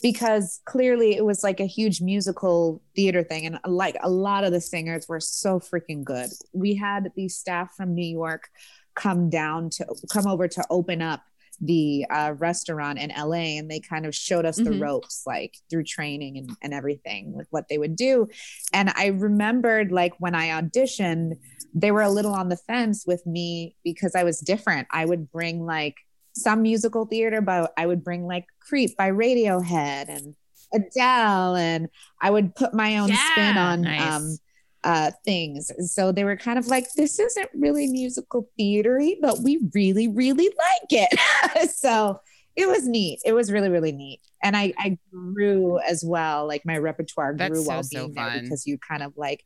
because 0.01 0.59
clearly 0.65 1.15
it 1.15 1.25
was 1.25 1.43
like 1.43 1.59
a 1.59 1.65
huge 1.65 2.01
musical 2.01 2.81
theater 2.95 3.23
thing, 3.23 3.45
and 3.45 3.59
like 3.65 3.97
a 4.01 4.09
lot 4.09 4.43
of 4.43 4.51
the 4.51 4.61
singers 4.61 5.07
were 5.07 5.19
so 5.19 5.59
freaking 5.59 6.03
good. 6.03 6.29
We 6.53 6.75
had 6.75 7.11
the 7.15 7.29
staff 7.29 7.73
from 7.75 7.93
New 7.95 8.05
York 8.05 8.49
come 8.95 9.29
down 9.29 9.69
to 9.71 9.85
come 10.11 10.27
over 10.27 10.47
to 10.47 10.63
open 10.69 11.01
up 11.01 11.21
the 11.59 12.05
uh, 12.11 12.35
restaurant 12.37 12.99
in 12.99 13.11
LA, 13.11 13.57
and 13.57 13.69
they 13.69 13.79
kind 13.79 14.05
of 14.05 14.13
showed 14.13 14.45
us 14.45 14.57
the 14.57 14.69
Mhm. 14.69 14.79
ropes, 14.81 15.23
like 15.25 15.55
through 15.69 15.83
training 15.85 16.37
and, 16.37 16.55
and 16.61 16.73
everything 16.73 17.33
with 17.33 17.47
what 17.49 17.67
they 17.67 17.79
would 17.79 17.95
do. 17.95 18.27
And 18.73 18.91
I 18.95 19.07
remembered, 19.07 19.91
like 19.91 20.13
when 20.19 20.35
I 20.35 20.49
auditioned, 20.49 21.37
they 21.73 21.91
were 21.91 22.03
a 22.03 22.11
little 22.11 22.33
on 22.33 22.49
the 22.49 22.57
fence 22.57 23.05
with 23.07 23.25
me 23.25 23.75
because 23.83 24.13
I 24.15 24.23
was 24.23 24.39
different. 24.39 24.87
I 24.91 25.05
would 25.05 25.31
bring 25.31 25.65
like 25.65 25.95
some 26.41 26.61
musical 26.61 27.05
theater, 27.05 27.41
but 27.41 27.73
I 27.77 27.85
would 27.85 28.03
bring 28.03 28.25
like 28.25 28.45
Creep 28.59 28.95
by 28.97 29.11
Radiohead 29.11 30.09
and 30.09 30.35
Adele, 30.73 31.55
and 31.55 31.89
I 32.21 32.29
would 32.29 32.55
put 32.55 32.73
my 32.73 32.97
own 32.97 33.09
spin 33.09 33.57
on 33.57 33.81
nice. 33.81 34.01
um, 34.01 34.37
uh, 34.83 35.11
things. 35.25 35.71
So 35.91 36.11
they 36.11 36.23
were 36.23 36.37
kind 36.37 36.57
of 36.57 36.67
like, 36.67 36.85
this 36.95 37.19
isn't 37.19 37.49
really 37.53 37.87
musical 37.87 38.49
theatery, 38.59 39.15
but 39.21 39.39
we 39.39 39.59
really, 39.73 40.07
really 40.07 40.45
like 40.45 41.09
it. 41.11 41.71
so 41.75 42.19
it 42.55 42.67
was 42.67 42.87
neat. 42.87 43.19
It 43.25 43.33
was 43.33 43.51
really, 43.51 43.69
really 43.69 43.91
neat. 43.91 44.19
And 44.41 44.55
I, 44.55 44.73
I 44.77 44.97
grew 45.11 45.79
as 45.79 46.03
well. 46.05 46.47
Like 46.47 46.65
my 46.65 46.77
repertoire 46.77 47.33
grew 47.33 47.63
so, 47.63 47.67
while 47.67 47.83
so 47.83 47.99
being 47.99 48.13
there 48.13 48.29
fun. 48.29 48.43
because 48.43 48.65
you 48.65 48.77
kind 48.77 49.03
of 49.03 49.13
like, 49.17 49.43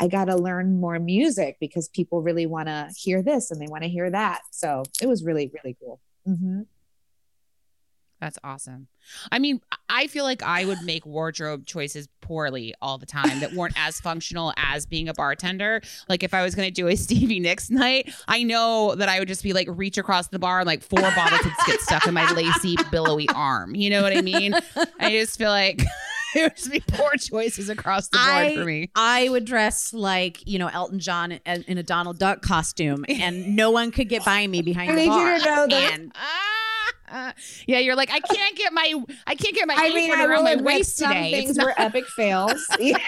I 0.00 0.08
got 0.08 0.26
to 0.26 0.36
learn 0.36 0.80
more 0.80 0.98
music 0.98 1.56
because 1.60 1.88
people 1.88 2.22
really 2.22 2.46
want 2.46 2.68
to 2.68 2.88
hear 2.96 3.22
this 3.22 3.50
and 3.50 3.60
they 3.60 3.66
want 3.66 3.82
to 3.82 3.88
hear 3.88 4.10
that. 4.10 4.42
So 4.52 4.84
it 5.02 5.06
was 5.06 5.24
really, 5.24 5.50
really 5.54 5.76
cool. 5.80 6.00
Hmm 6.26 6.62
That's 8.20 8.38
awesome. 8.42 8.88
I 9.30 9.38
mean, 9.38 9.60
I 9.88 10.06
feel 10.06 10.24
like 10.24 10.42
I 10.42 10.64
would 10.64 10.82
make 10.82 11.04
wardrobe 11.06 11.66
choices 11.66 12.08
poorly 12.22 12.74
all 12.80 12.98
the 12.98 13.06
time 13.06 13.40
that 13.40 13.52
weren't 13.52 13.74
as 13.76 14.00
functional 14.00 14.52
as 14.56 14.86
being 14.86 15.08
a 15.08 15.14
bartender. 15.14 15.82
Like 16.08 16.22
if 16.22 16.32
I 16.34 16.42
was 16.42 16.54
going 16.54 16.66
to 16.66 16.72
do 16.74 16.88
a 16.88 16.96
Stevie 16.96 17.40
Nicks 17.40 17.70
night, 17.70 18.12
I 18.26 18.42
know 18.42 18.94
that 18.96 19.08
I 19.08 19.18
would 19.18 19.28
just 19.28 19.42
be 19.42 19.52
like 19.52 19.68
reach 19.70 19.98
across 19.98 20.28
the 20.28 20.38
bar 20.38 20.60
and 20.60 20.66
like 20.66 20.82
four 20.82 21.00
bottles 21.00 21.44
would 21.44 21.52
get 21.66 21.80
stuck 21.80 22.06
in 22.06 22.14
my 22.14 22.28
lacy, 22.32 22.76
billowy 22.90 23.28
arm. 23.34 23.74
You 23.74 23.90
know 23.90 24.02
what 24.02 24.16
I 24.16 24.22
mean? 24.22 24.54
I 24.98 25.10
just 25.10 25.36
feel 25.38 25.50
like 25.50 25.82
it 26.34 26.42
would 26.42 26.56
just 26.56 26.70
be 26.72 26.80
poor 26.80 27.12
choices 27.18 27.68
across 27.68 28.08
the 28.08 28.18
board 28.18 28.28
I- 28.28 28.54
for 28.56 28.64
me. 28.64 28.90
I 28.94 29.28
would 29.28 29.44
dress 29.44 29.92
like 29.92 30.46
you 30.46 30.58
know 30.58 30.68
Elton 30.68 30.98
John 30.98 31.32
in, 31.32 31.64
in 31.68 31.78
a 31.78 31.82
Donald 31.82 32.18
Duck 32.18 32.42
costume, 32.42 33.04
and 33.08 33.54
no 33.56 33.70
one 33.70 33.90
could 33.90 34.08
get 34.08 34.24
by 34.24 34.46
me 34.46 34.62
behind 34.62 34.90
I 34.90 34.94
the 34.94 35.00
need 35.02 35.08
bar. 35.08 35.32
you 35.34 35.38
to 35.40 35.44
know 35.46 35.66
that. 35.68 35.92
And 35.98 36.12
Ah, 37.08 37.32
yeah, 37.68 37.78
you're 37.78 37.94
like 37.94 38.10
I 38.10 38.18
can't 38.18 38.56
get 38.56 38.72
my 38.72 38.92
I 39.28 39.36
can't 39.36 39.54
get 39.54 39.68
my 39.68 39.74
I 39.74 39.86
apron 39.86 39.94
mean, 39.94 40.10
I 40.12 40.24
around 40.24 40.44
will 40.44 40.56
my 40.56 40.62
waist 40.62 40.96
some 40.96 41.08
today. 41.12 41.30
things 41.30 41.50
It's 41.50 41.58
were 41.60 41.68
not- 41.68 41.78
epic 41.80 42.04
fails. 42.08 42.60
You 42.80 42.92
know, 42.94 42.98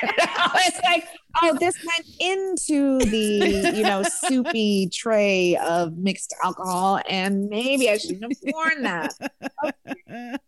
it's 0.54 0.80
like, 0.84 1.04
oh, 1.42 1.56
this 1.58 1.74
went 1.84 2.06
into 2.20 2.98
the 3.10 3.72
you 3.76 3.82
know 3.82 4.04
soupy 4.04 4.88
tray 4.92 5.56
of 5.56 5.96
mixed 5.98 6.32
alcohol, 6.44 7.00
and 7.08 7.48
maybe 7.48 7.90
I 7.90 7.98
shouldn't 7.98 8.22
have 8.22 8.54
worn 8.54 8.82
that. 8.84 9.12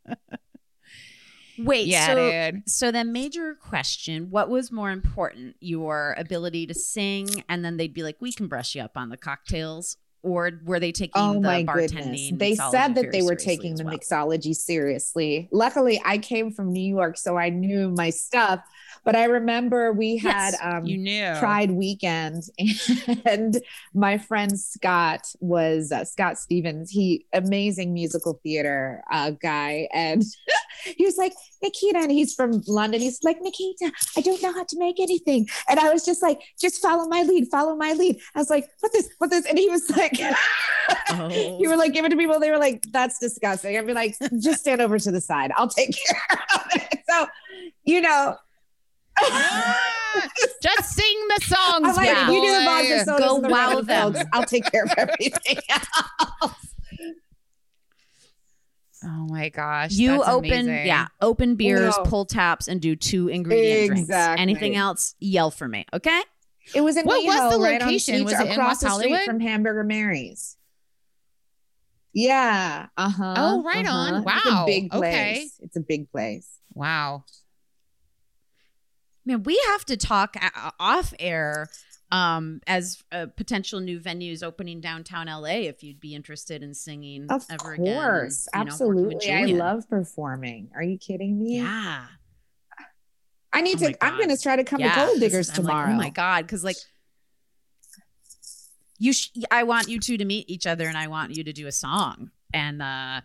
wait, 1.64 1.86
yeah, 1.86 2.06
so 2.06 2.50
dude. 2.52 2.68
so 2.68 2.90
then 2.90 3.12
major 3.12 3.54
question: 3.54 4.30
What 4.30 4.48
was 4.48 4.70
more 4.72 4.90
important, 4.90 5.56
your 5.60 6.14
ability 6.18 6.66
to 6.68 6.74
sing, 6.74 7.44
and 7.48 7.64
then 7.64 7.76
they'd 7.76 7.94
be 7.94 8.02
like, 8.02 8.16
"We 8.20 8.32
can 8.32 8.46
brush 8.48 8.74
you 8.74 8.82
up 8.82 8.96
on 8.96 9.08
the 9.08 9.16
cocktails," 9.16 9.96
or 10.22 10.50
were 10.64 10.78
they 10.80 10.92
taking 10.92 11.12
Oh 11.22 11.34
the 11.34 11.40
my 11.40 11.64
bartending? 11.64 11.94
goodness. 11.94 12.30
They 12.34 12.54
said 12.54 12.94
that 12.96 13.10
they 13.12 13.22
were 13.22 13.34
taking 13.36 13.76
the 13.76 13.84
well? 13.84 13.96
mixology 13.96 14.54
seriously. 14.54 15.48
Luckily, 15.52 16.00
I 16.04 16.18
came 16.18 16.50
from 16.52 16.72
New 16.72 16.86
York, 16.94 17.16
so 17.16 17.36
I 17.36 17.48
knew 17.48 17.90
my 17.90 18.10
stuff. 18.10 18.60
But 19.02 19.16
I 19.16 19.24
remember 19.24 19.94
we 19.94 20.18
had 20.18 20.50
Yes, 20.52 20.58
um, 20.62 20.84
you 20.84 20.98
knew. 20.98 21.32
Pride 21.38 21.70
weekend, 21.70 22.42
and 23.24 23.58
my 23.94 24.18
friend 24.18 24.60
Scott 24.60 25.22
was 25.40 25.90
uh, 25.90 26.04
Scott 26.04 26.38
Stevens. 26.38 26.90
He 26.90 27.24
amazing 27.32 27.94
musical 27.94 28.38
theater 28.42 29.02
uh, 29.10 29.30
guy, 29.30 29.88
and 29.94 30.22
he 30.84 31.04
was 31.04 31.16
like 31.16 31.32
Nikita, 31.62 31.98
and 31.98 32.10
he's 32.10 32.34
from 32.34 32.62
London. 32.66 33.00
He's 33.00 33.22
like 33.22 33.40
Nikita, 33.40 33.92
I 34.16 34.20
don't 34.20 34.42
know 34.42 34.52
how 34.52 34.64
to 34.64 34.78
make 34.78 35.00
anything, 35.00 35.48
and 35.68 35.78
I 35.80 35.92
was 35.92 36.04
just 36.04 36.22
like, 36.22 36.40
just 36.60 36.80
follow 36.82 37.06
my 37.08 37.22
lead, 37.22 37.48
follow 37.50 37.76
my 37.76 37.92
lead. 37.92 38.18
I 38.34 38.38
was 38.38 38.50
like, 38.50 38.68
what 38.80 38.92
this, 38.92 39.08
what 39.18 39.30
this, 39.30 39.46
and 39.46 39.58
he 39.58 39.68
was 39.68 39.88
like, 39.90 40.18
Oh. 41.10 41.58
you 41.60 41.68
were 41.68 41.76
like 41.76 41.92
give 41.92 42.04
it 42.04 42.10
to 42.10 42.16
people. 42.16 42.38
They 42.40 42.50
were 42.50 42.58
like, 42.58 42.82
that's 42.92 43.18
disgusting. 43.18 43.76
I'd 43.76 43.86
be 43.86 43.92
like, 43.92 44.16
just 44.40 44.60
stand 44.60 44.80
over 44.80 44.98
to 44.98 45.10
the 45.10 45.20
side. 45.20 45.50
I'll 45.56 45.68
take 45.68 45.90
care 46.06 46.38
of 46.54 46.62
it. 46.74 47.00
So, 47.08 47.26
you 47.84 48.00
know. 48.00 48.36
Just 50.62 50.94
sing 50.94 51.28
the 51.28 51.44
songs, 51.44 51.88
I'm 51.88 51.94
like, 51.94 52.28
you 52.28 52.40
do 52.40 52.58
the 52.58 52.64
vodka 52.64 53.04
sodas 53.04 53.26
Go 53.26 53.40
the 53.40 53.48
wow 53.48 53.80
them. 53.82 54.14
I'll 54.32 54.44
take 54.44 54.70
care 54.70 54.84
of 54.84 54.92
everything 54.96 55.58
else. 55.68 56.69
Oh 59.04 59.26
my 59.28 59.48
gosh. 59.48 59.92
You 59.92 60.10
that's 60.18 60.28
open, 60.28 60.50
amazing. 60.52 60.86
yeah, 60.86 61.06
open 61.20 61.54
beers, 61.56 61.94
No. 61.96 62.04
pull 62.04 62.24
taps, 62.26 62.68
and 62.68 62.80
do 62.80 62.94
two 62.96 63.28
ingredient 63.28 63.88
drinks. 63.88 64.10
Anything 64.10 64.76
else, 64.76 65.14
yell 65.20 65.50
for 65.50 65.66
me, 65.68 65.86
okay? 65.92 66.20
It 66.74 66.82
was 66.82 66.96
in 66.96 67.04
What 67.06 67.24
was 67.24 67.52
the 67.54 67.58
right 67.60 67.80
location? 67.80 68.14
Street- 68.14 68.24
Was 68.24 68.32
it 68.34 68.50
across 68.50 68.82
West 68.82 68.98
the 68.98 69.02
street 69.02 69.24
from 69.24 69.40
Hamburger 69.40 69.84
Mary's? 69.84 70.56
Yeah. 72.12 72.86
Uh 72.96 73.08
huh. 73.08 73.34
Oh, 73.36 73.62
right 73.62 73.86
on. 73.86 74.16
It's 74.16 74.26
Wow. 74.26 74.62
a 74.64 74.66
big 74.66 74.90
place. 74.90 75.00
Okay. 75.02 75.46
It's 75.60 75.76
a 75.76 75.80
big 75.80 76.10
place. 76.10 76.48
Wow. 76.74 77.24
Man, 79.24 79.42
we 79.44 79.60
have 79.68 79.84
to 79.86 79.96
talk 79.96 80.36
off 80.80 81.14
air 81.18 81.68
um, 82.12 82.60
as 82.66 83.02
uh, 83.12 83.26
potential 83.36 83.80
new 83.80 84.00
venues 84.00 84.42
opening 84.42 84.80
downtown 84.80 85.26
LA. 85.26 85.66
If 85.68 85.82
you'd 85.82 86.00
be 86.00 86.14
interested 86.14 86.62
in 86.62 86.74
singing 86.74 87.26
Of 87.30 87.46
ever 87.50 87.74
again, 87.74 87.94
course. 87.94 88.48
know, 88.54 88.60
Absolutely. 88.60 89.32
I 89.32 89.44
love 89.46 89.88
performing. 89.88 90.70
Are 90.74 90.82
you 90.82 90.98
kidding 90.98 91.38
me? 91.38 91.58
Yeah. 91.58 92.06
I 93.52 93.60
need 93.62 93.82
Oh 93.82 93.90
to, 93.90 94.04
I'm 94.04 94.16
going 94.16 94.28
to 94.28 94.40
try 94.40 94.56
to 94.56 94.64
come 94.64 94.80
yeah. 94.80 94.94
to 94.94 95.06
Gold 95.06 95.20
Diggers 95.20 95.48
I'm 95.50 95.56
tomorrow. 95.56 95.86
Like, 95.88 95.94
oh 95.94 95.98
my 95.98 96.10
god! 96.10 96.46
Because 96.46 96.62
like, 96.62 96.76
you, 98.98 99.12
sh- 99.12 99.30
I 99.50 99.64
want 99.64 99.88
you 99.88 99.98
two 99.98 100.16
to 100.16 100.24
meet 100.24 100.48
each 100.48 100.66
other, 100.66 100.86
and 100.86 100.96
I 100.96 101.08
want 101.08 101.36
you 101.36 101.42
to 101.44 101.52
do 101.52 101.66
a 101.66 101.72
song. 101.72 102.30
And 102.52 102.82
uh, 102.82 103.20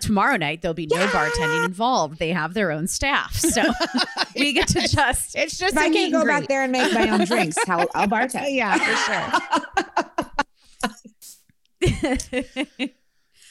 tomorrow 0.00 0.36
night 0.36 0.62
there'll 0.62 0.74
be 0.74 0.86
no 0.86 1.06
bartending 1.08 1.64
involved. 1.70 2.18
They 2.18 2.30
have 2.30 2.54
their 2.54 2.70
own 2.70 2.86
staff, 2.86 3.34
so 3.34 3.62
we 4.36 4.52
get 4.52 4.68
to 4.68 4.86
just. 4.86 5.36
It's 5.36 5.58
just 5.58 5.76
I 5.76 5.90
can't 5.90 6.12
go 6.12 6.24
back 6.24 6.46
there 6.48 6.62
and 6.62 6.72
make 6.72 6.92
my 6.92 7.08
own 7.08 7.24
drinks, 7.24 7.56
I'll, 7.68 7.88
I'll 7.94 8.06
bartend. 8.08 8.54
Yeah, 8.54 8.78
for 8.78 8.94
sure. 12.78 12.88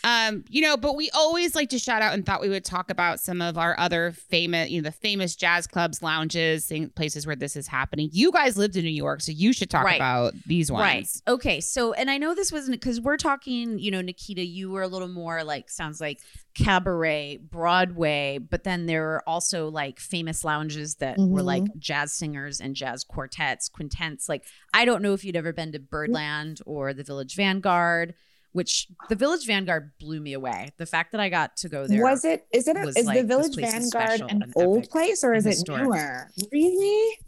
Um, 0.04 0.46
you 0.50 0.62
know, 0.62 0.78
but 0.78 0.96
we 0.96 1.10
always 1.12 1.56
like 1.56 1.70
to 1.70 1.80
shout 1.80 2.02
out 2.02 2.14
and 2.14 2.26
thought 2.26 2.42
we 2.42 2.50
would 2.50 2.64
talk 2.64 2.90
about 2.90 3.20
some 3.20 3.42
of 3.42 3.58
our 3.58 3.78
other 3.80 4.12
famous, 4.12 4.70
you 4.70 4.82
know, 4.82 4.86
the 4.88 4.92
famous 4.94 5.36
jazz 5.36 5.68
clubs, 5.68 6.02
lounges, 6.02 6.66
thing, 6.68 6.90
places 6.90 7.28
where 7.28 7.36
this 7.36 7.56
is 7.56 7.68
happening. 7.68 8.10
You 8.14 8.32
guys 8.32 8.58
lived 8.58 8.76
in 8.78 8.84
New 8.86 8.92
York, 8.92 9.22
so 9.22 9.32
you 9.32 9.52
should 9.54 9.70
talk 9.70 9.84
Right. 9.86 9.96
about 9.98 10.34
these 10.46 10.72
ones. 10.72 10.82
Right. 11.28 11.34
Okay. 11.34 11.60
So, 11.62 11.94
and 11.94 12.10
I 12.10 12.18
know 12.18 12.34
this 12.34 12.52
wasn't 12.52 12.80
because 12.80 13.02
we're 13.02 13.18
talking, 13.18 13.78
you 13.80 13.92
know, 13.92 14.02
Nikita, 14.02 14.44
you 14.46 14.70
were 14.72 14.82
a 14.84 14.88
little 14.88 15.08
more 15.08 15.44
like, 15.44 15.70
sounds 15.70 16.00
like 16.00 16.20
cabaret, 16.56 17.38
Broadway, 17.50 18.38
but 18.38 18.64
then 18.64 18.86
there 18.86 19.12
are 19.16 19.24
also 19.28 19.70
like 19.70 20.00
famous 20.00 20.44
lounges 20.44 20.96
that 20.96 21.18
were 21.18 21.42
Mhm. 21.42 21.46
like 21.46 21.64
jazz 21.78 22.14
singers 22.14 22.60
and 22.60 22.76
jazz 22.76 23.04
quartets, 23.04 23.70
quintets. 23.70 24.28
Like, 24.30 24.46
I 24.74 24.86
don't 24.86 25.02
know 25.02 25.14
if 25.14 25.24
you'd 25.24 25.36
ever 25.36 25.54
been 25.54 25.72
to 25.72 25.80
Birdland 25.80 26.60
or 26.66 26.94
the 26.94 27.04
Village 27.04 27.36
Vanguard, 27.36 28.14
which 28.52 28.88
the 29.10 29.16
Village 29.16 29.46
Vanguard 29.46 29.92
blew 30.00 30.20
me 30.20 30.34
away. 30.34 30.70
The 30.78 30.86
fact 30.86 31.12
that 31.12 31.22
I 31.22 31.30
got 31.30 31.58
to 31.58 31.70
go 31.70 31.88
there. 31.88 32.02
Was 32.04 32.26
it? 32.26 32.48
Is 32.52 32.68
it? 32.68 32.78
A, 32.78 32.88
is 32.88 33.06
like, 33.06 33.22
the 33.22 33.28
Village 33.28 33.56
Vanguard 33.56 34.22
an 34.22 34.52
old 34.56 34.90
place 34.90 35.24
or 35.24 35.34
is 35.34 35.46
it 35.46 35.52
historic. 35.52 35.84
newer? 35.84 36.30
Really? 36.52 37.20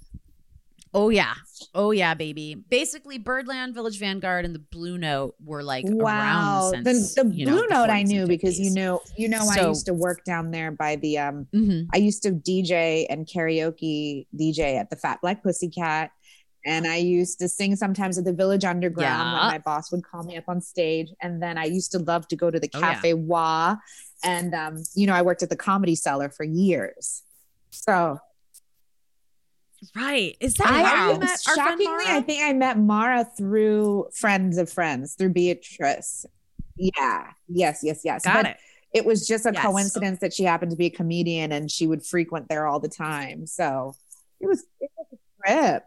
Oh 0.94 1.10
yeah. 1.10 1.34
Oh 1.74 1.92
yeah, 1.92 2.14
baby. 2.14 2.56
Basically 2.70 3.18
Birdland, 3.18 3.74
Village 3.74 3.98
Vanguard, 3.98 4.44
and 4.44 4.54
the 4.54 4.60
Blue 4.60 4.98
Note 4.98 5.36
were 5.44 5.64
like 5.64 5.86
wow. 5.88 6.72
around 6.72 6.86
since 6.86 7.16
the 7.16 7.24
the 7.24 7.34
you 7.34 7.46
know, 7.46 7.54
Blue 7.54 7.62
the 7.62 7.74
Note 7.74 7.90
I 7.90 8.04
knew 8.04 8.28
because 8.28 8.60
you 8.60 8.74
know 8.74 9.00
you 9.16 9.30
know 9.30 9.48
I 9.50 9.68
used 9.68 9.86
to 9.86 9.94
work 9.94 10.26
down 10.26 10.52
there 10.52 10.72
by 10.72 10.98
the 10.98 11.18
um 11.20 11.48
Mhm. 11.54 11.88
I 11.94 11.98
used 11.98 12.24
to 12.24 12.32
DJ 12.32 13.06
and 13.10 13.26
karaoke 13.26 14.26
DJ 14.36 14.78
at 14.78 14.90
the 14.90 14.98
Fat 14.98 15.22
Black 15.22 15.44
Pussycat. 15.44 16.12
And 16.66 16.86
I 16.88 16.98
used 16.98 17.40
to 17.40 17.48
sing 17.50 17.76
sometimes 17.76 18.18
at 18.18 18.26
the 18.26 18.34
Village 18.34 18.64
Underground 18.66 19.30
when 19.30 19.42
Yeah. 19.42 19.48
my 19.48 19.58
boss 19.58 19.92
would 19.92 20.04
call 20.04 20.24
me 20.24 20.38
up 20.38 20.44
on 20.48 20.62
stage. 20.62 21.10
And 21.22 21.42
then 21.42 21.58
I 21.58 21.66
used 21.66 21.92
to 21.94 22.00
love 22.00 22.28
to 22.28 22.36
go 22.36 22.52
to 22.52 22.60
the 22.60 22.70
Oh, 22.74 22.80
yeah. 22.80 22.94
Cafe 22.94 23.14
Wha. 23.16 23.78
And, 24.24 24.54
um, 24.54 24.84
you 24.94 25.08
know, 25.08 25.14
I 25.14 25.24
worked 25.24 25.42
at 25.42 25.50
the 25.50 25.56
Comedy 25.56 25.96
Cellar 25.96 26.30
for 26.30 26.44
years. 26.44 27.24
So 27.72 28.20
Right. 29.96 30.38
Is 30.40 30.54
that 30.56 30.68
I, 30.70 30.84
how 30.84 31.14
you 31.14 31.20
met 31.20 31.42
shockingly, 31.42 31.88
I 32.08 32.22
think 32.22 32.44
I 32.44 32.54
met 32.54 32.78
Mara 32.78 33.26
through 33.26 34.10
friends 34.14 34.60
of 34.60 34.70
friends, 34.72 35.16
through 35.16 35.30
Beatrice. 35.34 36.26
Yeah. 36.76 37.32
Yes, 37.48 37.80
yes, 37.82 38.02
yes. 38.04 38.24
Got 38.24 38.34
But 38.36 38.46
it. 38.52 38.58
it 38.94 39.06
was 39.06 39.28
just 39.28 39.48
a 39.48 39.52
Yes. 39.54 39.64
coincidence 39.64 40.20
that 40.20 40.34
she 40.34 40.44
happened 40.44 40.70
to 40.70 40.78
be 40.78 40.86
a 40.86 40.90
comedian 40.92 41.52
and 41.52 41.72
she 41.72 41.88
would 41.88 42.06
frequent 42.06 42.48
there 42.48 42.68
all 42.68 42.80
the 42.80 42.90
time. 42.90 43.48
So 43.48 43.96
it 44.40 44.46
was, 44.46 44.64
it 44.80 44.92
was 44.98 45.08
a 45.14 45.48
trip. 45.48 45.84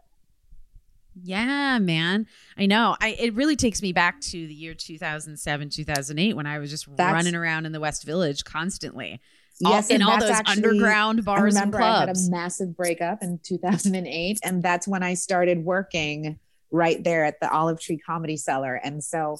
Yeah, 1.23 1.79
man. 1.79 2.27
I 2.57 2.65
know. 2.65 2.95
I 2.99 3.09
it 3.19 3.33
really 3.35 3.55
takes 3.55 3.81
me 3.81 3.93
back 3.93 4.19
to 4.21 4.47
the 4.47 4.53
year 4.53 4.73
2007, 4.73 5.69
2008 5.69 6.33
when 6.35 6.45
I 6.45 6.59
was 6.59 6.69
just 6.69 6.87
That's- 6.95 7.13
running 7.13 7.35
around 7.35 7.65
in 7.65 7.71
the 7.71 7.79
West 7.79 8.03
Village 8.03 8.43
constantly. 8.43 9.21
All- 9.63 9.71
Yes, 9.71 9.89
in 9.89 10.01
all 10.01 10.19
those 10.19 10.29
actually- 10.29 10.57
underground 10.65 11.19
I 11.19 11.23
bars 11.23 11.55
and 11.55 11.73
remember 11.73 11.81
I 11.81 11.99
had 12.01 12.09
a 12.09 12.29
massive 12.29 12.75
breakup 12.75 13.23
in 13.23 13.39
2008, 13.41 14.39
and 14.43 14.61
that's 14.61 14.85
when 14.87 15.01
I 15.03 15.13
started 15.13 15.63
working 15.63 16.37
right 16.71 17.01
there 17.01 17.23
at 17.23 17.39
the 17.39 17.49
Olive 17.49 17.79
Tree 17.79 17.97
Comedy 17.97 18.35
Cellar. 18.35 18.75
And 18.75 19.01
so 19.01 19.37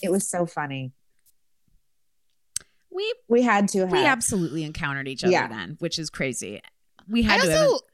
it 0.00 0.10
was 0.10 0.26
so 0.26 0.46
funny. 0.46 0.92
we 2.90 3.14
We 3.28 3.42
had 3.42 3.68
to 3.70 3.80
have. 3.80 3.92
we 3.92 4.04
absolutely 4.04 4.64
encountered 4.64 5.06
each 5.08 5.22
other 5.22 5.32
Yeah. 5.32 5.48
then, 5.48 5.76
which 5.80 5.98
is 5.98 6.08
crazy. 6.08 6.62
We 7.06 7.20
I 7.24 7.32
had 7.32 7.40
to 7.42 7.50
have 7.50 7.68
also 7.68 7.84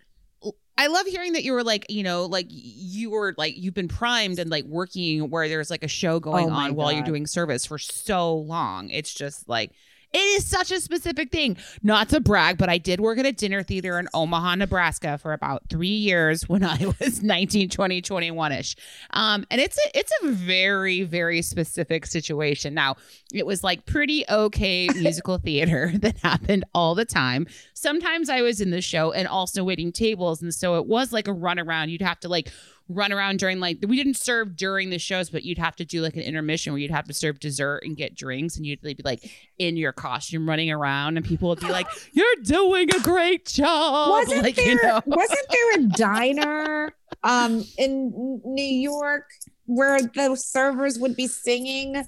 I 0.76 0.88
love 0.88 1.06
hearing 1.06 1.34
that 1.34 1.44
you 1.44 1.52
were 1.52 1.62
like, 1.62 1.86
you 1.88 2.02
know, 2.02 2.26
like 2.26 2.46
you 2.48 3.10
were 3.10 3.34
like 3.38 3.56
you've 3.56 3.74
been 3.74 3.88
primed 3.88 4.38
and 4.38 4.50
like 4.50 4.64
working 4.64 5.30
where 5.30 5.48
there's 5.48 5.70
like 5.70 5.84
a 5.84 5.88
show 5.88 6.18
going 6.20 6.50
Oh 6.50 6.54
on 6.54 6.74
while 6.74 6.92
you're 6.92 7.04
doing 7.04 7.26
service 7.26 7.64
for 7.64 7.78
so 7.78 8.34
long. 8.34 8.90
It's 8.90 9.14
just 9.14 9.48
like 9.48 9.72
it 10.14 10.18
is 10.18 10.46
such 10.46 10.70
a 10.70 10.80
specific 10.80 11.32
thing. 11.32 11.56
Not 11.82 12.08
to 12.10 12.20
brag, 12.20 12.56
but 12.56 12.68
I 12.68 12.78
did 12.78 13.00
work 13.00 13.18
at 13.18 13.26
a 13.26 13.32
dinner 13.32 13.64
theater 13.64 13.98
in 13.98 14.08
Omaha, 14.14 14.54
Nebraska 14.54 15.18
for 15.18 15.32
about 15.32 15.64
three 15.68 15.88
years 15.88 16.48
when 16.48 16.62
I 16.62 16.94
was 17.00 17.20
19, 17.22 17.68
20, 17.68 18.00
21 18.00 18.52
ish. 18.52 18.76
Um, 19.10 19.44
and 19.50 19.60
it's 19.60 19.76
a 19.76 19.98
it's 19.98 20.12
a 20.22 20.28
very, 20.28 21.02
very 21.02 21.42
specific 21.42 22.06
situation. 22.06 22.74
Now, 22.74 22.94
it 23.32 23.44
was 23.44 23.64
like 23.64 23.86
pretty 23.86 24.24
okay 24.30 24.88
musical 24.94 25.38
theater 25.38 25.90
that 25.98 26.18
happened 26.18 26.64
all 26.74 26.94
the 26.94 27.04
time. 27.04 27.48
Sometimes 27.84 28.30
I 28.30 28.40
was 28.40 28.62
in 28.62 28.70
the 28.70 28.80
show 28.80 29.12
and 29.12 29.28
also 29.28 29.62
waiting 29.62 29.92
tables. 29.92 30.40
And 30.40 30.54
so 30.54 30.76
it 30.76 30.86
was 30.86 31.12
like 31.12 31.28
a 31.28 31.34
run 31.34 31.58
around. 31.58 31.90
You'd 31.90 32.00
have 32.00 32.18
to 32.20 32.30
like 32.30 32.50
run 32.88 33.12
around 33.12 33.38
during 33.38 33.60
like 33.60 33.76
we 33.86 33.94
didn't 33.94 34.16
serve 34.16 34.56
during 34.56 34.88
the 34.88 34.98
shows, 34.98 35.28
but 35.28 35.42
you'd 35.42 35.58
have 35.58 35.76
to 35.76 35.84
do 35.84 36.00
like 36.00 36.16
an 36.16 36.22
intermission 36.22 36.72
where 36.72 36.80
you'd 36.80 36.90
have 36.90 37.04
to 37.08 37.12
serve 37.12 37.38
dessert 37.40 37.82
and 37.84 37.94
get 37.94 38.14
drinks 38.14 38.56
and 38.56 38.64
you'd 38.64 38.80
be 38.80 38.96
like 39.04 39.30
in 39.58 39.76
your 39.76 39.92
costume 39.92 40.48
running 40.48 40.70
around 40.70 41.18
and 41.18 41.26
people 41.26 41.50
would 41.50 41.60
be 41.60 41.68
like, 41.68 41.86
You're 42.12 42.36
doing 42.42 42.88
a 42.94 43.00
great 43.00 43.44
job. 43.44 44.08
wasn't 44.08 44.44
like, 44.44 44.56
there 44.56 44.66
you 44.68 44.82
know. 44.82 45.02
wasn't 45.04 45.46
there 45.50 45.74
a 45.74 45.82
diner 45.98 46.94
um 47.22 47.62
in 47.76 48.40
New 48.46 48.64
York 48.64 49.28
where 49.66 50.00
the 50.00 50.36
servers 50.36 50.98
would 50.98 51.16
be 51.16 51.26
singing? 51.26 52.02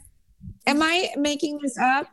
Am 0.66 0.82
I 0.82 1.10
making 1.18 1.58
this 1.62 1.76
up? 1.76 2.08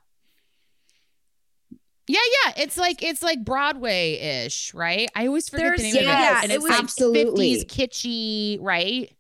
Yeah, 2.08 2.20
yeah. 2.46 2.54
It's 2.64 2.78
like 2.78 3.02
it's 3.02 3.22
like 3.24 3.46
Broadway 3.46 4.44
ish, 4.46 4.74
right? 4.74 5.10
I 5.16 5.28
always 5.28 5.48
forget 5.50 5.66
There's- 5.78 5.82
the 5.82 5.92
name 5.94 5.96
of 5.96 6.02
it. 6.02 6.06
yeah, 6.08 6.42
And 6.44 6.52
it 6.52 6.56
it's 6.56 6.64
was- 6.64 6.72
like 6.72 6.80
absolutely. 6.84 7.56
50s 7.64 7.66
kitschy, 7.66 8.58
right? 8.62 9.12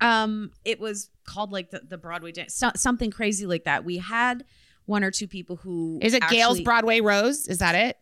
um 0.00 0.50
it 0.64 0.80
was 0.80 1.10
called 1.24 1.52
like 1.52 1.70
the, 1.70 1.78
the 1.88 1.96
broadway 1.96 2.32
dance 2.32 2.56
so, 2.56 2.70
something 2.74 3.12
crazy 3.12 3.46
like 3.46 3.62
that 3.62 3.84
we 3.84 3.98
had 3.98 4.44
one 4.86 5.04
or 5.04 5.12
two 5.12 5.28
people 5.28 5.54
who 5.54 6.00
Is 6.02 6.12
it 6.12 6.24
Gail's 6.28 6.60
Broadway 6.60 7.00
Rose? 7.00 7.46
Is 7.46 7.58
that 7.58 7.76
it? 7.76 7.96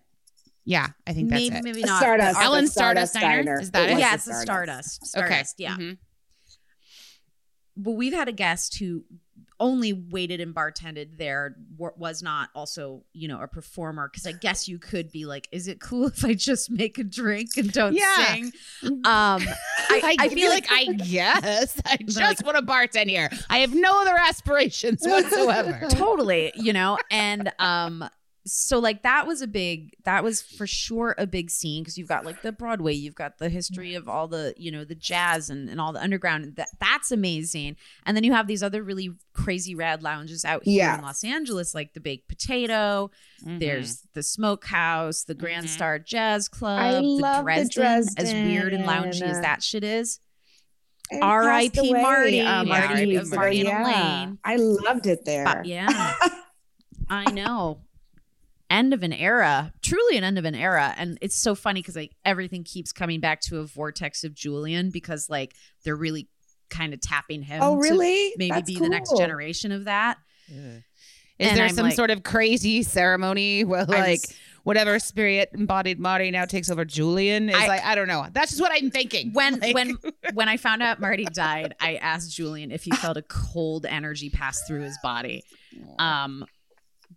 Yeah, 0.65 0.87
I 1.07 1.13
think 1.13 1.29
that's 1.29 1.43
maybe 1.43 1.57
it. 1.57 1.63
maybe 1.65 1.83
not 1.83 2.01
Stardust. 2.01 2.37
But- 2.39 2.43
Ellen 2.45 2.65
the 2.65 2.71
Stardust 2.71 3.13
Diner? 3.15 3.61
Is 3.61 3.71
that 3.73 3.91
it? 3.91 3.93
was 3.93 4.01
yeah 4.01 4.09
the 4.11 4.15
it's 4.15 4.25
the 4.25 4.33
stardust 4.35 5.03
Okay. 5.03 5.27
stardust 5.27 5.55
yeah 5.61 5.77
Mhm. 5.77 5.99
but 7.77 7.91
we've 7.91 8.15
had 8.15 8.29
a 8.29 8.33
guest 8.33 8.79
who 8.79 9.05
only 9.61 9.93
waited 9.93 10.41
and 10.41 10.55
bartended 10.55 11.19
there 11.19 11.55
wa- 11.77 11.91
was 11.97 12.23
not 12.23 12.49
also 12.55 13.05
you 13.13 13.29
know 13.29 13.41
a 13.41 13.47
performer 13.47 14.09
because 14.11 14.27
i 14.27 14.33
guess 14.33 14.67
you 14.67 14.79
could 14.79 15.13
be 15.13 15.27
like 15.27 15.47
is 15.53 15.69
it 15.69 15.81
cool 15.81 16.07
if 16.09 16.25
i 16.25 16.33
just 16.35 16.71
make 16.71 16.99
a 16.99 17.05
drink 17.05 17.51
and 17.57 17.71
don't 17.73 17.93
Yeah. 17.95 18.27
sing 18.35 18.53
um 19.05 19.43
I, 19.93 20.17
I, 20.21 20.29
feel 20.29 20.51
like, 20.51 20.67
I 20.71 20.85
guess 20.87 21.81
I 21.85 21.97
just 22.05 22.17
like- 22.19 22.45
want 22.45 22.57
to 22.57 22.63
bartend 22.65 23.09
here. 23.09 23.29
I 23.51 23.59
have 23.59 23.75
no 23.75 24.01
other 24.03 24.17
aspirations 24.17 25.03
whatsoever. 25.05 25.87
totally 25.91 26.53
you 26.55 26.73
know 26.73 26.97
and 27.11 27.53
um 27.59 28.09
so 28.53 28.79
like 28.79 29.03
that 29.03 29.27
was 29.27 29.43
a 29.43 29.47
big 29.47 29.95
that 30.05 30.25
was 30.25 30.43
for 30.43 30.67
sure 30.67 31.15
a 31.19 31.27
big 31.27 31.51
scene 31.51 31.83
because 31.83 31.97
you've 31.97 32.09
got 32.09 32.25
like 32.25 32.43
the 32.43 32.51
broadway 32.51 32.93
you've 32.93 33.15
got 33.15 33.39
the 33.39 33.49
history 33.49 33.95
of 33.95 34.09
all 34.09 34.27
the 34.27 34.53
you 34.57 34.71
know 34.73 34.85
the 34.85 34.95
jazz 34.95 35.49
and, 35.51 35.69
and 35.69 35.81
all 35.81 35.93
the 35.93 36.03
underground 36.03 36.45
and 36.45 36.57
that 36.57 36.69
that's 36.81 37.13
amazing 37.13 37.77
and 38.05 38.17
then 38.17 38.25
you 38.25 38.33
have 38.33 38.47
these 38.47 38.63
other 38.63 38.83
really 38.83 39.11
crazy 39.35 39.75
rad 39.75 40.03
lounges 40.03 40.45
out 40.45 40.65
here 40.65 40.79
Yeah. 40.79 40.99
in 40.99 41.03
los 41.05 41.23
angeles 41.23 41.75
like 41.75 41.95
the 41.95 42.01
baked 42.01 42.29
potato 42.29 43.11
Mm-hmm. 43.45 43.59
there's 43.59 44.03
the 44.13 44.23
smokehouse 44.23 45.25
the 45.25 45.35
grand 45.35 45.65
Mhm. 45.67 45.71
star 45.71 45.99
jazz 45.99 46.49
club 46.49 46.79
I 46.81 46.93
the 46.95 47.01
love 47.03 47.45
the 47.47 47.69
dresden, 47.73 48.15
as 48.19 48.33
weird 48.35 48.75
and 48.75 48.85
loungy 48.85 49.23
as 49.23 49.41
that 49.41 49.63
shit 49.63 49.83
is 49.85 50.21
R.I.P. 51.23 51.71
passed 51.77 51.89
away, 51.91 52.03
Marty. 52.03 52.41
uh, 52.41 52.65
Marty 52.65 52.87
Marty, 52.95 53.17
of 53.17 53.31
Marty 53.35 53.61
and 53.61 53.69
yeah. 53.69 53.83
Elaine. 54.23 54.39
I 54.45 54.57
loved 54.57 55.07
it 55.07 55.25
there. 55.25 55.45
But 55.45 55.67
yeah 55.67 56.15
I 57.09 57.31
know. 57.33 57.81
End 58.71 58.95
of 58.95 59.03
an 59.03 59.13
era, 59.13 59.73
truly 59.83 60.17
an 60.17 60.23
end 60.25 60.39
of 60.39 60.45
an 60.45 60.55
era. 60.55 60.95
And 60.97 61.19
it's 61.21 61.37
so 61.37 61.55
funny 61.57 61.81
because 61.83 61.97
like 61.97 62.13
everything 62.25 62.63
keeps 62.65 62.93
coming 62.93 63.19
back 63.21 63.41
to 63.43 63.59
a 63.59 63.65
vortex 63.67 64.23
of 64.25 64.33
Julian 64.35 64.91
because 64.91 65.29
like 65.29 65.55
they're 65.85 65.97
really 65.97 66.29
kind 66.71 66.95
of 66.95 67.01
tapping 67.01 67.43
him. 67.43 67.61
oh, 67.63 67.75
to 67.75 67.83
really? 67.83 68.33
maybe 68.37 68.51
That's 68.53 68.71
be 68.71 68.79
the 68.79 68.89
next 68.89 69.17
generation 69.19 69.73
of 69.73 69.85
that 69.87 70.19
that. 70.49 70.57
Is 70.57 71.49
And 71.49 71.57
there 71.57 71.65
I'm 71.67 71.75
some 71.75 71.87
like- 71.87 71.95
sort 71.97 72.11
of 72.11 72.23
crazy 72.23 72.83
ceremony 72.85 73.65
where 73.65 73.81
I 73.81 73.85
like 73.85 74.21
was- 74.21 74.35
whatever 74.63 74.99
spirit 74.99 75.49
embodied 75.55 75.99
Marty 75.99 76.31
now 76.31 76.45
takes 76.45 76.71
over 76.71 76.85
Julian? 76.85 77.49
Is 77.49 77.57
I- 77.57 77.67
like 77.67 77.83
I 77.85 77.95
don't 77.97 78.07
know. 78.09 78.27
That's 78.31 78.51
just 78.51 78.61
what 78.61 78.71
I'm 78.73 78.91
thinking. 78.91 79.33
when 79.33 79.59
Like- 79.59 79.75
when 79.75 79.97
when 80.35 80.49
I 80.49 80.59
found 80.59 80.83
out 80.83 81.01
Marty 81.01 81.25
died, 81.25 81.75
I 81.81 81.97
asked 81.97 82.31
Julian 82.37 82.71
if 82.71 82.85
he 82.85 82.91
felt 82.93 83.17
a 83.17 83.23
cold 83.23 83.85
energy 83.87 84.31
pass 84.31 84.61
through 84.69 84.83
his 84.83 84.97
body. 85.03 85.43
Um, 85.99 86.45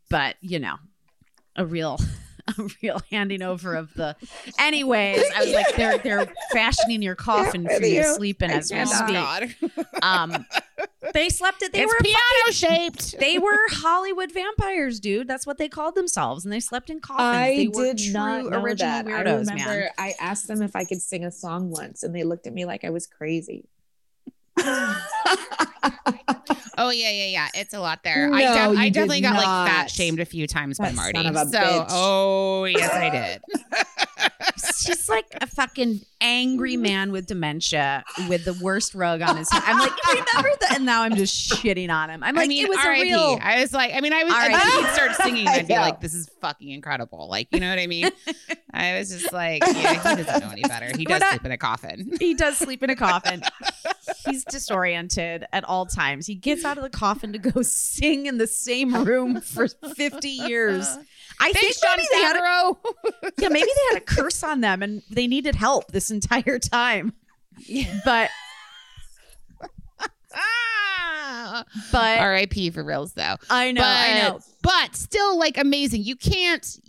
but 0.10 0.36
you 0.41 0.58
know, 0.60 0.76
a 1.56 1.66
real 1.66 1.99
a 2.58 2.68
real 2.82 3.01
handing 3.10 3.41
over 3.41 3.76
of 3.76 3.93
the. 3.93 4.16
Anyways, 4.60 5.24
I 5.36 5.43
was 5.43 5.54
like, 5.54 5.76
they're 5.76 5.97
they're 5.99 6.34
fashioning 6.51 7.01
your 7.01 7.16
coffin 7.16 7.68
for 7.68 7.86
you 7.86 8.01
to 8.01 8.14
sleep 8.14 8.41
in 8.41 8.51
as 8.51 8.72
we 8.72 8.86
speak. 8.86 9.56
Um, 10.01 10.45
they 11.14 11.30
slept 11.30 11.62
it. 11.62 11.72
They 11.72 11.84
it's 11.84 11.93
were 11.93 11.99
piano 12.01 12.51
shaped. 12.51 13.18
they 13.20 13.39
were 13.39 13.58
Hollywood 13.70 14.32
vampires, 14.32 14.99
dude. 14.99 15.28
That's 15.28 15.47
what 15.47 15.58
they 15.58 15.70
called 15.70 15.95
themselves, 15.95 16.43
and 16.43 16.51
they 16.51 16.60
slept 16.60 16.89
in 16.89 16.99
coffins. 16.99 17.22
I 17.22 17.56
they 17.56 17.68
did 17.68 17.97
true 17.99 18.14
not 18.14 18.45
know 18.45 18.62
original 18.62 19.04
that. 19.04 19.08
I 19.08 19.22
remember 19.22 19.54
man. 19.56 19.89
I 19.97 20.14
asked 20.20 20.47
them 20.47 20.62
if 20.62 20.76
I 20.76 20.84
could 20.84 21.01
sing 21.01 21.24
a 21.24 21.32
song 21.32 21.70
once, 21.70 22.04
and 22.04 22.14
they 22.14 22.24
looked 22.24 22.47
at 22.47 22.54
me 22.54 22.66
like 22.66 22.84
I 22.84 22.89
was 22.89 23.08
crazy. 23.08 23.70
Oh 26.78 26.89
yeah, 26.89 27.09
yeah, 27.11 27.26
yeah. 27.26 27.47
It's 27.53 27.74
a 27.74 27.80
lot 27.80 28.03
there. 28.03 28.30
No, 28.30 28.36
I, 28.36 28.41
def- 28.41 28.74
you 28.74 28.80
I 28.80 28.84
did 28.86 28.93
definitely 28.93 29.21
got 29.21 29.36
like 29.36 29.69
fat 29.69 29.91
shamed 29.91 30.19
a 30.19 30.26
few 30.26 30.47
times 30.47 30.78
by 30.78 30.91
Marty. 30.91 31.17
son 31.17 31.26
of 31.28 31.36
a 31.36 31.49
so, 31.49 31.59
bitch. 31.59 31.86
oh 31.89 32.63
yes, 32.65 32.91
I 32.93 33.09
did. 33.09 33.41
He's 34.86 35.09
like 35.09 35.26
a 35.41 35.47
fucking 35.47 36.01
angry 36.21 36.78
man 36.78 37.11
with 37.11 37.26
dementia 37.28 38.03
with 38.28 38.45
the 38.45 38.53
worst 38.61 38.93
rug 38.95 39.21
on 39.21 39.38
his 39.38 39.49
head. 39.51 39.61
I'm 39.65 39.80
like, 39.80 39.91
I 39.91 40.11
remember 40.11 40.57
that? 40.61 40.76
And 40.76 40.86
now 40.86 41.03
I'm 41.03 41.15
just 41.15 41.51
shitting 41.51 41.89
on 41.89 42.09
him. 42.09 42.24
I'm 42.24 42.36
like, 42.36 42.45
I 42.45 42.47
mean, 42.47 42.65
it 42.65 42.69
was 42.69 42.78
a 42.78 42.88
R.I.P. 42.88 43.03
real. 43.03 43.39
I 43.41 43.61
was 43.61 43.74
like, 43.74 43.93
I 43.93 44.01
mean, 44.01 44.13
I 44.13 44.24
was. 44.24 44.34
R.I.P. 44.34 44.53
And 44.53 44.61
then 44.61 44.84
he'd 44.84 44.93
start 44.93 45.15
singing, 45.15 45.47
and 45.47 45.55
I'd 45.55 45.67
be 45.67 45.76
like, 45.76 46.01
"This 46.01 46.13
is 46.13 46.30
fucking 46.41 46.69
incredible!" 46.69 47.28
Like, 47.30 47.47
you 47.51 47.59
know 47.59 47.69
what 47.69 47.80
I 47.80 47.88
mean? 47.88 48.09
I 48.74 48.97
was 48.97 49.09
just 49.09 49.32
like, 49.34 49.63
yeah, 49.65 49.93
he 50.15 50.24
doesn't 50.24 50.41
know 50.41 50.51
any 50.51 50.63
better. 50.63 50.89
He 50.97 51.05
does 51.05 51.21
not- 51.21 51.30
sleep 51.32 51.45
in 51.45 51.51
a 51.51 51.57
coffin. 51.57 52.11
He 52.19 52.34
does 52.34 52.57
sleep 52.57 52.84
in 52.84 52.89
a 52.89 52.95
coffin. 52.95 53.41
He's 54.26 54.45
disoriented 54.45 55.45
at 55.51 55.64
all 55.64 55.86
times. 55.86 56.28
He 56.28 56.36
gets 56.36 56.66
out 56.66 56.78
of 56.78 56.84
the 56.84 56.89
coffin 56.89 57.34
to 57.34 57.39
go 57.39 57.62
sing 57.62 58.26
in 58.26 58.38
the 58.38 58.47
same 58.47 59.04
room 59.04 59.41
for 59.41 59.68
50 59.68 60.30
years. 60.30 60.88
I 61.39 61.51
think 61.51 61.58
Thanks, 61.58 61.82
John 61.82 61.97
maybe 61.97 62.08
they 62.12 62.22
had 62.22 62.36
a, 62.36 62.76
yeah, 63.38 63.49
maybe 63.49 63.66
they 63.66 63.95
had 63.95 64.01
a 64.01 64.06
curse 64.06 64.43
on 64.43 64.62
them 64.62 64.84
and 64.84 65.01
they 65.10 65.28
needed 65.28 65.56
help 65.56 65.91
this 65.91 66.12
entire 66.12 66.60
time. 66.60 67.14
But 68.06 68.30
but 71.91 72.20
R.I.P. 72.20 72.72
for 72.72 72.84
reals, 72.84 73.14
though. 73.14 73.36
I 73.49 73.72
know, 73.72 73.82
I 73.84 74.22
know. 74.22 74.39
But 74.62 74.95
still, 74.95 75.38
like 75.38 75.58
amazing. 75.58 76.04
You 76.04 76.16
can't 76.16 76.80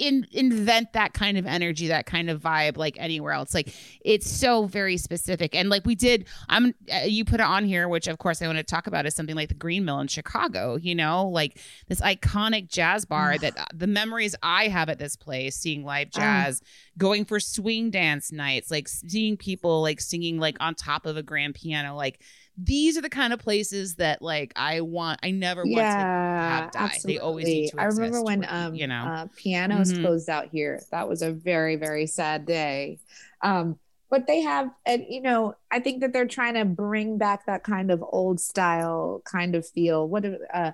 in, 0.00 0.26
invent 0.32 0.94
that 0.94 1.12
kind 1.12 1.36
of 1.36 1.46
energy, 1.46 1.88
that 1.88 2.06
kind 2.06 2.30
of 2.30 2.40
vibe, 2.40 2.76
like 2.76 2.96
anywhere 2.98 3.32
else. 3.32 3.52
Like 3.54 3.74
it's 4.00 4.28
so 4.28 4.64
very 4.64 4.96
specific. 4.96 5.54
And 5.54 5.68
like 5.68 5.84
we 5.84 5.94
did, 5.94 6.26
I'm 6.48 6.74
uh, 6.92 7.00
you 7.04 7.24
put 7.24 7.40
it 7.40 7.46
on 7.46 7.64
here, 7.64 7.88
which 7.88 8.08
of 8.08 8.18
course 8.18 8.40
I 8.40 8.46
want 8.46 8.58
to 8.58 8.64
talk 8.64 8.86
about 8.86 9.06
is 9.06 9.14
something 9.14 9.36
like 9.36 9.50
the 9.50 9.54
Green 9.54 9.84
Mill 9.84 10.00
in 10.00 10.08
Chicago. 10.08 10.76
You 10.76 10.94
know, 10.94 11.28
like 11.28 11.60
this 11.88 12.00
iconic 12.00 12.68
jazz 12.68 13.04
bar 13.04 13.36
that 13.38 13.58
uh, 13.58 13.66
the 13.74 13.86
memories 13.86 14.34
I 14.42 14.68
have 14.68 14.88
at 14.88 14.98
this 14.98 15.16
place, 15.16 15.54
seeing 15.56 15.84
live 15.84 16.10
jazz, 16.10 16.62
going 16.96 17.26
for 17.26 17.38
swing 17.38 17.90
dance 17.90 18.32
nights, 18.32 18.70
like 18.70 18.88
seeing 18.88 19.36
people 19.36 19.82
like 19.82 20.00
singing 20.00 20.38
like 20.38 20.56
on 20.60 20.74
top 20.74 21.06
of 21.06 21.16
a 21.16 21.22
grand 21.22 21.54
piano, 21.54 21.94
like. 21.94 22.20
These 22.56 22.98
are 22.98 23.00
the 23.02 23.08
kind 23.10 23.32
of 23.32 23.38
places 23.38 23.96
that 23.96 24.20
like 24.22 24.52
I 24.56 24.80
want. 24.82 25.20
I 25.22 25.30
never 25.30 25.64
want 25.64 25.78
to 25.78 25.82
have 25.96 26.72
die. 26.72 26.80
absolutely. 26.84 27.12
They 27.14 27.18
always 27.18 27.46
need 27.46 27.70
to 27.70 27.80
I 27.80 27.84
remember 27.84 28.22
when 28.22 28.40
where, 28.40 28.52
um 28.54 28.74
you 28.74 28.86
know. 28.86 29.04
uh, 29.06 29.26
pianos 29.36 29.92
Mhm. 29.92 30.00
closed 30.02 30.28
out 30.28 30.48
here. 30.52 30.82
That 30.90 31.08
was 31.08 31.22
a 31.22 31.32
very 31.32 31.76
very 31.76 32.06
sad 32.06 32.46
day. 32.46 32.98
Um, 33.42 33.78
but 34.10 34.26
they 34.26 34.40
have, 34.40 34.70
and 34.84 35.04
you 35.08 35.20
know, 35.22 35.54
I 35.70 35.78
think 35.78 36.00
that 36.00 36.12
they're 36.12 36.26
trying 36.26 36.54
to 36.54 36.64
bring 36.64 37.16
back 37.16 37.46
that 37.46 37.62
kind 37.62 37.92
of 37.92 38.02
old 38.02 38.40
style 38.40 39.22
kind 39.24 39.54
of 39.54 39.66
feel. 39.68 40.08
What 40.08 40.24
uh, 40.52 40.72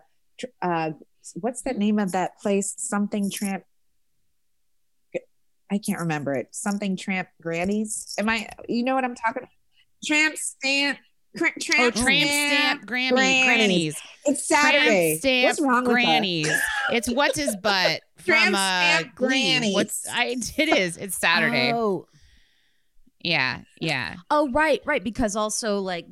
uh, 0.62 0.90
what's 1.34 1.62
that 1.62 1.76
name 1.76 1.98
of 1.98 2.12
that 2.12 2.38
place? 2.38 2.74
Something 2.78 3.30
Tramp. 3.30 3.64
I 5.70 5.78
can't 5.78 6.00
remember 6.00 6.32
it. 6.32 6.48
Something 6.52 6.96
Tramp 6.96 7.28
Grannies. 7.42 8.14
Am 8.18 8.28
I? 8.28 8.48
You 8.68 8.84
know 8.84 8.94
what 8.94 9.04
I'm 9.04 9.14
talking? 9.16 9.42
about? 9.42 9.50
Tramp 10.04 10.36
Stamp. 10.36 10.98
Cr- 11.36 11.44
Oh, 11.78 11.90
Tramp, 11.90 11.94
tramp 11.94 12.28
stamp 12.30 12.86
Grammy 12.86 13.44
Grannies. 13.44 13.96
It's 14.26 14.46
Saturday. 14.46 15.18
Tramp 15.18 15.20
stamp 15.20 15.46
What's 15.46 15.60
wrong 15.60 15.82
with 15.84 15.88
us? 15.88 15.92
Grannies. 15.94 16.50
It's 16.90 17.08
what's 17.10 17.38
his 17.38 17.56
butt 17.56 18.00
Tramp 18.24 18.44
from 18.46 18.54
uh 18.54 18.58
stamp 18.58 19.14
Glee. 19.14 19.28
Grannies. 19.28 19.74
What's 19.74 20.06
I 20.12 20.36
it 20.56 20.68
is. 20.76 20.96
It's 20.96 21.16
Saturday. 21.16 21.72
Oh, 21.72 22.06
Yeah, 23.20 23.60
yeah. 23.80 24.16
Oh, 24.30 24.50
right, 24.50 24.80
right. 24.84 25.02
Because 25.02 25.36
also, 25.36 25.78
like, 25.78 26.06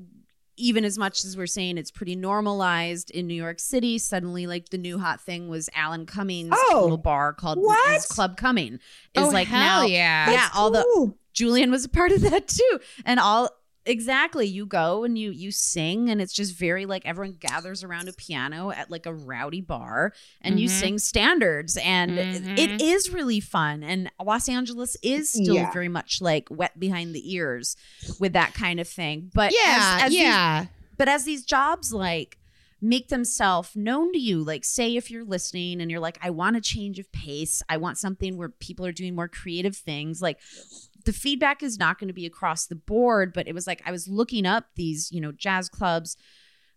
even 0.57 0.85
as 0.85 0.97
much 0.99 1.25
as 1.25 1.37
we're 1.37 1.47
saying 1.49 1.79
it's 1.79 1.91
pretty 1.91 2.15
normalized 2.17 3.11
in 3.11 3.27
New 3.27 3.35
York 3.35 3.59
City, 3.59 3.99
suddenly, 3.99 4.47
like, 4.47 4.69
the 4.69 4.79
new 4.79 4.99
hot 4.99 5.21
thing 5.21 5.49
was 5.49 5.69
Alan 5.75 6.07
Cumming's 6.07 6.51
Oh, 6.53 6.81
little 6.83 6.97
bar 6.97 7.33
called 7.33 7.59
what? 7.59 7.97
is 7.97 8.07
Club 8.07 8.37
Cumming. 8.37 8.75
Is 8.75 8.81
oh, 9.17 9.29
like 9.31 9.49
hell 9.49 9.81
now, 9.83 9.87
yeah. 9.87 10.31
yeah, 10.31 10.37
That's 10.37 10.57
all 10.57 10.71
the. 10.71 11.15
Julian 11.33 11.73
was 11.73 11.85
a 11.85 11.89
part 11.89 12.13
of 12.13 12.21
that 12.21 12.47
too, 12.47 12.79
and 13.05 13.19
all 13.19 13.49
exactly. 13.87 14.47
You 14.47 14.67
go 14.67 15.05
and 15.05 15.17
you 15.19 15.31
you 15.31 15.51
sing, 15.53 16.09
and 16.11 16.21
it's 16.21 16.33
just 16.33 16.55
very 16.55 16.87
like 16.87 17.05
everyone 17.07 17.37
gathers 17.39 17.85
around 17.85 18.09
a 18.09 18.13
piano 18.13 18.71
at 18.71 18.91
like 18.91 19.07
a 19.07 19.15
rowdy 19.15 19.61
bar, 19.61 20.13
and 20.41 20.59
you 20.59 20.69
Mhm. 20.69 20.81
sing 20.81 20.99
standards, 20.99 21.77
and 21.77 22.13
Mhm. 22.13 22.59
it 22.59 22.81
is 22.83 23.11
really 23.11 23.41
fun. 23.41 23.83
And 23.83 24.11
Los 24.25 24.49
Angeles 24.49 24.97
is 25.03 25.31
still 25.31 25.55
Yeah. 25.55 25.73
very 25.73 25.89
much 25.89 26.21
like 26.21 26.49
wet 26.51 26.79
behind 26.79 27.15
the 27.15 27.35
ears 27.35 27.77
with 28.19 28.33
that 28.33 28.55
kind 28.55 28.81
of 28.81 28.89
thing. 28.89 29.31
But 29.35 29.53
yeah, 29.53 29.97
as, 29.99 30.03
as 30.05 30.11
these- 30.11 30.21
yeah. 30.21 30.67
but 30.97 31.09
as 31.09 31.25
these 31.25 31.45
jobs 31.45 31.93
like 31.93 32.39
make 32.81 33.09
themselves 33.09 33.71
known 33.75 34.13
to 34.13 34.19
you 34.19 34.45
like 34.45 34.63
say 34.63 34.95
if 34.95 35.11
you're 35.11 35.25
listening 35.25 35.81
and 35.81 35.91
you're 35.91 36.01
like 36.01 36.19
i 36.21 36.29
want 36.29 36.55
a 36.55 36.61
change 36.61 36.99
of 36.99 37.11
pace 37.13 37.63
i 37.71 37.79
want 37.79 37.97
something 37.97 38.37
where 38.37 38.51
people 38.51 38.85
are 38.85 38.93
doing 38.93 39.15
more 39.15 39.27
creative 39.29 39.75
things 39.75 40.21
like 40.21 40.39
the 41.05 41.13
feedback 41.13 41.63
is 41.63 41.79
not 41.79 41.99
going 41.99 42.09
to 42.09 42.15
be 42.15 42.27
across 42.27 42.67
the 42.67 42.75
board 42.75 43.33
but 43.33 43.47
it 43.47 43.55
was 43.55 43.67
like 43.67 43.83
i 43.87 43.91
was 43.91 44.09
looking 44.09 44.47
up 44.47 44.67
these 44.77 45.11
you 45.13 45.21
know 45.21 45.33
jazz 45.33 45.69
clubs 45.69 46.17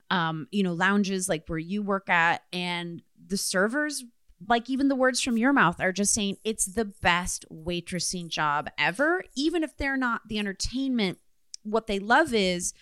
um 0.10 0.48
you 0.52 0.64
know 0.64 0.74
lounges 0.74 1.28
like 1.28 1.44
where 1.48 1.60
you 1.60 1.82
work 1.82 2.10
at 2.10 2.44
and 2.52 3.02
the 3.28 3.38
servers 3.38 4.04
like 4.48 4.70
even 4.70 4.88
the 4.88 4.96
words 4.96 5.20
from 5.22 5.38
your 5.38 5.52
mouth 5.52 5.82
are 5.82 5.92
just 5.92 6.14
saying 6.14 6.38
it's 6.44 6.66
the 6.66 6.86
best 6.86 7.46
waitressing 7.52 8.28
job 8.28 8.70
ever 8.78 9.24
even 9.36 9.64
if 9.64 9.76
they're 9.78 9.98
not 9.98 10.22
the 10.28 10.40
entertainment 10.40 11.18
what 11.64 11.88
they 11.88 12.00
love 12.00 12.34
is 12.34 12.74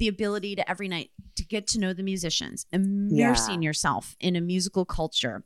the 0.00 0.08
ability 0.08 0.56
to 0.56 0.68
every 0.68 0.88
night 0.88 1.10
to 1.36 1.44
get 1.44 1.66
to 1.68 1.78
know 1.78 1.92
the 1.92 2.02
musicians, 2.02 2.66
immersing 2.72 3.62
yourself 3.62 4.16
in 4.18 4.34
a 4.34 4.40
musical 4.40 4.84
culture. 4.84 5.44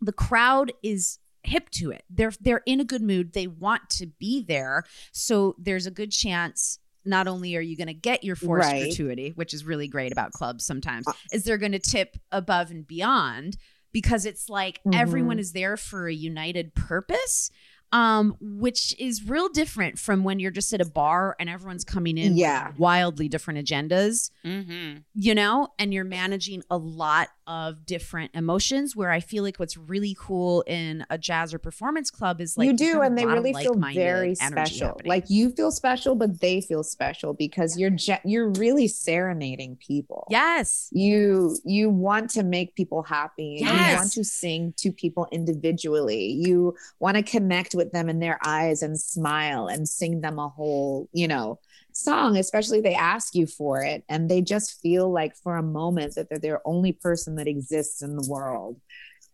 The 0.00 0.12
crowd 0.12 0.72
is 0.82 1.18
hip 1.46 1.70
to 1.70 1.90
it. 1.90 2.04
They're 2.10 2.32
they're 2.40 2.62
in 2.66 2.80
a 2.80 2.84
good 2.84 3.02
mood. 3.02 3.32
They 3.32 3.46
want 3.46 3.88
to 3.90 4.06
be 4.06 4.42
there. 4.42 4.84
So 5.12 5.54
there's 5.58 5.86
a 5.86 5.90
good 5.90 6.10
chance 6.12 6.78
not 7.04 7.28
only 7.28 7.54
are 7.56 7.60
you 7.60 7.76
going 7.76 7.86
to 7.86 7.94
get 7.94 8.24
your 8.24 8.34
forced 8.34 8.66
Right. 8.68 8.82
gratuity, 8.88 9.32
which 9.36 9.54
is 9.54 9.64
really 9.64 9.86
great 9.86 10.10
about 10.10 10.32
clubs 10.32 10.66
sometimes, 10.66 11.06
Uh, 11.06 11.12
is 11.32 11.44
they're 11.44 11.56
going 11.58 11.70
to 11.72 11.78
tip 11.78 12.16
above 12.32 12.70
and 12.72 12.84
beyond 12.86 13.56
because 13.92 14.26
it's 14.26 14.48
like 14.48 14.80
Mhm. 14.84 14.98
everyone 14.98 15.38
is 15.38 15.52
there 15.52 15.76
for 15.76 16.08
a 16.08 16.12
united 16.12 16.74
purpose. 16.74 17.50
Um, 17.92 18.36
which 18.40 18.94
is 18.98 19.26
real 19.28 19.48
different 19.48 19.98
from 19.98 20.24
when 20.24 20.38
you're 20.40 20.50
just 20.50 20.72
at 20.72 20.80
a 20.80 20.84
bar 20.84 21.36
and 21.38 21.48
everyone's 21.48 21.84
coming 21.84 22.18
in 22.18 22.30
with 22.32 22.38
Yeah. 22.38 22.72
wildly 22.76 23.28
different 23.28 23.64
agendas 23.64 24.30
Mm-hmm. 24.44 24.98
you 25.14 25.34
know, 25.34 25.68
and 25.78 25.94
you're 25.94 26.04
managing 26.04 26.62
a 26.70 26.76
lot 26.76 27.28
of 27.48 27.86
different 27.86 28.32
emotions. 28.34 28.96
Where 28.96 29.10
I 29.10 29.20
feel 29.20 29.44
like 29.44 29.56
what's 29.58 29.76
really 29.76 30.16
cool 30.18 30.62
in 30.66 31.06
a 31.10 31.16
jazz 31.18 31.54
or 31.54 31.58
performance 31.60 32.10
club 32.10 32.40
is 32.40 32.56
like 32.58 32.66
you 32.66 32.76
do, 32.76 33.00
and 33.02 33.16
they 33.16 33.24
really 33.26 33.52
feel 33.52 33.74
very 33.74 34.34
special. 34.34 34.88
happening. 34.88 35.08
Like 35.08 35.30
you 35.30 35.50
feel 35.50 35.70
special, 35.70 36.16
but 36.16 36.40
they 36.40 36.60
feel 36.60 36.82
special 36.82 37.34
because 37.34 37.78
you're 37.78 37.90
ge- 37.90 38.20
you're 38.24 38.50
really 38.50 38.88
serenading 38.88 39.76
people. 39.76 40.26
yes, 40.30 40.88
you 40.92 41.56
you 41.64 41.88
want 41.88 42.30
to 42.30 42.42
make 42.42 42.74
people 42.74 43.02
happy 43.04 43.58
you 43.60 43.66
Yes. 43.66 43.98
want 44.00 44.12
to 44.12 44.24
sing 44.24 44.74
to 44.78 44.90
people 44.92 45.26
individually 45.32 46.26
you 46.32 46.74
want 46.98 47.16
to 47.16 47.22
connect 47.22 47.74
with 47.76 47.92
them 47.92 48.08
in 48.08 48.18
their 48.18 48.38
eyes 48.44 48.82
and 48.82 48.98
smile 48.98 49.68
and 49.68 49.88
sing 49.88 50.20
them 50.20 50.38
a 50.38 50.48
whole 50.48 51.08
you 51.12 51.28
know 51.28 51.58
song 51.92 52.36
especially 52.36 52.80
they 52.80 52.94
ask 52.94 53.34
you 53.34 53.46
for 53.46 53.82
it 53.82 54.04
and 54.08 54.28
they 54.28 54.42
just 54.42 54.80
feel 54.80 55.10
like 55.10 55.34
for 55.36 55.56
a 55.56 55.62
moment 55.62 56.14
that 56.14 56.28
they're 56.28 56.38
the 56.38 56.58
only 56.64 56.92
person 56.92 57.36
that 57.36 57.46
exists 57.46 58.02
in 58.02 58.16
the 58.16 58.26
world 58.28 58.80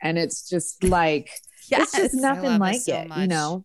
and 0.02 0.18
it's 0.18 0.48
just 0.48 0.84
like 0.84 1.30
yes. 1.68 1.80
it's 1.94 2.12
just 2.12 2.14
nothing 2.14 2.44
love 2.44 2.54
it 2.56 2.60
like 2.60 2.80
so 2.80 2.94
it 2.94 3.08
you 3.16 3.26
know 3.26 3.64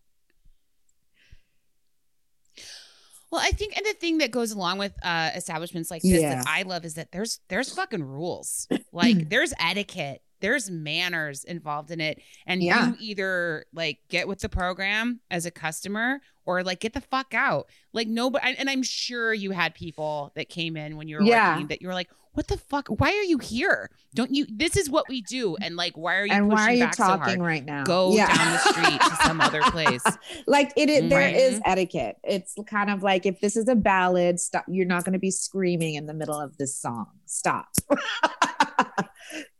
Well, 3.30 3.42
I 3.44 3.50
think 3.50 3.76
and 3.76 3.84
the 3.84 3.92
thing 3.92 4.18
that 4.18 4.30
goes 4.30 4.52
along 4.52 4.78
with 4.78 4.92
uh 5.02 5.30
establishments 5.34 5.90
like 5.90 6.00
this 6.02 6.22
Yeah. 6.22 6.36
that 6.36 6.46
I 6.48 6.62
love 6.62 6.84
is 6.86 6.94
that 6.94 7.12
there's 7.12 7.40
there's 7.48 7.72
fucking 7.74 8.02
rules. 8.02 8.66
Like 8.90 9.28
there's 9.28 9.52
etiquette, 9.60 10.22
there's 10.40 10.70
manners 10.70 11.44
involved 11.44 11.90
in 11.90 12.00
it. 12.00 12.20
And 12.46 12.62
Yeah. 12.62 12.88
you 12.88 12.96
either 13.00 13.64
like 13.72 13.98
get 14.08 14.28
with 14.28 14.40
the 14.40 14.48
program 14.48 15.20
as 15.30 15.46
a 15.46 15.50
customer 15.50 16.20
or 16.46 16.62
like 16.62 16.80
get 16.80 16.92
the 16.94 17.00
fuck 17.00 17.34
out. 17.34 17.68
Like 17.92 18.08
nobody 18.08 18.54
and 18.58 18.70
I'm 18.70 18.82
sure 18.82 19.34
you 19.34 19.50
had 19.50 19.74
people 19.74 20.32
that 20.36 20.48
came 20.48 20.76
in 20.76 20.96
when 20.96 21.08
you 21.08 21.16
were 21.16 21.22
Yeah. 21.22 21.52
working 21.54 21.68
that 21.68 21.82
you 21.82 21.88
were 21.88 21.94
like, 21.94 22.08
what 22.32 22.46
the 22.46 22.56
fuck? 22.56 22.86
Why 22.88 23.08
are 23.10 23.22
you 23.24 23.38
here? 23.38 23.90
Don't 24.14 24.32
you 24.32 24.46
this 24.48 24.76
is 24.76 24.88
what 24.88 25.08
we 25.08 25.22
do. 25.22 25.56
And 25.60 25.74
like 25.74 25.96
why 25.96 26.16
are 26.16 26.26
you 26.26 26.32
and 26.32 26.48
why 26.48 26.68
are 26.68 26.72
you 26.72 26.84
back 26.84 26.94
so 26.94 27.04
talking 27.04 27.42
right 27.42 27.64
now 27.64 27.82
Go 27.84 28.12
Yeah. 28.14 28.32
down 28.32 28.52
the 28.52 28.58
street 28.58 29.00
to 29.00 29.16
some 29.24 29.40
other 29.40 29.60
place. 29.72 30.02
like 30.46 30.72
it, 30.76 30.88
is 30.88 31.10
there 31.10 31.18
Right. 31.20 31.34
is 31.34 31.54
mm-hmm. 31.58 31.70
etiquette 31.70 32.16
it's 32.22 32.54
kind 32.68 32.90
of 32.90 33.02
like 33.02 33.26
if 33.26 33.40
this 33.40 33.56
is 33.56 33.66
a 33.68 33.74
ballad 33.74 34.38
stop 34.38 34.64
you're 34.68 34.86
not 34.86 35.04
going 35.04 35.14
to 35.14 35.18
be 35.18 35.30
screaming 35.32 35.94
in 35.96 36.06
the 36.06 36.14
middle 36.14 36.40
of 36.40 36.56
this 36.58 36.76
song 36.76 37.06
stop 37.26 37.66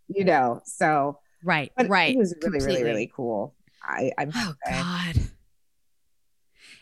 you 0.08 0.24
know 0.24 0.60
so 0.64 1.18
right, 1.44 1.72
but 1.76 1.88
right. 1.88 2.14
it 2.14 2.18
was 2.18 2.34
really 2.42 2.50
really 2.50 2.64
completely. 2.66 2.90
really 2.90 3.12
cool 3.14 3.54
i 3.82 4.10
i'm 4.18 4.30
Oh. 4.34 4.54
God. 4.68 5.16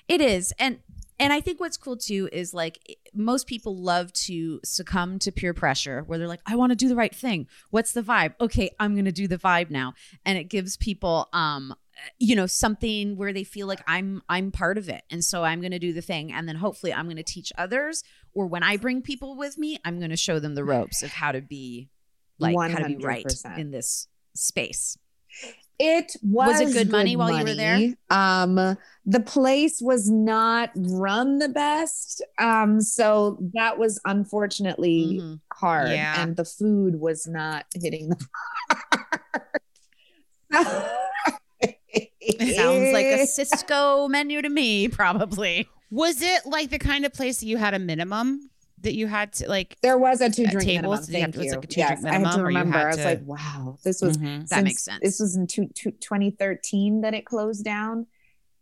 It 0.08 0.20
is. 0.20 0.52
And 0.58 0.78
and 1.18 1.32
I 1.32 1.40
think 1.40 1.60
what's 1.60 1.78
cool 1.78 1.96
too 1.96 2.28
is 2.30 2.52
like 2.52 2.98
most 3.14 3.46
people 3.46 3.74
love 3.74 4.12
to 4.12 4.60
succumb 4.64 5.18
to 5.20 5.32
peer 5.32 5.54
pressure 5.54 6.02
where 6.02 6.18
they're 6.18 6.28
like, 6.28 6.42
I 6.46 6.56
want 6.56 6.70
to 6.70 6.76
do 6.76 6.88
the 6.88 6.96
right 6.96 7.14
thing. 7.14 7.46
What's 7.70 7.92
the 7.92 8.02
vibe? 8.02 8.34
Okay, 8.40 8.70
I'm 8.78 8.94
gonna 8.94 9.12
do 9.12 9.26
the 9.26 9.38
vibe 9.38 9.70
now. 9.70 9.94
And 10.24 10.38
it 10.38 10.44
gives 10.44 10.76
people 10.76 11.28
um 11.32 11.74
you 12.18 12.36
know 12.36 12.46
something 12.46 13.16
where 13.16 13.32
they 13.32 13.44
feel 13.44 13.66
like 13.66 13.82
I'm 13.86 14.22
I'm 14.28 14.52
part 14.52 14.78
of 14.78 14.88
it. 14.88 15.02
And 15.10 15.24
so 15.24 15.42
I'm 15.42 15.60
gonna 15.60 15.78
do 15.78 15.92
the 15.92 16.02
thing. 16.02 16.32
And 16.32 16.46
then 16.46 16.56
hopefully 16.56 16.92
I'm 16.92 17.08
gonna 17.08 17.22
teach 17.22 17.52
others. 17.56 18.04
Or 18.34 18.46
when 18.46 18.62
I 18.62 18.76
bring 18.76 19.00
people 19.00 19.36
with 19.36 19.56
me, 19.56 19.78
I'm 19.84 19.98
gonna 19.98 20.16
show 20.16 20.38
them 20.38 20.54
the 20.54 20.64
ropes 20.64 21.02
of 21.02 21.10
how 21.10 21.32
to 21.32 21.40
be 21.40 21.88
like 22.38 22.56
how 22.72 22.78
to 22.78 22.88
be 22.88 22.96
right 23.04 23.24
in 23.56 23.70
this 23.70 24.08
space. 24.34 24.96
it 25.78 26.16
was, 26.22 26.60
Was 26.60 26.70
it 26.70 26.72
good 26.72 26.90
money 26.92 27.16
while 27.16 27.30
you 27.38 27.44
were 27.44 27.54
there? 27.54 27.94
um 28.10 28.76
the 29.08 29.20
place 29.20 29.80
was 29.80 30.10
not 30.10 30.70
run 30.74 31.38
the 31.38 31.48
best 31.48 32.22
um 32.40 32.80
so 32.80 33.38
that 33.54 33.78
was 33.78 34.00
unfortunately 34.04 35.20
Mhm. 35.22 35.40
hard 35.52 35.90
Yeah. 35.90 36.22
and 36.22 36.34
the 36.36 36.44
food 36.44 36.98
was 37.00 37.26
not 37.26 37.66
hitting 37.74 38.08
the 38.08 38.16
mark. 38.60 38.96
Sounds 42.56 42.92
like 42.92 43.06
a 43.06 43.26
Sysco 43.26 44.08
menu 44.10 44.42
to 44.42 44.48
me, 44.48 44.88
probably. 44.88 45.68
Was 45.90 46.20
it 46.20 46.44
like 46.46 46.70
the 46.70 46.78
kind 46.78 47.04
of 47.06 47.12
place 47.12 47.38
that 47.40 47.46
you 47.46 47.56
had 47.56 47.74
a 47.74 47.78
minimum 47.78 48.50
that 48.82 48.94
you 48.94 49.06
had 49.06 49.32
to 49.34 49.48
like 49.48 49.76
There 49.82 49.96
was 49.98 50.20
a 50.20 50.30
two 50.30 50.46
drink 50.46 50.62
tables, 50.68 51.08
minimum. 51.08 51.14
you 51.14 51.20
have 51.22 51.34
Thank 51.34 51.44
you. 51.46 51.50
like 51.52 51.64
a 51.64 51.66
two 51.66 51.80
yes, 51.80 52.00
drink 52.00 52.06
I 52.06 52.12
had 52.12 52.18
to 52.18 52.24
minimum, 52.24 52.46
or 52.46 52.50
you 52.50 52.58
remember. 52.58 52.78
had 52.78 52.86
I 52.86 52.88
was 52.96 53.04
like, 53.04 53.22
wow, 53.24 53.78
this 53.82 54.02
was 54.02 54.16
Mhm. 54.18 54.48
That 54.48 54.64
makes 54.64 54.82
sense. 54.84 55.00
This 55.02 55.18
was 55.20 55.36
in 55.36 55.46
two, 55.46 55.68
two, 55.74 55.90
2013 55.92 57.00
that 57.02 57.14
it 57.14 57.24
closed 57.26 57.64
down. 57.64 58.06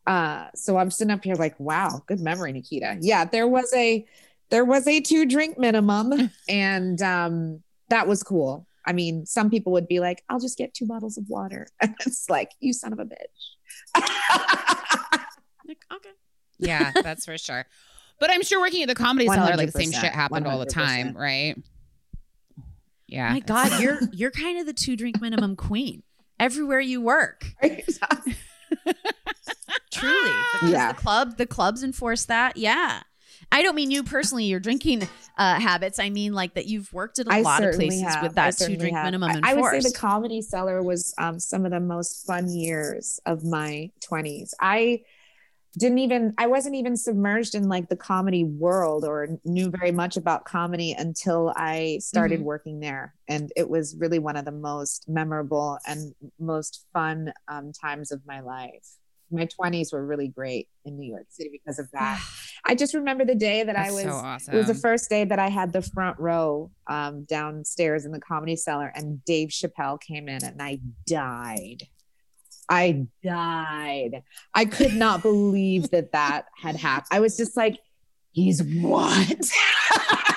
Uh, 0.07 0.49
so 0.55 0.77
I'm 0.77 0.91
sitting 0.91 1.13
up 1.13 1.25
here 1.25 1.35
like, 1.35 1.59
wow, 1.59 2.03
good 2.07 2.21
memory, 2.21 2.53
Nikita. 2.53 2.99
Yeah, 3.01 3.25
there 3.25 3.49
was 3.49 3.73
a 3.75 4.07
there 4.51 4.65
was 4.65 4.87
a 4.87 5.01
two 5.01 5.25
drink 5.27 5.59
minimum, 5.59 6.31
and 6.49 7.01
um, 7.03 7.63
that 7.89 8.07
was 8.07 8.23
cool. 8.23 8.67
I 8.87 8.93
mean, 8.93 9.25
some 9.25 9.49
people 9.49 9.73
would 9.73 9.89
be 9.89 9.99
like, 10.01 10.23
I'll 10.29 10.39
just 10.39 10.59
get 10.59 10.75
two 10.75 10.87
bottles 10.87 11.17
of 11.17 11.25
water. 11.29 11.67
And 11.81 11.95
it's 12.07 12.29
like, 12.29 12.51
you 12.61 12.75
son 12.75 12.93
of 12.93 12.99
a 12.99 13.05
bitch. 13.07 13.95
Like, 15.67 15.79
okay. 15.95 16.11
Yeah, 16.59 16.93
that's 17.03 17.25
for 17.25 17.39
sure. 17.39 17.65
But 18.21 18.31
I'm 18.31 18.43
sure 18.43 18.61
working 18.61 18.83
at 18.83 18.89
the 18.89 18.95
comedy 18.95 19.27
cellar, 19.27 19.57
like 19.57 19.73
the 19.73 19.79
same 19.81 19.91
100%, 19.93 20.01
shit 20.01 20.13
happened 20.13 20.47
all 20.47 20.59
the 20.59 20.67
time, 20.67 21.17
right? 21.17 21.57
Yeah. 23.07 23.33
My 23.33 23.41
God, 23.41 23.81
you're 23.83 23.99
you're 24.13 24.31
kind 24.31 24.59
of 24.59 24.67
the 24.67 24.73
two 24.73 24.97
drink 24.97 25.21
minimum 25.21 25.57
queen 25.57 26.03
everywhere 26.41 26.81
you 26.81 27.01
work. 27.01 27.45
Truly, 29.93 30.31
Yeah. 30.73 30.93
the 30.93 30.99
club, 30.99 31.37
the 31.37 31.47
clubs 31.47 31.83
enforce 31.85 32.25
that. 32.27 32.57
Yeah, 32.57 33.03
I 33.53 33.63
don't 33.63 33.75
mean 33.77 33.91
you 33.91 34.03
personally, 34.03 34.45
your 34.45 34.59
drinking 34.61 35.07
uh, 35.39 35.61
habits. 35.61 35.99
I 35.99 36.11
mean 36.11 36.33
like 36.33 36.55
that 36.55 36.67
you've 36.67 36.93
worked 36.93 37.19
at 37.19 37.27
a 37.29 37.33
I 37.33 37.41
lot 37.43 37.63
of 37.63 37.75
places 37.75 38.03
have. 38.03 38.23
with 38.23 38.35
that 38.35 38.53
two 38.53 38.65
certainly 38.65 38.79
drink 38.81 38.97
have. 38.97 39.05
minimum 39.05 39.31
I- 39.31 39.35
enforced. 39.37 39.57
I 39.57 39.61
would 39.61 39.83
say 39.83 39.89
the 39.91 39.97
comedy 39.97 40.43
cellar 40.43 40.83
was 40.83 41.15
um, 41.19 41.39
some 41.39 41.65
of 41.65 41.71
the 41.71 41.81
most 41.81 42.27
fun 42.27 42.49
years 42.49 43.21
of 43.27 43.45
my 43.45 43.91
20s. 44.01 44.53
I 44.61 45.03
didn't 45.79 45.99
even 45.99 46.35
I 46.39 46.47
wasn't 46.47 46.75
even 46.77 46.97
submerged 46.97 47.55
in 47.55 47.69
like 47.69 47.89
the 47.89 47.97
comedy 47.97 48.45
world 48.45 49.05
or 49.05 49.29
knew 49.45 49.71
very 49.71 49.91
much 49.93 50.17
about 50.17 50.45
comedy 50.45 50.93
until 50.97 51.53
I 51.57 51.99
started 52.01 52.41
Mhm. 52.41 52.45
working 52.45 52.81
there 52.81 53.15
and 53.29 53.53
it 53.57 53.69
was 53.69 53.97
really 53.99 54.19
one 54.19 54.37
of 54.37 54.45
the 54.45 54.53
most 54.53 55.09
memorable 55.09 55.79
and 55.87 56.15
most 56.39 56.87
fun 56.93 57.33
um, 57.49 57.73
times 57.73 58.13
of 58.13 58.21
my 58.27 58.41
life. 58.41 58.87
My 59.31 59.47
20s 59.47 59.93
were 59.93 60.05
really 60.07 60.29
great 60.29 60.69
in 60.85 60.97
New 60.97 61.09
York 61.09 61.27
City 61.31 61.51
because 61.51 61.79
of 61.81 61.91
that. 61.93 62.21
I 62.65 62.75
just 62.77 62.95
remember 62.95 63.25
the 63.25 63.35
day 63.35 63.65
that 63.65 63.75
I 63.75 63.85
That's 63.91 63.95
was 63.95 64.03
so 64.05 64.11
awesome. 64.11 64.55
it 64.55 64.57
was 64.59 64.67
the 64.69 64.75
first 64.75 65.11
day 65.11 65.25
that 65.25 65.39
I 65.41 65.49
had 65.49 65.73
the 65.73 65.83
front 65.83 66.19
row 66.21 66.71
um, 66.87 67.25
downstairs 67.25 68.05
in 68.05 68.13
the 68.13 68.21
comedy 68.21 68.55
cellar, 68.55 68.93
and 68.95 69.25
Dave 69.25 69.49
Chappelle 69.49 70.01
came 70.01 70.29
in, 70.29 70.45
and 70.45 70.63
I 70.63 70.79
died. 71.07 71.89
I 72.69 73.07
died. 73.23 74.23
I 74.55 74.65
could 74.65 74.95
not 74.95 75.23
believe 75.23 75.91
that 75.91 76.13
that 76.13 76.47
had 76.57 76.77
happened. 76.77 77.09
I 77.11 77.21
was 77.21 77.37
just 77.37 77.57
like, 77.57 77.79
he's 78.33 78.63
what? 78.63 79.51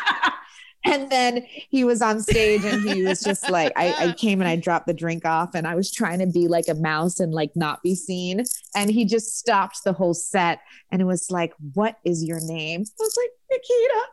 and 0.85 1.09
then 1.09 1.45
he 1.69 1.83
was 1.83 2.01
on 2.01 2.21
stage 2.21 2.63
and 2.63 2.87
he 2.89 3.03
was 3.03 3.19
just 3.21 3.49
like, 3.49 3.73
I, 3.75 4.09
I 4.09 4.11
came 4.13 4.39
and 4.39 4.47
I 4.47 4.55
dropped 4.55 4.87
the 4.87 4.93
drink 4.93 5.25
off 5.25 5.55
and 5.55 5.67
I 5.67 5.75
was 5.75 5.91
trying 5.91 6.19
to 6.19 6.27
be 6.27 6.47
like 6.47 6.67
a 6.67 6.75
mouse 6.75 7.19
and 7.19 7.33
like 7.33 7.55
not 7.55 7.81
be 7.83 7.95
seen. 7.95 8.43
And 8.75 8.89
he 8.89 9.05
just 9.05 9.37
stopped 9.37 9.83
the 9.83 9.93
whole 9.93 10.13
set 10.13 10.59
and 10.91 11.01
it 11.01 11.05
was 11.05 11.31
like, 11.31 11.53
What 11.73 11.97
is 12.05 12.23
your 12.23 12.39
name? 12.41 12.81
I 12.81 13.03
was 13.03 13.17
like, 13.17 13.31
Nikita. 13.51 14.05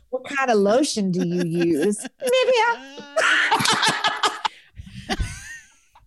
what 0.10 0.24
kind 0.24 0.50
of 0.50 0.58
lotion 0.58 1.10
do 1.10 1.26
you 1.26 1.44
use? 1.44 2.06
Nivea. 2.22 4.14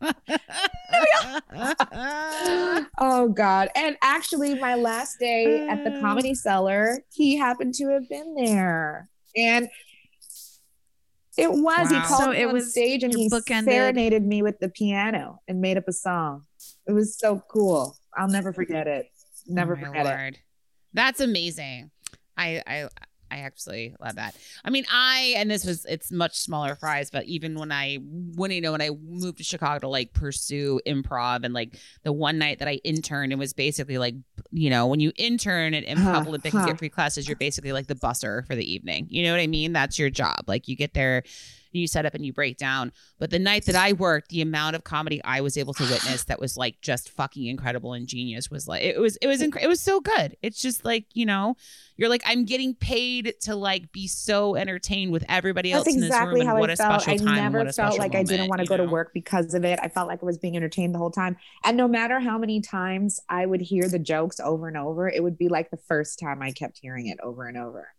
oh 2.99 3.29
God. 3.35 3.69
And 3.75 3.97
actually, 4.01 4.55
my 4.55 4.75
last 4.75 5.19
day 5.19 5.67
at 5.67 5.83
the 5.83 5.91
comedy 5.99 6.33
cellar, 6.35 7.03
he 7.13 7.37
happened 7.37 7.73
to 7.75 7.89
have 7.89 8.07
been 8.09 8.35
there. 8.35 9.09
And 9.35 9.69
it 11.37 11.51
was, 11.51 11.89
he 11.89 11.99
called 12.01 12.23
So 12.23 12.31
me 12.31 12.41
it 12.41 12.47
on 12.47 12.53
was 12.53 12.71
stage 12.71 13.03
and 13.03 13.13
he 13.13 13.29
bookended- 13.29 13.63
serenaded 13.65 14.25
me 14.25 14.41
with 14.41 14.59
the 14.59 14.69
piano 14.69 15.39
and 15.47 15.61
made 15.61 15.77
up 15.77 15.87
a 15.87 15.93
song. 15.93 16.43
It 16.87 16.91
was 16.91 17.17
so 17.17 17.41
cool. 17.49 17.95
I'll 18.17 18.27
never 18.27 18.51
forget 18.51 18.87
it. 18.87 19.07
Never 19.47 19.75
Oh 19.77 19.85
forget 19.85 20.05
it. 20.33 20.39
That's 20.93 21.19
amazing. 21.21 21.91
I 22.37 22.61
I 22.67 22.89
I 23.31 23.39
actually 23.39 23.95
love 23.99 24.15
that. 24.15 24.35
I 24.65 24.69
mean, 24.69 24.85
I 24.91 25.33
and 25.37 25.49
this 25.49 25.65
was 25.65 25.85
it's 25.85 26.11
much 26.11 26.37
smaller 26.37 26.75
fries, 26.75 27.09
but 27.09 27.25
even 27.25 27.57
when 27.57 27.71
I 27.71 27.95
when 28.35 28.51
you 28.51 28.59
know 28.61 28.73
when 28.73 28.81
I 28.81 28.89
moved 28.89 29.37
to 29.37 29.43
Chicago 29.43 29.79
to 29.79 29.87
like 29.87 30.13
pursue 30.13 30.81
improv 30.85 31.45
and 31.45 31.53
like 31.53 31.77
the 32.03 32.11
one 32.11 32.37
night 32.37 32.59
that 32.59 32.67
I 32.67 32.81
interned, 32.83 33.31
it 33.31 33.37
was 33.37 33.53
basically 33.53 33.97
like 33.97 34.15
you 34.51 34.69
know 34.69 34.87
when 34.87 34.99
you 34.99 35.11
intern 35.15 35.73
at 35.73 35.85
Improv 35.85 36.01
Huh, 36.01 36.23
Olympic 36.27 36.53
and 36.53 36.61
huh. 36.61 36.67
get 36.67 36.79
free 36.79 36.89
classes, 36.89 37.27
you're 37.27 37.37
basically 37.37 37.71
like 37.71 37.87
the 37.87 37.95
busser 37.95 38.45
for 38.45 38.55
the 38.55 38.69
evening. 38.69 39.07
You 39.09 39.23
know 39.23 39.31
what 39.31 39.39
I 39.39 39.47
mean? 39.47 39.71
That's 39.71 39.97
your 39.97 40.09
job. 40.09 40.43
Like 40.47 40.67
you 40.67 40.75
get 40.75 40.93
there. 40.93 41.23
You 41.71 41.87
set 41.87 42.05
up 42.05 42.13
and 42.13 42.25
you 42.25 42.33
break 42.33 42.57
down. 42.57 42.91
But 43.19 43.29
the 43.29 43.39
night 43.39 43.65
that 43.65 43.75
I 43.75 43.93
worked, 43.93 44.29
the 44.29 44.41
amount 44.41 44.75
of 44.75 44.83
comedy 44.83 45.21
I 45.23 45.41
was 45.41 45.57
able 45.57 45.73
to 45.75 45.83
witness 45.83 46.25
that 46.25 46.39
was 46.39 46.57
like 46.57 46.81
just 46.81 47.09
fucking 47.09 47.45
incredible 47.45 47.93
and 47.93 48.07
genius 48.07 48.49
was 48.49 48.67
like 48.67 48.83
it 48.83 48.99
was 48.99 49.17
it 49.17 49.27
was 49.27 49.41
inc- 49.41 49.61
it 49.61 49.67
was 49.67 49.79
so 49.79 49.99
good. 49.99 50.35
It's 50.41 50.61
just 50.61 50.85
like 50.85 51.05
you 51.13 51.25
know 51.25 51.55
you're 51.97 52.09
like 52.09 52.23
I'm 52.25 52.45
getting 52.45 52.73
paid 52.73 53.33
to 53.41 53.55
like 53.55 53.91
be 53.91 54.07
so 54.07 54.55
entertained 54.55 55.11
with 55.11 55.23
everybody 55.29 55.71
else 55.71 55.85
That's 55.85 55.95
in 55.95 56.01
this 56.01 56.09
room 56.09 56.17
exactly 56.17 56.39
and 56.41 56.49
how 56.49 56.59
what 56.59 56.69
I 56.69 56.73
a 56.73 56.75
felt. 56.75 57.07
I 57.07 57.15
never 57.15 57.71
felt 57.71 57.99
like 57.99 58.15
I 58.15 58.23
didn't 58.23 58.47
want 58.47 58.61
to 58.61 58.67
go 58.67 58.77
to 58.77 58.85
work 58.85 59.11
because 59.13 59.53
of 59.53 59.65
it. 59.65 59.79
I 59.81 59.87
felt 59.87 60.07
like 60.07 60.23
I 60.23 60.25
was 60.25 60.37
being 60.37 60.55
entertained 60.55 60.95
the 60.95 60.99
whole 60.99 61.11
time. 61.11 61.37
And 61.63 61.77
no 61.77 61.87
matter 61.87 62.19
how 62.19 62.37
many 62.37 62.61
times 62.61 63.19
I 63.29 63.45
would 63.45 63.61
hear 63.61 63.87
the 63.87 63.99
jokes 63.99 64.39
over 64.39 64.67
and 64.67 64.77
over, 64.77 65.09
it 65.09 65.21
would 65.21 65.37
be 65.37 65.47
like 65.47 65.69
the 65.69 65.77
first 65.77 66.19
time 66.19 66.41
I 66.41 66.51
kept 66.51 66.79
hearing 66.79 67.07
it 67.07 67.19
over 67.21 67.47
and 67.47 67.57
over. 67.57 67.89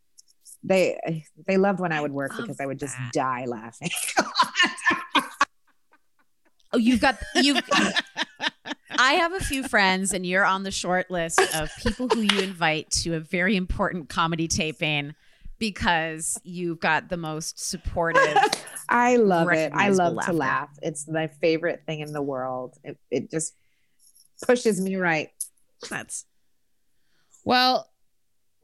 They 0.65 1.25
they 1.47 1.57
loved 1.57 1.81
when 1.81 1.93
I 1.93 2.01
would 2.01 2.13
work 2.13 2.33
love 2.33 2.43
because 2.43 2.61
I 2.61 2.67
would 2.67 2.79
just 2.79 2.97
that. 2.97 3.13
die 3.13 3.45
laughing. 3.47 3.91
Oh, 6.73 6.79
you've 6.79 7.01
got 7.01 7.19
you've. 7.35 7.61
I 8.99 9.15
have 9.15 9.33
a 9.33 9.41
few 9.41 9.67
friends, 9.67 10.13
and 10.13 10.25
you're 10.25 10.45
on 10.45 10.63
the 10.63 10.71
short 10.71 11.11
list 11.11 11.41
of 11.55 11.71
people 11.83 12.09
who 12.09 12.21
you 12.21 12.41
invite 12.41 12.91
to 13.03 13.15
a 13.15 13.21
very 13.21 13.57
important 13.57 14.09
comedy 14.09 14.49
taping 14.49 15.15
because 15.59 16.41
you've 16.45 16.81
got 16.81 17.09
the 17.09 17.17
most 17.17 17.59
supportive. 17.59 18.37
I 18.89 19.17
love 19.17 19.51
it. 19.53 19.73
I 19.75 19.91
love 19.91 20.15
laughter. 20.15 20.33
to 20.33 20.39
laugh. 20.39 20.71
It's 20.83 21.09
my 21.09 21.29
favorite 21.29 21.83
thing 21.87 22.01
in 22.01 22.13
the 22.13 22.23
world. 22.23 22.77
It, 22.85 22.99
it 23.11 23.31
just 23.31 23.55
pushes 24.47 24.81
me 24.81 24.97
right. 24.97 25.31
That's 25.89 26.25
Well, 27.45 27.89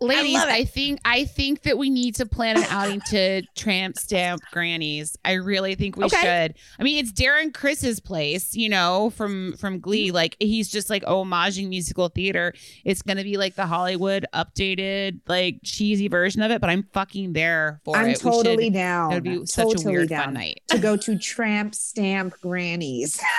ladies, 0.00 0.42
it. 0.42 0.48
I, 0.48 0.64
think 0.64 1.00
I 1.04 1.24
think 1.24 1.62
that 1.62 1.76
we 1.78 1.90
need 1.90 2.14
to 2.16 2.26
plan 2.26 2.56
an 2.56 2.64
outing 2.68 3.00
to 3.10 3.42
Tramp 3.56 3.98
Stamp 3.98 4.40
Granny's. 4.52 5.16
I 5.24 5.32
really 5.34 5.74
think 5.74 5.96
we 5.96 6.04
Okay. 6.04 6.20
should. 6.20 6.54
I 6.78 6.82
mean, 6.82 6.98
it's 7.04 7.12
Darren 7.12 7.52
Criss's 7.52 8.00
place, 8.00 8.54
you 8.54 8.68
know, 8.68 9.10
from 9.10 9.56
from 9.56 9.74
Mm-hmm. 9.74 9.80
Glee. 9.80 10.10
Like 10.10 10.36
he's 10.40 10.68
just 10.70 10.88
like 10.90 11.02
homaging 11.04 11.68
musical 11.68 12.08
theater. 12.08 12.54
It's 12.84 13.02
gonna 13.02 13.24
be 13.24 13.36
like 13.36 13.54
the 13.54 13.66
Hollywood 13.66 14.24
updated, 14.34 15.20
like 15.26 15.60
cheesy 15.64 16.08
version 16.08 16.42
of 16.42 16.50
it. 16.50 16.60
But 16.60 16.70
I'm 16.70 16.84
fucking 16.92 17.32
there 17.32 17.80
for 17.84 17.96
it. 17.96 18.00
I'm 18.00 18.06
it. 18.10 18.24
We 18.24 18.30
totally 18.30 18.64
should- 18.66 18.72
down. 18.74 19.10
it 19.12 19.14
would 19.16 19.24
be 19.24 19.46
such 19.46 19.82
a 19.84 19.88
weird 19.88 20.08
down 20.08 20.24
fun 20.26 20.34
night. 20.34 20.60
to 20.68 20.78
go 20.78 20.96
to 21.04 21.18
tramp 21.18 21.74
stamp 21.74 22.34
granny's. 22.40 23.20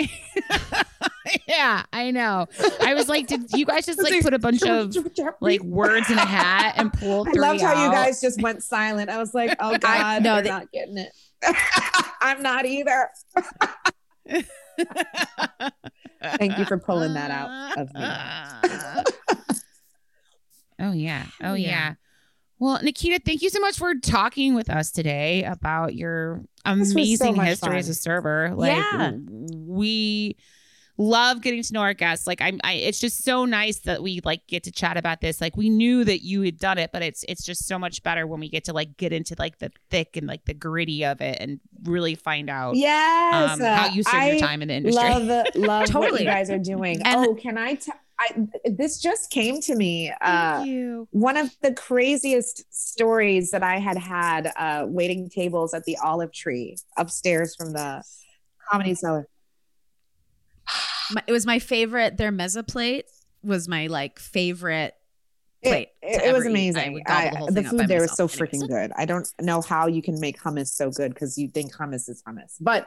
yeah, 1.48 1.84
I 1.92 2.10
know. 2.10 2.46
I 2.80 2.94
was 2.94 3.08
like, 3.08 3.26
did 3.26 3.52
you 3.52 3.64
guys 3.66 3.86
just 3.86 4.02
like 4.02 4.22
put 4.22 4.34
a 4.34 4.38
bunch 4.38 4.62
of 4.62 4.94
like 5.40 5.62
words 5.62 6.10
in 6.10 6.18
a 6.18 6.24
hat 6.24 6.74
and 6.76 6.92
pull 6.92 7.26
I 7.28 7.32
loved 7.32 7.60
how 7.60 7.84
you 7.86 7.90
guys 7.92 8.20
just 8.20 8.40
went 8.42 8.62
silent. 8.62 9.10
I 9.10 9.18
was 9.18 9.34
like, 9.34 9.56
oh 9.60 9.76
God, 9.80 10.22
no, 10.22 10.34
they're 10.34 10.42
they- 10.44 10.48
not 10.50 10.72
getting 10.72 10.98
it. 10.98 11.12
I'm 12.20 12.42
not 12.42 12.66
either. 12.66 13.08
Thank 16.38 16.58
you 16.58 16.64
for 16.66 16.78
pulling 16.78 17.14
that 17.14 17.30
out 17.30 17.78
of 17.78 17.94
me. 17.94 19.44
oh 20.80 20.92
yeah. 20.92 21.24
Oh 21.42 21.54
Yeah. 21.54 21.68
yeah. 21.68 21.94
Well, 22.60 22.78
Nikita, 22.82 23.20
thank 23.24 23.40
you 23.42 23.48
so 23.48 23.58
much 23.58 23.78
for 23.78 23.94
talking 23.94 24.54
with 24.54 24.68
us 24.68 24.90
today 24.90 25.42
about 25.44 25.94
your 25.94 26.42
so 26.64 26.72
amazing 26.72 27.36
much 27.36 27.46
history 27.46 27.78
as 27.78 27.88
a 27.88 27.94
server. 27.94 28.52
Like 28.54 28.76
Yeah. 28.76 29.12
we 29.54 30.36
love 30.98 31.40
getting 31.40 31.62
to 31.62 31.72
know 31.72 31.80
our 31.80 31.94
guests. 31.94 32.26
Like 32.26 32.42
I'm 32.42 32.60
I 32.62 32.74
it's 32.74 33.00
just 33.00 33.24
so 33.24 33.46
nice 33.46 33.78
that 33.80 34.02
we 34.02 34.20
like 34.26 34.46
get 34.46 34.64
to 34.64 34.70
chat 34.70 34.98
about 34.98 35.22
this. 35.22 35.40
Like 35.40 35.56
we 35.56 35.70
knew 35.70 36.04
that 36.04 36.22
you 36.22 36.42
had 36.42 36.58
done 36.58 36.76
it, 36.76 36.90
but 36.92 37.00
it's 37.00 37.24
it's 37.26 37.42
just 37.46 37.66
so 37.66 37.78
much 37.78 38.02
better 38.02 38.26
when 38.26 38.40
we 38.40 38.50
get 38.50 38.64
to 38.64 38.74
like 38.74 38.98
get 38.98 39.10
into 39.14 39.34
like 39.38 39.58
the 39.58 39.72
thick 39.88 40.18
and 40.18 40.26
like 40.26 40.44
the 40.44 40.52
gritty 40.52 41.02
of 41.06 41.22
it 41.22 41.38
and 41.40 41.60
really 41.84 42.14
find 42.14 42.50
out 42.50 42.76
Yes. 42.76 43.52
um, 43.54 43.60
how 43.60 43.86
you 43.86 44.02
serve 44.02 44.14
I 44.14 44.30
your 44.32 44.38
time 44.40 44.60
in 44.60 44.68
the 44.68 44.74
industry. 44.74 45.02
Love, 45.02 45.46
love 45.54 45.80
what 45.80 45.86
Totally. 45.90 46.20
you 46.24 46.26
guys 46.26 46.50
are 46.50 46.58
doing. 46.58 47.00
And- 47.06 47.24
oh, 47.26 47.34
can 47.34 47.56
I? 47.56 47.76
T- 47.76 47.90
I 48.20 48.46
this 48.64 49.00
just 49.00 49.30
came 49.30 49.60
to 49.62 49.74
me. 49.74 50.12
Uh, 50.20 50.56
Thank 50.58 50.68
you. 50.68 51.08
one 51.10 51.38
of 51.38 51.50
the 51.62 51.72
craziest 51.72 52.64
stories 52.70 53.50
that 53.50 53.62
I 53.62 53.78
had 53.78 53.96
had 53.96 54.52
uh, 54.56 54.84
waiting 54.86 55.30
tables 55.30 55.72
at 55.72 55.84
the 55.84 55.96
Olive 56.02 56.32
Tree 56.32 56.76
upstairs 56.98 57.56
from 57.56 57.72
the 57.72 58.02
Comedy 58.70 58.94
Cellar. 58.94 59.26
my, 61.12 61.22
it 61.26 61.32
was 61.32 61.46
my 61.46 61.58
favorite. 61.58 62.18
Their 62.18 62.30
mezza 62.30 62.66
plate 62.66 63.06
was 63.42 63.68
my 63.68 63.86
like 63.86 64.18
favorite 64.18 64.94
plate. 65.64 65.88
It, 66.02 66.22
it 66.22 66.32
was 66.32 66.44
ever 66.44 66.48
eat. 66.56 66.76
I 66.76 66.84
amazing. 66.84 67.02
I- 67.06 67.30
the 67.30 67.46
the 67.46 67.52
thing 67.52 67.66
up 67.66 67.72
by 67.72 67.78
food 67.78 67.88
there 67.88 68.02
was 68.02 68.16
so 68.16 68.28
freaking 68.28 68.68
good. 68.68 68.92
I 68.96 69.06
don't 69.06 69.32
know 69.40 69.62
how 69.62 69.86
you 69.86 70.02
can 70.02 70.20
make 70.20 70.38
hummus 70.38 70.68
so 70.68 70.90
good 70.90 71.14
because 71.14 71.38
you 71.38 71.48
think 71.48 71.74
hummus 71.74 72.08
is 72.10 72.22
hummus. 72.26 72.56
But 72.60 72.86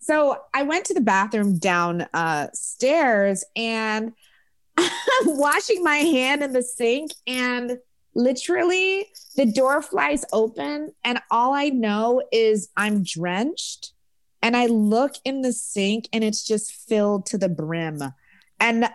so 0.00 0.38
I 0.52 0.64
went 0.64 0.86
to 0.86 0.94
the 0.94 1.00
bathroom 1.00 1.58
downstairs 1.58 3.44
uh, 3.44 3.58
and 3.58 4.12
washing 5.24 5.82
my 5.82 5.98
hand 5.98 6.42
in 6.42 6.52
the 6.52 6.62
sink 6.62 7.12
and 7.26 7.78
literally 8.14 9.08
the 9.36 9.46
door 9.46 9.82
flies 9.82 10.24
open 10.32 10.92
and 11.04 11.20
all 11.30 11.54
I 11.54 11.68
know 11.68 12.22
is 12.32 12.68
I'm 12.76 13.02
drenched 13.02 13.92
and 14.42 14.56
I 14.56 14.66
look 14.66 15.14
in 15.24 15.42
the 15.42 15.52
sink 15.52 16.08
and 16.12 16.22
it's 16.24 16.44
just 16.44 16.72
filled 16.72 17.26
to 17.26 17.38
the 17.38 17.48
brim 17.48 18.02
and 18.60 18.88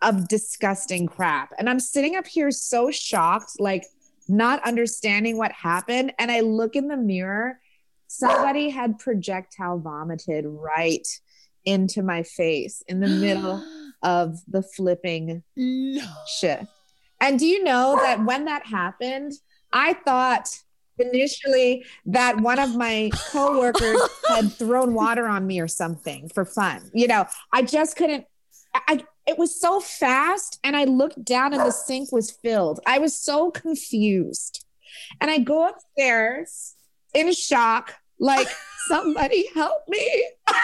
of 0.00 0.28
disgusting 0.28 1.06
crap. 1.06 1.52
And 1.58 1.68
I'm 1.68 1.80
sitting 1.80 2.16
up 2.16 2.26
here 2.26 2.50
so 2.50 2.90
shocked, 2.90 3.52
like 3.58 3.84
not 4.28 4.64
understanding 4.64 5.36
what 5.36 5.52
happened. 5.52 6.12
And 6.18 6.30
I 6.30 6.40
look 6.40 6.76
in 6.76 6.88
the 6.88 6.96
mirror, 6.96 7.58
somebody 8.06 8.70
had 8.70 8.98
projectile 8.98 9.78
vomited 9.78 10.44
right 10.46 11.06
into 11.64 12.02
my 12.02 12.22
face 12.22 12.82
in 12.86 13.00
the 13.00 13.08
middle 13.08 13.62
of 14.02 14.38
the 14.46 14.62
flipping 14.62 15.42
No. 15.56 16.02
shift. 16.26 16.64
And 17.20 17.38
do 17.38 17.46
you 17.46 17.64
know 17.64 17.98
that 18.00 18.24
when 18.24 18.44
that 18.44 18.64
happened, 18.66 19.32
I 19.72 19.94
thought 19.94 20.56
initially 20.98 21.84
that 22.06 22.40
one 22.40 22.58
of 22.58 22.76
my 22.76 23.10
coworkers 23.30 24.00
had 24.28 24.52
thrown 24.52 24.94
water 24.94 25.26
on 25.26 25.46
me 25.46 25.60
or 25.60 25.68
something 25.68 26.28
for 26.28 26.44
fun. 26.44 26.90
You 26.94 27.06
know, 27.08 27.26
I 27.52 27.62
just 27.62 27.96
couldn't. 27.96 28.24
I, 28.74 28.80
I 28.88 29.04
it 29.26 29.36
was 29.36 29.60
so 29.60 29.78
fast, 29.80 30.58
and 30.64 30.76
I 30.76 30.84
looked 30.84 31.22
down 31.24 31.52
and 31.52 31.62
the 31.62 31.70
sink 31.70 32.12
was 32.12 32.30
filled. 32.30 32.80
I 32.86 32.98
was 32.98 33.18
so 33.18 33.50
confused, 33.50 34.64
and 35.20 35.30
I 35.30 35.38
go 35.38 35.68
upstairs 35.68 36.74
in 37.14 37.32
shock, 37.32 37.94
like 38.18 38.48
somebody 38.88 39.48
help 39.54 39.82
me. 39.88 40.30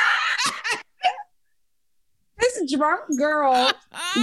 this 2.44 2.72
drunk 2.72 3.00
girl 3.18 3.72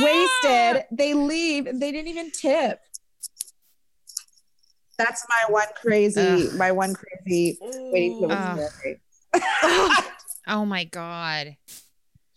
wasted. 0.02 0.84
They 0.92 1.14
leave 1.14 1.66
they 1.66 1.92
didn't 1.92 2.08
even 2.08 2.32
tip. 2.32 2.80
That's 4.98 5.26
my 5.30 5.52
one 5.52 5.68
crazy, 5.82 6.20
Ugh. 6.50 6.54
my 6.58 6.72
one 6.72 6.94
crazy 6.94 7.58
waiting 7.92 8.20
table 8.22 8.32
Ugh. 8.34 8.60
story. 8.60 9.02
Oh 10.48 10.66
my 10.66 10.84
god. 10.86 11.56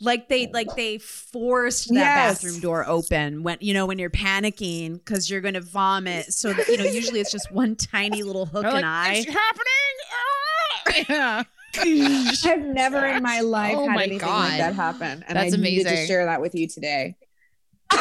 like 0.01 0.29
they 0.29 0.47
like 0.53 0.69
they 0.77 0.99
forced 0.99 1.89
that 1.89 1.95
Yes. 1.95 2.35
bathroom 2.43 2.61
door 2.61 2.85
open 2.87 3.43
when 3.43 3.57
you 3.61 3.73
know 3.73 3.87
when 3.87 3.99
you're 3.99 4.11
panicking 4.11 4.95
because 4.95 5.31
you're 5.31 5.41
gonna 5.41 5.63
vomit 5.63 6.33
so 6.33 6.53
that 6.53 6.69
you 6.69 6.77
know 6.77 6.85
usually 6.85 7.21
it's 7.21 7.31
just 7.33 7.51
one 7.51 7.75
tiny 7.77 8.23
little 8.23 8.45
hook 8.53 8.63
They're 8.63 8.73
and 8.73 8.83
like, 8.83 8.85
eye 8.85 9.25
It's 9.27 9.27
happening. 9.27 9.95
Ah! 10.13 11.05
yeah. 11.09 11.43
I've 12.47 12.65
never 12.65 13.05
in 13.05 13.23
my 13.23 13.41
life 13.41 13.75
Oh 13.77 13.87
had 13.87 13.95
my 13.95 14.03
anything 14.05 14.19
God. 14.21 14.49
like 14.49 14.59
that 14.59 14.75
happen, 14.75 15.25
and 15.27 15.37
That's 15.37 15.55
I 15.55 15.57
needed 15.57 15.89
to 15.89 16.07
share 16.07 16.27
that 16.27 16.41
with 16.41 16.55
you 16.55 16.67
today. 16.69 17.17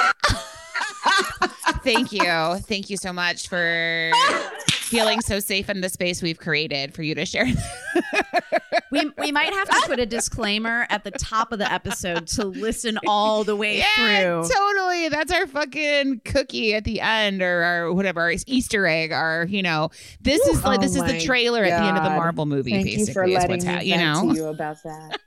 Thank 1.84 2.12
you. 2.14 2.24
Thank 2.60 2.90
you 2.90 2.98
so 2.98 3.12
much 3.12 3.50
for 3.50 4.12
feeling 4.94 5.22
so 5.22 5.40
safe 5.40 5.70
in 5.70 5.82
the 5.82 5.90
space 5.90 6.22
we've 6.22 6.40
created 6.40 6.94
for 6.94 7.04
you 7.04 7.16
to 7.16 7.26
share. 7.26 7.46
we, 8.92 9.10
we 9.18 9.32
might 9.32 9.54
have 9.54 9.68
to 9.68 9.82
put 9.88 10.00
a 10.00 10.06
disclaimer 10.06 10.86
at 10.90 11.04
the 11.04 11.12
top 11.12 11.52
of 11.52 11.60
the 11.60 11.72
episode 11.72 12.28
to 12.28 12.46
listen 12.46 13.00
all 13.08 13.44
the 13.44 13.56
way 13.56 13.80
yeah, 13.80 13.96
through 13.96 14.50
totally. 14.54 15.10
That's 15.10 15.32
our 15.32 15.48
fucking 15.48 16.22
cookie 16.26 16.76
at 16.76 16.84
the 16.84 17.02
end, 17.02 17.42
or 17.42 17.64
our 17.64 17.94
whatever 17.94 18.22
our 18.22 18.34
Easter 18.46 18.86
egg, 18.86 19.12
or 19.12 19.48
you 19.50 19.64
know, 19.64 19.90
this 20.22 20.46
is 20.48 20.64
like 20.64 20.80
Oh 20.80 20.82
this 20.82 20.96
is 20.96 21.04
the 21.04 21.14
my 21.14 21.20
trailer 21.20 21.64
at 21.64 21.80
the 21.80 21.86
end 21.86 21.98
of 21.98 22.04
the 22.04 22.10
Marvel 22.12 22.46
movie. 22.46 22.72
Thank 22.72 22.86
basically, 22.86 23.08
you 23.08 23.14
for 23.14 23.24
is 23.24 23.34
letting 23.34 23.50
what's 23.50 23.66
me 23.66 23.74
ha- 23.74 23.82
you 23.82 23.98
know. 23.98 24.34
to 24.34 24.36
you 24.36 24.46
about 24.48 24.78
that. 24.84 25.20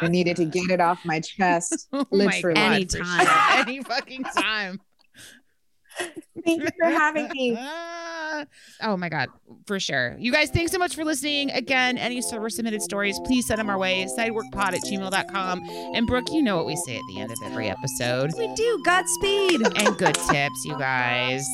I 0.00 0.08
needed 0.08 0.36
to 0.36 0.44
get 0.44 0.70
it 0.70 0.80
off 0.80 1.04
my 1.04 1.20
chest. 1.20 1.88
Oh 1.94 2.06
my 2.10 2.24
literally. 2.24 2.54
God, 2.54 2.90
for 2.90 2.98
Anytime. 2.98 3.26
sure. 3.26 3.36
Any 3.60 3.82
fucking 3.82 4.24
time. 4.36 4.80
Thank 6.44 6.62
you 6.62 6.68
for 6.78 6.88
having 6.88 7.28
me. 7.32 7.56
oh 8.82 8.96
my 8.96 9.08
God, 9.08 9.28
for 9.66 9.80
sure. 9.80 10.16
You 10.18 10.32
guys, 10.32 10.50
thanks 10.50 10.72
so 10.72 10.78
much 10.78 10.94
for 10.94 11.04
listening. 11.04 11.50
Again, 11.50 11.96
any 11.98 12.20
server 12.20 12.50
submitted 12.50 12.82
stories, 12.82 13.18
please 13.24 13.46
send 13.46 13.58
them 13.58 13.70
our 13.70 13.78
way. 13.78 14.04
Sideworkpod 14.04 14.74
at 14.74 14.82
gmail.com. 14.82 15.62
And 15.94 16.06
Brooke, 16.06 16.30
you 16.32 16.42
know 16.42 16.56
what 16.56 16.66
we 16.66 16.76
say 16.76 16.96
at 16.96 17.02
the 17.08 17.20
end 17.20 17.30
of 17.30 17.38
every 17.44 17.68
episode. 17.68 18.32
We 18.36 18.52
do. 18.54 18.82
Godspeed. 18.84 19.62
And 19.78 19.96
good 19.96 20.14
tips, 20.14 20.64
you 20.64 20.78
guys. 20.78 21.46